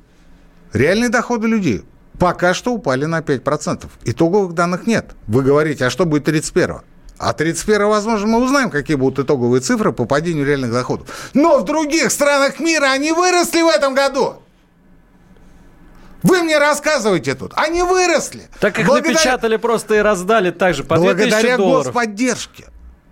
реальные 0.73 1.09
доходы 1.09 1.49
людей 1.49 1.85
пока 2.19 2.55
что 2.55 2.73
упали 2.73 3.05
на 3.05 3.21
5%. 3.21 3.87
Итоговых 4.05 4.55
данных 4.55 4.87
нет. 4.87 5.13
Вы 5.27 5.43
говорите, 5.43 5.87
а 5.87 5.91
что 5.91 6.05
будет 6.05 6.29
31-го? 6.29 6.83
А 7.19 7.33
31 7.33 7.89
возможно, 7.89 8.29
мы 8.29 8.45
узнаем, 8.45 8.71
какие 8.71 8.97
будут 8.97 9.25
итоговые 9.25 9.61
цифры 9.61 9.93
по 9.93 10.05
падению 10.05 10.47
реальных 10.47 10.73
доходов. 10.73 11.09
Но 11.35 11.59
в 11.59 11.65
других 11.65 12.13
странах 12.13 12.61
мира 12.61 12.87
они 12.87 13.13
выросли 13.13 13.63
в 13.63 13.69
этом 13.69 13.95
году. 13.95 14.43
Вы 16.23 16.43
мне 16.43 16.59
рассказываете 16.59 17.35
тут. 17.35 17.53
Они 17.55 17.83
выросли. 17.83 18.49
Так 18.61 18.79
их 18.79 18.87
Благодаря... 18.87 19.15
напечатали 19.15 19.57
просто 19.57 19.97
и 19.97 19.99
раздали 19.99 20.51
так 20.51 20.75
же 20.75 20.85
по 20.85 20.97
Благодаря 20.97 21.57
долларов. 21.57 21.87
господдержке. 21.87 22.67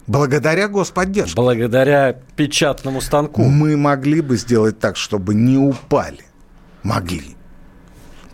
Благодаря 0.07 0.69
господдержке. 0.69 1.35
Благодаря 1.37 2.17
печатному 2.37 3.01
станку. 3.01 3.43
Мы 3.43 3.77
могли 3.77 4.21
бы 4.21 4.37
сделать 4.37 4.79
так, 4.79 4.97
чтобы 4.97 5.35
не 5.35 5.59
упали. 5.59 6.25
Могли. 6.83 7.37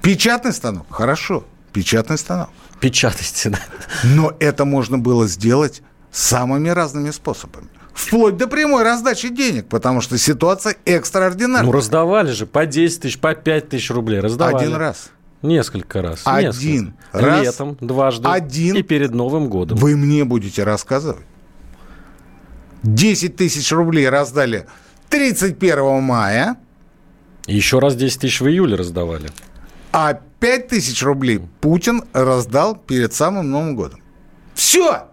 Печатный 0.02 0.52
станок? 0.52 0.86
Хорошо. 0.90 1.44
Печатный 1.72 2.18
станок. 2.18 2.50
Печатайте, 2.80 3.50
да. 3.50 3.58
Но 4.04 4.34
это 4.40 4.64
можно 4.64 4.98
было 4.98 5.26
сделать 5.26 5.82
самыми 6.10 6.68
разными 6.68 7.10
способами. 7.10 7.68
Вплоть 7.94 8.36
до 8.36 8.48
прямой 8.48 8.82
раздачи 8.82 9.28
денег, 9.28 9.66
потому 9.68 10.00
что 10.00 10.18
ситуация 10.18 10.76
экстраординарная. 10.84 11.66
Ну, 11.66 11.72
раздавали 11.72 12.32
же 12.32 12.46
по 12.46 12.66
10 12.66 13.02
тысяч, 13.02 13.18
по 13.18 13.34
5 13.34 13.68
тысяч 13.68 13.90
рублей. 13.90 14.20
Раздавали. 14.20 14.64
Один 14.64 14.76
раз. 14.76 15.10
Несколько 15.42 16.02
раз. 16.02 16.22
Один 16.24 16.94
несколько. 17.10 17.26
раз. 17.26 17.42
Летом, 17.42 17.76
дважды. 17.80 18.28
Один. 18.28 18.76
И 18.76 18.82
перед 18.82 19.12
Новым 19.12 19.48
годом. 19.48 19.78
Вы 19.78 19.96
мне 19.96 20.24
будете 20.24 20.64
рассказывать. 20.64 21.24
10 22.82 23.36
тысяч 23.36 23.70
рублей 23.72 24.08
раздали 24.08 24.66
31 25.10 26.02
мая. 26.02 26.56
Еще 27.46 27.78
раз 27.78 27.94
10 27.94 28.20
тысяч 28.20 28.40
в 28.40 28.48
июле 28.48 28.76
раздавали. 28.76 29.28
А 29.92 30.14
5 30.40 30.68
тысяч 30.68 31.02
рублей 31.02 31.40
Путин 31.60 32.04
раздал 32.12 32.76
перед 32.76 33.12
самым 33.12 33.50
Новым 33.50 33.76
годом. 33.76 34.00
Все! 34.54 35.04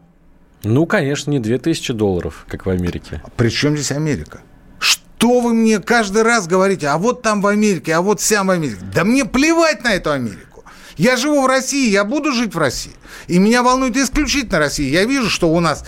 Ну, 0.63 0.85
конечно, 0.85 1.31
не 1.31 1.39
2000 1.39 1.93
долларов, 1.93 2.45
как 2.47 2.65
в 2.65 2.69
Америке. 2.69 3.21
При 3.37 3.49
чем 3.49 3.75
здесь 3.75 3.91
Америка? 3.91 4.41
Что 4.79 5.39
вы 5.39 5.53
мне 5.53 5.79
каждый 5.79 6.23
раз 6.23 6.47
говорите, 6.47 6.87
а 6.87 6.97
вот 6.97 7.21
там 7.21 7.41
в 7.41 7.47
Америке, 7.47 7.93
а 7.93 8.01
вот 8.01 8.19
вся 8.19 8.43
в 8.43 8.49
Америке? 8.49 8.79
Да 8.93 9.03
мне 9.03 9.25
плевать 9.25 9.83
на 9.83 9.93
эту 9.93 10.11
Америку. 10.11 10.63
Я 10.97 11.15
живу 11.15 11.43
в 11.43 11.47
России, 11.47 11.89
я 11.89 12.03
буду 12.03 12.33
жить 12.33 12.53
в 12.53 12.57
России. 12.57 12.91
И 13.27 13.39
меня 13.39 13.63
волнует 13.63 13.95
исключительно 13.95 14.59
Россия. 14.59 14.89
Я 14.89 15.05
вижу, 15.05 15.29
что 15.29 15.49
у 15.49 15.59
нас 15.59 15.85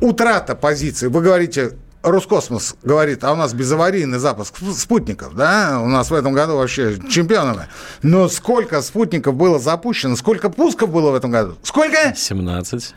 утрата 0.00 0.54
позиции. 0.54 1.08
Вы 1.08 1.22
говорите, 1.22 1.72
Роскосмос 2.02 2.76
говорит, 2.82 3.24
а 3.24 3.32
у 3.32 3.36
нас 3.36 3.52
безаварийный 3.52 4.18
запуск 4.18 4.56
спутников, 4.76 5.34
да, 5.34 5.80
у 5.82 5.88
нас 5.88 6.10
в 6.10 6.14
этом 6.14 6.32
году 6.32 6.56
вообще 6.56 6.98
чемпионами. 7.10 7.66
Но 8.02 8.28
сколько 8.28 8.80
спутников 8.82 9.34
было 9.34 9.58
запущено, 9.58 10.16
сколько 10.16 10.48
пусков 10.48 10.90
было 10.90 11.10
в 11.10 11.14
этом 11.14 11.30
году? 11.30 11.56
Сколько? 11.62 12.14
17. 12.14 12.94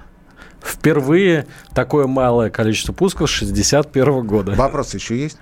Впервые 0.62 1.47
такое 1.74 2.06
малое 2.06 2.50
количество 2.50 2.93
пусков 2.93 3.30
с 3.30 3.34
61 3.34 4.28
года. 4.28 4.52
Вопрос 4.54 4.93
еще 4.93 5.18
есть? 5.18 5.38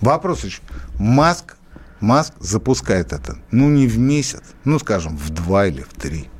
Вопрос 0.00 0.44
еще. 0.44 0.60
Маск, 0.98 1.56
Маск 2.00 2.32
запускает 2.38 3.12
это, 3.12 3.38
ну, 3.50 3.68
не 3.68 3.86
в 3.88 3.98
месяц, 3.98 4.42
ну, 4.64 4.78
скажем, 4.78 5.16
в 5.16 5.30
два 5.30 5.66
или 5.66 5.82
в 5.82 5.92
три. 6.00 6.30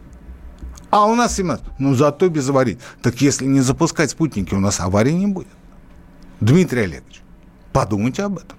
А 0.90 1.06
у 1.06 1.14
нас 1.14 1.36
17. 1.36 1.64
Ну, 1.78 1.94
зато 1.94 2.28
без 2.28 2.48
аварий. 2.48 2.78
Так 3.02 3.20
если 3.20 3.46
не 3.46 3.60
запускать 3.60 4.10
спутники, 4.10 4.54
у 4.54 4.60
нас 4.60 4.80
аварий 4.80 5.14
не 5.14 5.26
будет. 5.26 5.48
Дмитрий 6.40 6.82
Олегович, 6.82 7.20
подумайте 7.72 8.22
об 8.22 8.38
этом. 8.38 8.56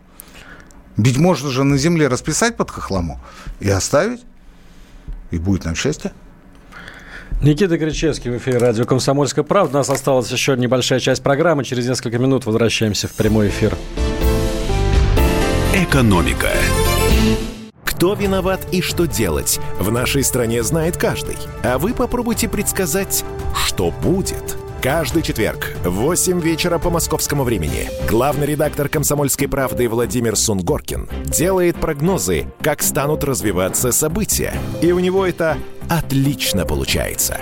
Ведь 0.98 1.18
можно 1.18 1.50
же 1.50 1.64
на 1.64 1.78
земле 1.78 2.08
расписать 2.08 2.58
под 2.58 2.70
хохлому 2.72 3.20
и 3.62 3.70
оставить, 3.70 4.22
и 5.32 5.38
будет 5.38 5.66
нам 5.66 5.76
счастье. 5.76 6.12
Никита 7.42 7.78
Кричевский 7.78 8.32
в 8.32 8.38
эфире 8.38 8.58
радио 8.58 8.84
«Комсомольская 8.84 9.46
правда». 9.46 9.78
У 9.78 9.80
нас 9.80 9.90
осталась 9.90 10.30
еще 10.30 10.58
небольшая 10.58 11.00
часть 11.00 11.24
программы. 11.24 11.64
Через 11.64 11.88
несколько 11.88 12.20
минут 12.20 12.46
возвращаемся 12.46 13.08
в 13.08 13.14
прямой 13.14 13.48
эфир. 13.48 13.78
Экономика. 15.74 16.50
Кто 18.00 18.14
виноват 18.14 18.62
и 18.72 18.82
что 18.82 19.08
делать, 19.08 19.60
в 19.78 19.92
нашей 19.92 20.24
стране 20.24 20.64
знает 20.64 20.96
каждый. 20.96 21.36
А 21.64 21.78
вы 21.78 21.94
попробуйте 21.94 22.48
предсказать, 22.48 23.26
что 23.54 23.92
будет– 23.92 24.58
Каждый 24.82 25.24
четверг 25.24 25.76
в 25.84 25.90
8 25.90 26.40
вечера 26.40 26.80
по 26.80 26.90
московскому 26.90 27.44
времени 27.44 27.90
главный 28.08 28.48
редактор 28.48 28.88
«Комсомольской 28.88 29.50
правды» 29.50 29.90
Владимир 29.90 30.38
Сунгоркин 30.38 31.10
делает 31.26 31.76
прогнозы, 31.76 32.48
как 32.62 32.82
станут 32.82 33.26
развиваться 33.26 33.92
события. 33.92 34.54
И 34.82 34.94
у 34.94 35.00
него 35.00 35.26
это 35.26 35.58
отлично 35.90 36.66
получается. 36.66 37.42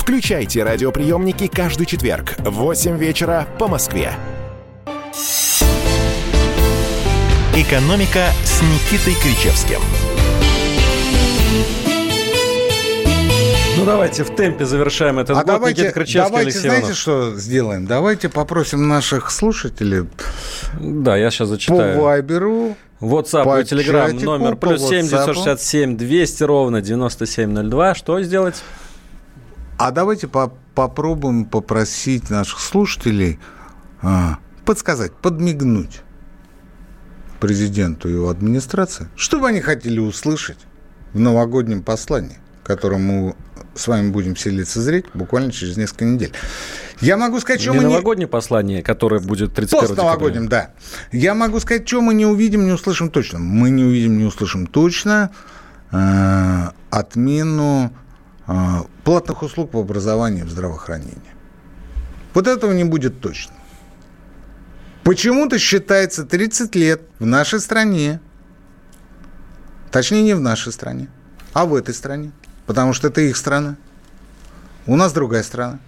Включайте 0.00 0.64
радиоприемники 0.64 1.46
каждый 1.46 1.84
четверг 1.84 2.34
в 2.38 2.50
8 2.52 2.96
вечера 2.96 3.46
по 3.58 3.68
Москве. 3.68 4.14
«Экономика» 7.54 8.28
с 8.42 8.62
Никитой 8.62 9.14
Кричевским. 9.22 9.78
Ну, 13.76 13.84
давайте 13.84 14.24
в 14.24 14.34
темпе 14.34 14.64
завершаем 14.64 15.18
этот 15.18 15.36
а 15.36 15.44
год. 15.44 15.46
Давайте, 15.46 15.82
Никита 15.82 15.94
Кричевский, 15.94 16.30
давайте 16.30 16.50
Алексей 16.50 16.68
знаете, 16.70 16.94
что 16.94 17.36
сделаем? 17.36 17.86
Давайте 17.86 18.30
попросим 18.30 18.88
наших 18.88 19.30
слушателей 19.30 20.06
да, 20.78 21.16
я 21.16 21.30
сейчас 21.30 21.48
зачитаю. 21.48 21.96
По 21.96 22.04
Вайберу 22.04 22.76
WhatsApp 23.00 23.60
и 23.60 23.64
Telegram 23.64 24.12
номер 24.22 24.56
плюс 24.56 24.88
7 24.88 25.08
967 25.08 25.96
200 25.96 26.42
ровно 26.44 26.80
9702. 26.80 27.94
Что 27.94 28.22
сделать? 28.22 28.62
А 29.80 29.92
давайте 29.92 30.28
по 30.28 30.52
попробуем 30.74 31.46
попросить 31.46 32.28
наших 32.28 32.60
слушателей 32.60 33.38
а, 34.02 34.36
подсказать, 34.66 35.12
подмигнуть 35.14 36.02
президенту 37.40 38.10
и 38.10 38.12
его 38.12 38.28
администрации, 38.28 39.08
что 39.16 39.40
бы 39.40 39.48
они 39.48 39.62
хотели 39.62 39.98
услышать 39.98 40.58
в 41.14 41.18
новогоднем 41.18 41.82
послании, 41.82 42.36
которым 42.62 43.04
мы 43.04 43.34
с 43.74 43.88
вами 43.88 44.10
будем 44.10 44.34
все 44.34 44.50
лицезреть 44.50 45.06
буквально 45.14 45.50
через 45.50 45.78
несколько 45.78 46.04
недель. 46.04 46.32
Я 47.00 47.16
могу 47.16 47.40
сказать, 47.40 47.62
что 47.62 47.70
не 47.70 47.78
мы 47.78 47.84
новогоднее 47.84 48.26
не... 48.26 48.30
послание, 48.30 48.82
которое 48.82 49.22
будет 49.22 49.54
31 49.54 49.80
Пост 49.80 49.96
новогодним, 49.96 50.46
да. 50.50 50.72
Я 51.10 51.34
могу 51.34 51.58
сказать, 51.58 51.88
что 51.88 52.02
мы 52.02 52.12
не 52.12 52.26
увидим, 52.26 52.66
не 52.66 52.72
услышим 52.72 53.08
точно. 53.08 53.38
Мы 53.38 53.70
не 53.70 53.84
увидим, 53.84 54.18
не 54.18 54.24
услышим 54.24 54.66
точно 54.66 55.30
э, 55.90 56.68
отмену 56.90 57.94
э, 58.46 58.52
платных 59.10 59.42
услуг 59.42 59.74
в 59.74 59.76
образовании 59.76 60.42
и 60.42 60.44
в 60.44 60.50
здравоохранении. 60.50 61.34
Вот 62.32 62.46
этого 62.46 62.70
не 62.70 62.84
будет 62.84 63.20
точно. 63.20 63.56
Почему-то 65.02 65.58
считается 65.58 66.24
30 66.24 66.76
лет 66.76 67.02
в 67.18 67.26
нашей 67.26 67.58
стране, 67.58 68.20
точнее 69.90 70.22
не 70.22 70.34
в 70.34 70.40
нашей 70.40 70.72
стране, 70.72 71.08
а 71.52 71.66
в 71.66 71.74
этой 71.74 71.92
стране, 71.92 72.30
потому 72.66 72.92
что 72.92 73.08
это 73.08 73.20
их 73.20 73.36
страна. 73.36 73.76
У 74.86 74.94
нас 74.94 75.12
другая 75.12 75.42
страна. 75.42 75.80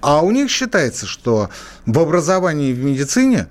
А 0.00 0.20
у 0.20 0.32
них 0.32 0.50
считается, 0.50 1.06
что 1.06 1.50
в 1.86 1.96
образовании 2.00 2.70
и 2.70 2.74
в 2.74 2.82
медицине 2.82 3.46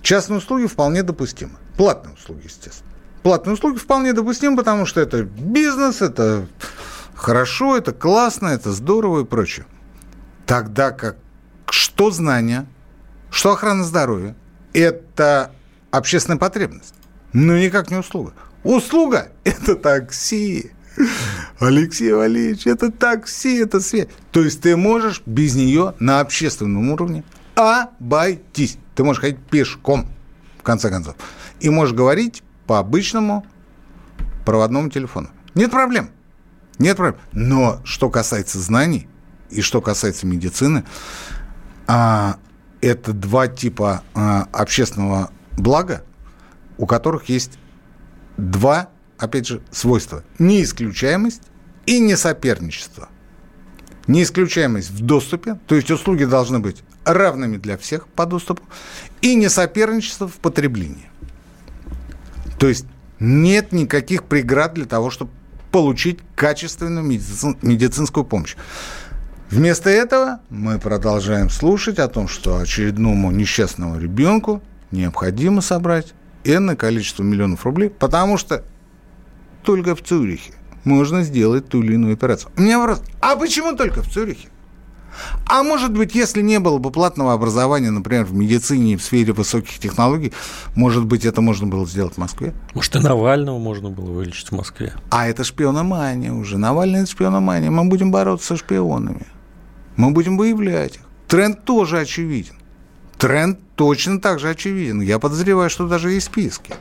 частные 0.00 0.38
услуги 0.38 0.68
вполне 0.68 1.02
допустимы. 1.02 1.56
Платные 1.76 2.14
услуги, 2.14 2.42
естественно. 2.44 2.88
Платные 3.24 3.54
услуги 3.54 3.78
вполне 3.78 4.12
допустимы, 4.12 4.56
потому 4.56 4.86
что 4.86 5.00
это 5.00 5.24
бизнес, 5.24 6.02
это 6.02 6.46
хорошо, 7.24 7.76
это 7.76 7.92
классно, 7.92 8.48
это 8.48 8.70
здорово 8.70 9.22
и 9.22 9.24
прочее. 9.24 9.64
Тогда 10.46 10.90
как 10.90 11.16
что 11.70 12.10
знания, 12.10 12.66
что 13.30 13.52
охрана 13.52 13.82
здоровья, 13.82 14.36
это 14.74 15.52
общественная 15.90 16.38
потребность, 16.38 16.94
но 17.32 17.56
никак 17.56 17.90
не 17.90 17.96
услуга. 17.96 18.34
Услуга– 18.62 19.32
это 19.44 19.74
такси. 19.74 20.72
Алексей 21.58 22.12
Валерьевич, 22.12 22.66
это 22.66 22.92
такси, 22.92 23.56
это 23.56 23.80
свет. 23.80 24.10
То 24.30 24.42
есть 24.42 24.60
ты 24.60 24.76
можешь 24.76 25.22
без 25.24 25.54
нее 25.54 25.94
на 25.98 26.20
общественном 26.20 26.90
уровне 26.90 27.24
обойтись. 27.54 28.76
Ты 28.94 29.02
можешь 29.02 29.22
ходить 29.22 29.38
пешком, 29.38 30.08
в 30.58 30.62
конце 30.62 30.90
концов. 30.90 31.16
И 31.58 31.70
можешь 31.70 31.94
говорить 31.94 32.42
по 32.66 32.78
обычному 32.78 33.46
проводному 34.44 34.90
телефону. 34.90 35.30
Нет 35.54 35.70
проблем. 35.70 36.10
Нет 36.78 36.96
проблем. 36.96 37.20
Но 37.32 37.80
что 37.84 38.10
касается 38.10 38.58
знаний 38.58 39.08
и 39.50 39.60
что 39.60 39.80
касается 39.80 40.26
медицины, 40.26 40.84
а, 41.86 42.38
это 42.80 43.12
два 43.12 43.48
типа 43.48 44.02
а, 44.14 44.48
общественного 44.52 45.30
блага, 45.52 46.04
у 46.76 46.86
которых 46.86 47.28
есть 47.28 47.58
два, 48.36 48.88
опять 49.18 49.46
же, 49.46 49.62
свойства. 49.70 50.24
Неисключаемость 50.38 51.42
и 51.86 52.00
несоперничество. 52.00 53.08
Неисключаемость 54.06 54.90
в 54.90 55.02
доступе, 55.02 55.58
то 55.66 55.74
есть 55.76 55.90
услуги 55.90 56.24
должны 56.24 56.58
быть 56.58 56.82
равными 57.04 57.56
для 57.56 57.78
всех 57.78 58.08
по 58.08 58.26
доступу, 58.26 58.62
и 59.20 59.34
несоперничество 59.34 60.28
в 60.28 60.34
потреблении. 60.36 61.08
То 62.58 62.68
есть 62.68 62.86
нет 63.18 63.72
никаких 63.72 64.24
преград 64.24 64.74
для 64.74 64.84
того, 64.84 65.10
чтобы 65.10 65.30
получить 65.74 66.20
качественную 66.36 67.04
медицин, 67.04 67.58
медицинскую 67.60 68.24
помощь. 68.24 68.54
Вместо 69.50 69.90
этого 69.90 70.38
мы 70.48 70.78
продолжаем 70.78 71.50
слушать 71.50 71.98
о 71.98 72.06
том, 72.06 72.28
что 72.28 72.58
очередному 72.58 73.32
несчастному 73.32 73.98
ребенку 73.98 74.62
необходимо 74.92 75.62
собрать 75.62 76.14
энное 76.44 76.76
количество 76.76 77.24
миллионов 77.24 77.64
рублей, 77.64 77.90
потому 77.90 78.36
что 78.36 78.62
только 79.64 79.96
в 79.96 80.02
Цюрихе 80.04 80.52
можно 80.84 81.24
сделать 81.24 81.68
ту 81.68 81.82
или 81.82 81.94
иную 81.94 82.12
операцию. 82.14 82.52
У 82.56 82.62
меня 82.62 82.78
вопрос, 82.78 83.02
а 83.20 83.34
почему 83.34 83.74
только 83.74 84.02
в 84.02 84.08
Цюрихе? 84.08 84.46
А 85.46 85.62
может 85.62 85.92
быть, 85.92 86.14
если 86.14 86.42
не 86.42 86.58
было 86.58 86.78
бы 86.78 86.90
платного 86.90 87.32
образования, 87.32 87.90
например, 87.90 88.24
в 88.24 88.34
медицине 88.34 88.94
и 88.94 88.96
в 88.96 89.02
сфере 89.02 89.32
высоких 89.32 89.78
технологий, 89.78 90.32
может 90.74 91.04
быть, 91.04 91.24
это 91.24 91.40
можно 91.40 91.66
было 91.66 91.86
сделать 91.86 92.14
в 92.14 92.18
Москве? 92.18 92.54
Может, 92.74 92.96
и 92.96 92.98
Навального 93.00 93.58
можно 93.58 93.90
было 93.90 94.10
вылечить 94.10 94.48
в 94.48 94.52
Москве? 94.52 94.94
А 95.10 95.26
это 95.26 95.44
шпиономания 95.44 96.32
уже. 96.32 96.58
Навальный– 96.58 97.00
это 97.02 97.10
шпиономания. 97.10 97.70
Мы 97.70 97.84
будем 97.84 98.10
бороться 98.10 98.48
со 98.48 98.56
шпионами. 98.56 99.26
Мы 99.96 100.10
будем 100.10 100.36
выявлять 100.36 100.96
их. 100.96 101.02
Тренд 101.28 101.64
тоже 101.64 102.00
очевиден. 102.00 102.54
Тренд 103.18 103.58
точно 103.76 104.20
так 104.20 104.40
же 104.40 104.50
очевиден. 104.50 105.00
Я 105.00 105.18
подозреваю, 105.18 105.70
что 105.70 105.86
даже 105.88 106.10
есть 106.10 106.26
списки. 106.26 106.74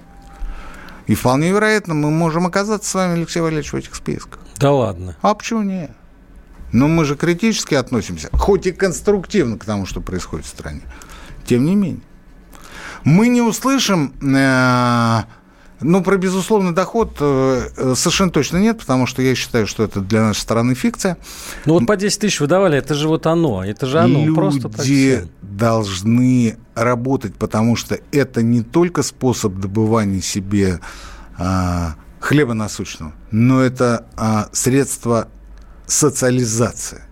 И 1.06 1.16
вполне 1.16 1.52
вероятно, 1.52 1.94
мы 1.94 2.10
можем 2.12 2.48
оказаться 2.48 2.90
с 2.90 2.94
вами, 2.94 3.14
Алексей 3.14 3.42
Валерьевич, 3.42 3.74
в 3.74 3.76
этих 3.76 3.96
списках. 3.96 4.40
Да 4.58 4.72
ладно. 4.72 5.18
А 5.22 5.34
почему 5.34 5.62
нет? 5.62 5.92
Но 6.74 6.88
мы 6.88 7.06
же 7.06 7.16
критически 7.16 7.76
относимся, 7.76 8.30
хоть 8.34 8.68
и 8.68 8.72
конструктивно 8.72 9.58
к 9.58 9.64
тому, 9.64 9.86
что 9.86 10.02
происходит 10.02 10.46
в 10.46 10.50
стране. 10.50 10.82
Тем 11.46 11.66
не 11.66 11.76
менее. 11.76 12.02
Мы 13.04 13.28
не 13.28 13.42
услышим, 13.42 14.14
э, 14.22 15.24
ну, 15.82 16.04
про 16.04 16.18
безусловный 16.18 16.72
доход 16.72 17.18
э, 17.20 17.94
совершенно 17.96 18.32
точно 18.32 18.58
нет, 18.58 18.80
потому 18.80 19.06
что 19.06 19.22
я 19.22 19.36
считаю, 19.36 19.68
что 19.68 19.84
это 19.84 20.00
для 20.02 20.22
нашей 20.22 20.40
страны 20.40 20.74
фикция. 20.74 21.18
Ну, 21.66 21.74
вот 21.74 21.86
по 21.86 21.96
10 21.96 22.20
тысяч 22.20 22.40
выдавали, 22.40 22.78
это 22.78 22.96
же 22.96 23.08
вот 23.08 23.28
оно, 23.28 23.64
это 23.64 23.86
же 23.86 24.00
оно, 24.00 24.26
Люди 24.26 24.34
просто 24.34 24.70
так 24.70 24.86
должны 25.42 26.58
работать, 26.74 27.36
потому 27.36 27.76
что 27.76 28.00
это 28.12 28.42
не 28.42 28.64
только 28.64 29.04
способ 29.04 29.54
добывания 29.56 30.22
себе 30.22 30.80
а, 31.38 31.96
хлеба 32.20 32.54
насущного, 32.54 33.14
но 33.32 33.62
это 33.62 34.08
а, 34.16 34.50
средство 34.52 35.28
социализация. 35.88 37.08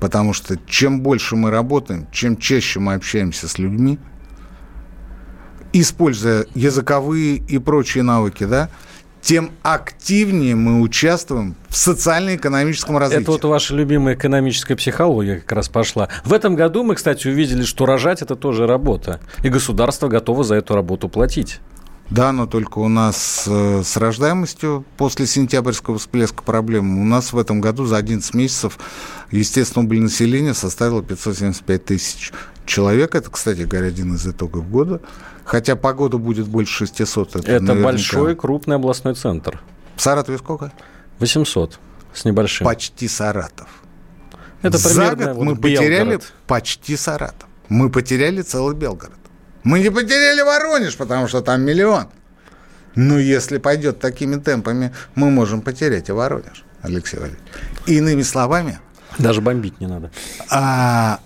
Потому 0.00 0.32
что 0.32 0.56
чем 0.66 1.00
больше 1.00 1.36
мы 1.36 1.50
работаем, 1.50 2.06
чем 2.10 2.36
чаще 2.36 2.80
мы 2.80 2.94
общаемся 2.94 3.48
с 3.48 3.58
людьми, 3.58 3.98
используя 5.72 6.46
языковые 6.54 7.36
и 7.36 7.58
прочие 7.58 8.02
навыки, 8.02 8.44
да, 8.44 8.70
тем 9.20 9.50
активнее 9.62 10.54
мы 10.56 10.80
участвуем 10.80 11.54
в 11.68 11.76
социально-экономическом 11.76 12.96
развитии. 12.96 13.22
Это 13.22 13.32
вот 13.32 13.44
ваша 13.44 13.74
любимая 13.74 14.14
экономическая 14.14 14.76
психология 14.76 15.40
как 15.40 15.52
раз 15.52 15.68
пошла. 15.68 16.08
В 16.24 16.32
этом 16.32 16.56
году 16.56 16.82
мы, 16.82 16.94
кстати, 16.94 17.28
увидели, 17.28 17.62
что 17.62 17.84
рожать– 17.84 18.22
это 18.22 18.34
тоже 18.34 18.66
работа. 18.66 19.20
И 19.42 19.50
государство 19.50 20.08
готово 20.08 20.42
за 20.42 20.54
эту 20.54 20.74
работу 20.74 21.08
платить. 21.08 21.60
Да, 22.10 22.32
но 22.32 22.46
только 22.46 22.78
у 22.80 22.88
нас 22.88 23.44
э, 23.46 23.82
с 23.84 23.96
рождаемостью 23.96 24.84
после 24.96 25.26
сентябрьского 25.26 25.98
всплеска 25.98 26.42
проблем 26.42 26.98
у 26.98 27.04
нас 27.04 27.32
в 27.32 27.38
этом 27.38 27.60
году 27.60 27.86
за 27.86 27.98
11 27.98 28.34
месяцев 28.34 28.78
естественный 29.30 29.86
убыль 29.86 30.00
населения 30.00 30.52
составило 30.52 31.04
575 31.04 31.84
тысяч 31.84 32.32
человек. 32.66 33.14
Это, 33.14 33.30
кстати 33.30 33.60
говоря, 33.60 33.86
один 33.86 34.14
из 34.14 34.26
итогов 34.26 34.68
года. 34.68 35.00
Хотя 35.44 35.76
погода 35.76 36.18
будет 36.18 36.48
больше 36.48 36.86
600. 36.86 37.36
Это, 37.36 37.52
это 37.52 37.74
большой, 37.76 38.34
крупный 38.34 38.76
областной 38.76 39.14
центр. 39.14 39.60
В 39.94 40.02
Саратове 40.02 40.38
сколько? 40.38 40.72
800 41.20 41.78
с 42.12 42.24
небольшим. 42.24 42.64
Почти 42.64 43.06
Саратов. 43.06 43.68
Это 44.62 44.78
За 44.78 45.14
год 45.14 45.36
вот 45.36 45.44
мы 45.44 45.54
Белгород. 45.54 45.60
потеряли 45.60 46.20
почти 46.48 46.96
Саратов. 46.96 47.48
Мы 47.68 47.88
потеряли 47.88 48.42
целый 48.42 48.74
Белгород. 48.74 49.19
Мы 49.62 49.80
не 49.80 49.90
потеряли 49.90 50.42
Воронеж, 50.42 50.96
потому 50.96 51.28
что 51.28 51.42
там 51.42 51.62
миллион. 51.62 52.06
Но 52.94 53.18
если 53.18 53.58
пойдет 53.58 54.00
такими 54.00 54.36
темпами, 54.36 54.92
мы 55.14 55.30
можем 55.30 55.62
потерять 55.62 56.08
и 56.08 56.12
Воронеж, 56.12 56.64
Алексей 56.82 57.18
Валерьевич. 57.18 57.44
Иными 57.86 58.22
словами... 58.22 58.78
Даже 59.18 59.40
бомбить 59.40 59.80
не 59.80 59.86
надо. 59.86 60.10
А, 60.50 61.20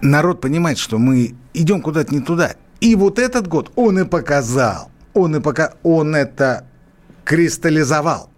народ 0.00 0.40
понимает, 0.40 0.78
что 0.78 0.98
мы 0.98 1.34
идем 1.54 1.82
куда-то 1.82 2.14
не 2.14 2.20
туда. 2.20 2.54
И 2.80 2.94
вот 2.94 3.18
этот 3.18 3.48
год 3.48 3.72
он 3.74 3.98
и 3.98 4.04
показал, 4.04 4.90
он 5.14 5.36
и 5.36 5.40
пока 5.40 5.74
он 5.82 6.14
это 6.14 6.64
кристаллизовал, 7.24 8.30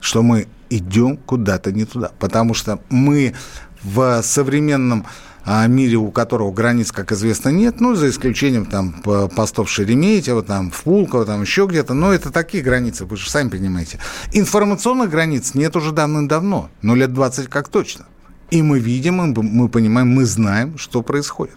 что 0.00 0.22
мы 0.22 0.46
идем 0.70 1.16
куда-то 1.16 1.72
не 1.72 1.84
туда. 1.84 2.12
Потому 2.18 2.54
что 2.54 2.78
мы 2.88 3.34
в 3.82 4.22
современном 4.22 5.06
а 5.50 5.66
мире, 5.66 5.96
у 5.96 6.10
которого 6.10 6.52
границ, 6.52 6.92
как 6.92 7.10
известно, 7.12 7.48
нет, 7.48 7.80
ну, 7.80 7.94
за 7.94 8.10
исключением 8.10 8.66
там 8.66 9.02
постов 9.34 9.70
Шереметьево, 9.70 10.42
там, 10.42 10.70
в 10.70 10.82
Пулково, 10.82 11.24
там 11.24 11.40
еще 11.40 11.64
где-то, 11.66 11.94
но 11.94 12.12
это 12.12 12.30
такие 12.30 12.62
границы, 12.62 13.06
вы 13.06 13.16
же 13.16 13.30
сами 13.30 13.48
понимаете. 13.48 13.98
Информационных 14.34 15.08
границ 15.08 15.54
нет 15.54 15.74
уже 15.74 15.92
давным-давно, 15.92 16.68
но 16.82 16.94
лет 16.94 17.14
20 17.14 17.48
как 17.48 17.70
точно. 17.70 18.04
И 18.50 18.60
мы 18.60 18.78
видим, 18.78 19.14
мы 19.14 19.68
понимаем, 19.70 20.08
мы 20.08 20.26
знаем, 20.26 20.76
что 20.76 21.00
происходит. 21.00 21.56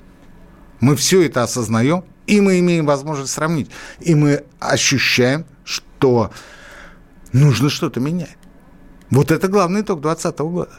Мы 0.80 0.96
все 0.96 1.24
это 1.26 1.44
осознаем, 1.44 2.06
и 2.28 2.40
мы 2.40 2.60
имеем 2.60 2.86
возможность 2.86 3.34
сравнить. 3.34 3.70
И 4.00 4.16
мы 4.16 4.46
ощущаем, 4.60 5.44
что 5.66 6.32
нужно 7.34 7.70
что-то 7.70 8.00
менять. 8.00 8.38
Вот 9.10 9.32
это 9.32 9.50
главный 9.50 9.82
итог 9.82 10.00
2020 10.00 10.40
года. 10.40 10.72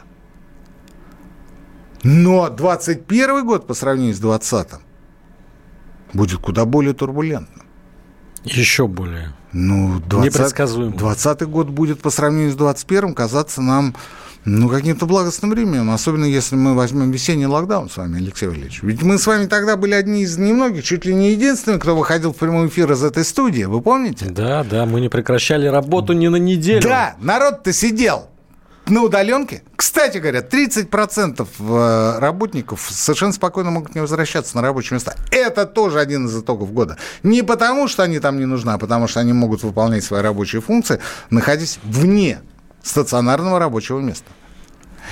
Но 2.03 2.49
21 2.49 3.45
год 3.45 3.65
по 3.65 3.73
сравнению 3.73 4.13
с 4.13 4.19
20 4.19 4.67
будет 6.13 6.39
куда 6.39 6.65
более 6.65 6.93
турбулентным. 6.93 7.65
Еще 8.43 8.87
более. 8.87 9.33
Ну, 9.53 9.99
20, 9.99 10.33
Непредсказуемым. 10.33 10.97
20 10.97 11.43
год 11.43 11.69
будет 11.69 12.01
по 12.01 12.09
сравнению 12.09 12.51
с 12.51 12.55
21 12.55 13.13
казаться 13.13 13.61
нам 13.61 13.95
ну, 14.45 14.67
каким-то 14.67 15.05
благостным 15.05 15.51
временем, 15.51 15.91
особенно 15.91 16.25
если 16.25 16.55
мы 16.57 16.75
возьмем 16.75 17.11
весенний 17.11 17.47
локдаун 17.47 17.89
с 17.89 17.95
вами, 17.95 18.17
Алексей 18.17 18.47
Валерьевич. 18.47 18.83
Ведь 18.83 19.01
мы 19.01 19.17
с 19.17 19.25
вами 19.25 19.45
тогда 19.45 19.77
были 19.77 19.93
одни 19.93 20.23
из 20.23 20.37
немногих, 20.37 20.83
чуть 20.83 21.05
ли 21.05 21.13
не 21.13 21.31
единственные, 21.31 21.79
кто 21.79 21.95
выходил 21.95 22.33
в 22.33 22.35
прямой 22.35 22.67
эфир 22.67 22.91
из 22.91 23.03
этой 23.03 23.23
студии, 23.23 23.63
вы 23.63 23.79
помните? 23.81 24.25
Да, 24.29 24.65
да, 24.65 24.85
мы 24.85 24.99
не 24.99 25.07
прекращали 25.07 25.67
работу 25.67 26.11
ни 26.11 26.27
на 26.27 26.35
неделю. 26.35 26.81
Да, 26.81 27.15
народ-то 27.21 27.71
сидел 27.71 28.27
на 28.87 29.01
удаленке. 29.01 29.63
Кстати 29.75 30.17
говоря, 30.17 30.41
30% 30.41 31.47
э, 31.59 32.19
работников 32.19 32.87
совершенно 32.89 33.31
спокойно 33.31 33.71
могут 33.71 33.95
не 33.95 34.01
возвращаться 34.01 34.55
на 34.55 34.61
рабочие 34.61 34.95
места. 34.95 35.15
Это 35.31 35.65
тоже 35.65 35.99
один 35.99 36.27
из 36.27 36.37
итогов 36.37 36.73
года. 36.73 36.97
Не 37.21 37.43
потому, 37.43 37.87
что 37.87 38.03
они 38.03 38.19
там 38.19 38.39
не 38.39 38.45
нужны, 38.45 38.71
а 38.71 38.77
потому, 38.77 39.07
что 39.07 39.19
они 39.19 39.33
могут 39.33 39.63
выполнять 39.63 40.03
свои 40.03 40.21
рабочие 40.21 40.61
функции, 40.61 40.99
находясь 41.29 41.79
вне 41.83 42.41
стационарного 42.81 43.59
рабочего 43.59 43.99
места. 43.99 44.27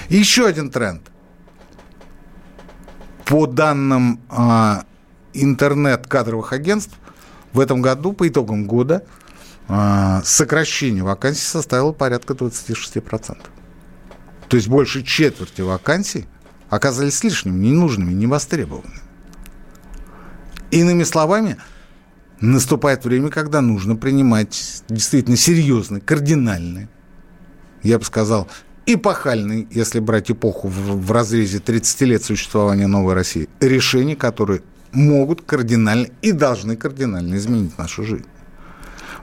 Еще 0.10 0.46
один 0.46 0.70
тренд. 0.70 1.02
По 3.26 3.46
данным 3.48 4.20
э, 4.30 4.82
интернет-кадровых 5.34 6.52
агентств, 6.52 6.94
в 7.54 7.60
этом 7.60 7.82
году, 7.82 8.12
по 8.12 8.28
итогам 8.28 8.66
года, 8.66 9.06
э, 9.70 10.22
сокращение 10.26 11.04
вакансий 11.04 11.46
составило 11.46 11.94
порядка 11.94 12.34
26%. 12.34 13.38
То 14.52 14.58
есть 14.58 14.68
больше 14.68 15.02
четверти 15.02 15.62
вакансий 15.62 16.26
оказались 16.70 17.24
лишними, 17.24 17.68
ненужными, 17.68 18.12
невостребованными. 18.12 19.00
Иными 20.72 21.04
словами, 21.04 21.56
наступает 22.42 23.06
время, 23.06 23.30
когда 23.30 23.62
нужно 23.62 23.96
принимать 23.96 24.84
действительно 24.90 25.38
серьезные, 25.38 26.02
кардинальные, 26.02 26.90
я 27.82 27.98
бы 27.98 28.04
сказал, 28.04 28.50
эпохальные, 28.86 29.68
если 29.72 30.02
брать 30.02 30.32
эпоху 30.32 30.68
в, 30.68 31.06
в 31.06 31.12
разрезе 31.14 31.60
30 31.60 32.02
лет 32.02 32.22
существования 32.22 32.88
новой 32.88 33.14
России, 33.14 33.48
решения, 33.62 34.18
которые 34.18 34.64
могут 34.92 35.44
кардинально 35.44 36.08
и 36.22 36.34
должны 36.34 36.76
кардинально 36.76 37.36
изменить 37.36 37.78
нашу 37.78 38.04
жизнь. 38.04 38.26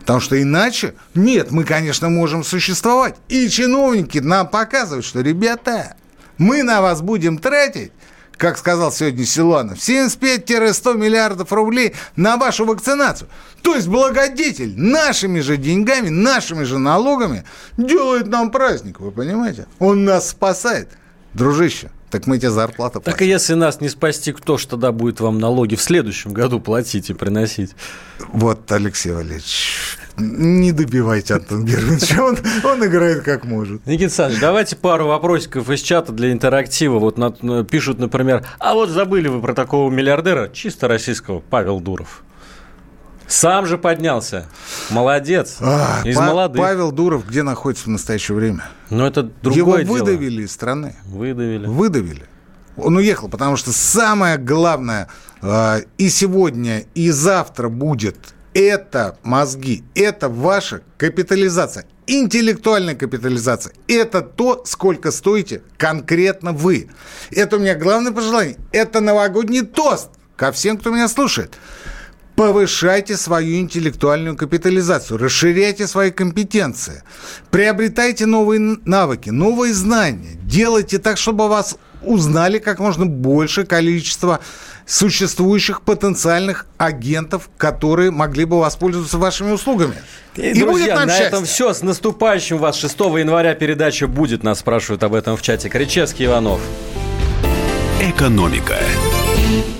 Потому 0.09 0.23
что 0.23 0.41
иначе, 0.41 0.95
нет, 1.15 1.51
мы, 1.51 1.65
конечно, 1.65 2.09
можем 2.09 2.43
существовать. 2.43 3.17
И 3.29 3.47
чиновники 3.51 4.17
нам 4.17 4.49
показывают, 4.49 5.05
что, 5.05 5.21
ребята, 5.21 5.97
мы 6.39 6.63
на 6.63 6.81
вас 6.81 7.03
будем 7.03 7.37
тратить 7.37 7.93
как 8.39 8.57
сказал 8.57 8.91
сегодня 8.93 9.27
Силуанов, 9.27 9.79
75-100 9.79 10.97
миллиардов 10.97 11.53
рублей 11.53 11.95
на 12.17 12.37
вашу 12.37 12.65
вакцинацию. 12.65 13.29
То 13.63 13.75
есть 13.75 13.89
благодетель 13.89 14.79
нашими 14.79 15.41
же 15.41 15.57
деньгами, 15.57 16.09
нашими 16.09 16.63
же 16.63 16.79
налогами 16.79 17.45
делает 17.77 18.29
нам 18.29 18.51
праздник, 18.51 19.01
вы 19.01 19.11
понимаете? 19.11 19.67
Он 19.81 20.05
нас 20.05 20.31
спасает. 20.31 20.89
Дружище, 21.35 21.91
так 22.11 22.27
мы 22.27 22.39
тебе 22.39 22.51
зарплату 22.51 23.01
платим. 23.01 23.13
Так 23.13 23.23
и 23.23 23.27
если 23.27 23.55
нас 23.55 23.81
не 23.81 23.89
спасти, 23.89 24.33
кто 24.33 24.57
ж 24.57 24.67
тогда 24.67 24.93
будет 24.93 25.21
вам 25.21 25.39
налоги 25.39 25.75
в 25.75 25.83
следующем 25.83 26.33
году 26.33 26.61
платить 26.61 27.11
и 27.11 27.15
приносить? 27.15 27.75
Вот, 28.33 28.71
Алексей 28.73 29.13
Валерьевич, 29.13 29.99
не 30.17 30.73
добивайте 30.73 31.35
Антон 31.35 31.65
Германовича, 31.65 32.25
он, 32.25 32.39
он 32.65 32.85
играет 32.85 33.23
как 33.23 33.45
может. 33.45 33.87
Никита 33.87 34.05
Александрович, 34.05 34.41
давайте 34.41 34.77
пару 34.77 35.07
вопросиков 35.07 35.69
из 35.71 35.81
чата 35.81 36.13
для 36.13 36.33
интерактива. 36.33 36.99
Вот 36.99 37.19
на, 37.19 37.65
пишут, 37.65 37.99
например, 37.99 38.45
а 38.59 38.75
вот 38.75 38.89
забыли 38.89 39.29
вы 39.29 39.41
про 39.41 39.55
такого 39.55 39.91
миллиардера, 39.91 40.49
чисто 40.49 40.89
российского, 40.89 41.41
Павел 41.41 41.81
Дуров. 41.81 42.25
Сам 43.29 43.66
же 43.66 43.76
поднялся. 43.79 44.47
Молодец. 44.91 45.59
А, 45.61 46.01
из 46.05 46.16
па- 46.16 46.26
молодых. 46.26 46.61
Павел 46.61 46.93
Дуров 46.93 47.26
где 47.29 47.43
находится 47.43 47.85
в 47.85 47.89
настоящее 47.89 48.37
время? 48.37 48.64
Ну, 48.91 49.05
это 49.05 49.22
другое 49.43 49.83
Его 49.83 49.95
выдавили 49.95 50.31
дело. 50.37 50.45
из 50.47 50.53
страны. 50.53 50.97
Выдавили. 51.05 51.66
Выдавили. 51.66 52.24
Он 52.76 52.97
уехал, 52.97 53.29
потому 53.29 53.57
что 53.57 53.72
самое 53.72 54.39
главное 54.39 55.09
э, 55.43 55.81
и 55.99 56.09
сегодня, 56.09 56.85
и 56.95 57.11
завтра 57.11 57.68
будет 57.68 58.16
это 58.55 59.18
мозги, 59.22 59.85
это 59.95 60.29
ваша 60.29 60.83
капитализация, 60.97 61.85
интеллектуальная 62.07 62.95
капитализация. 62.95 63.72
Это 63.89 64.22
то, 64.22 64.62
сколько 64.64 65.11
стоите 65.11 65.62
конкретно 65.76 66.53
вы. 66.53 66.89
Это 67.31 67.57
у 67.57 67.59
меня 67.59 67.74
главное 67.74 68.12
пожелание. 68.12 68.57
Это 68.72 69.01
новогодний 69.01 69.62
тост 69.62 70.11
ко 70.37 70.51
всем, 70.53 70.79
кто 70.79 70.91
меня 70.91 71.09
слушает. 71.09 71.59
Повышайте 72.39 73.16
свою 73.16 73.59
интеллектуальную 73.59 74.36
капитализацию, 74.36 75.18
расширяйте 75.18 75.89
свои 75.89 76.12
компетенции, 76.12 77.03
приобретайте 77.51 78.26
новые 78.26 78.78
навыки, 78.84 79.30
новые 79.30 79.74
знания, 79.74 80.39
делайте 80.45 81.01
так, 81.01 81.18
чтобы 81.18 81.49
вас 81.49 81.76
узнали 82.01 82.61
как 82.61 82.78
можно 82.78 83.07
больше 83.07 83.66
количество 83.66 84.39
существующих 84.86 85.82
потенциальных 85.82 86.66
агентов, 86.76 87.51
которые 87.57 88.12
могли 88.12 88.45
бы 88.45 88.61
воспользоваться 88.61 89.18
вашими 89.18 89.51
услугами. 89.51 89.97
И, 90.36 90.51
и 90.51 90.61
друзья, 90.61 90.95
на 90.95 91.09
счастье. 91.09 91.26
этом 91.26 91.45
все. 91.45 91.74
С 91.74 91.82
наступающим 91.82 92.59
вас 92.59 92.76
6 92.76 93.01
января 93.01 93.57
передача 93.57 94.07
будет. 94.07 94.45
Нас 94.45 94.61
спрашивают 94.61 95.03
об 95.03 95.14
этом 95.14 95.36
в 95.36 95.43
чате. 95.43 95.68
Кричевский 95.68 96.26
Иванов. 96.26 96.61
Экономика. 98.01 98.76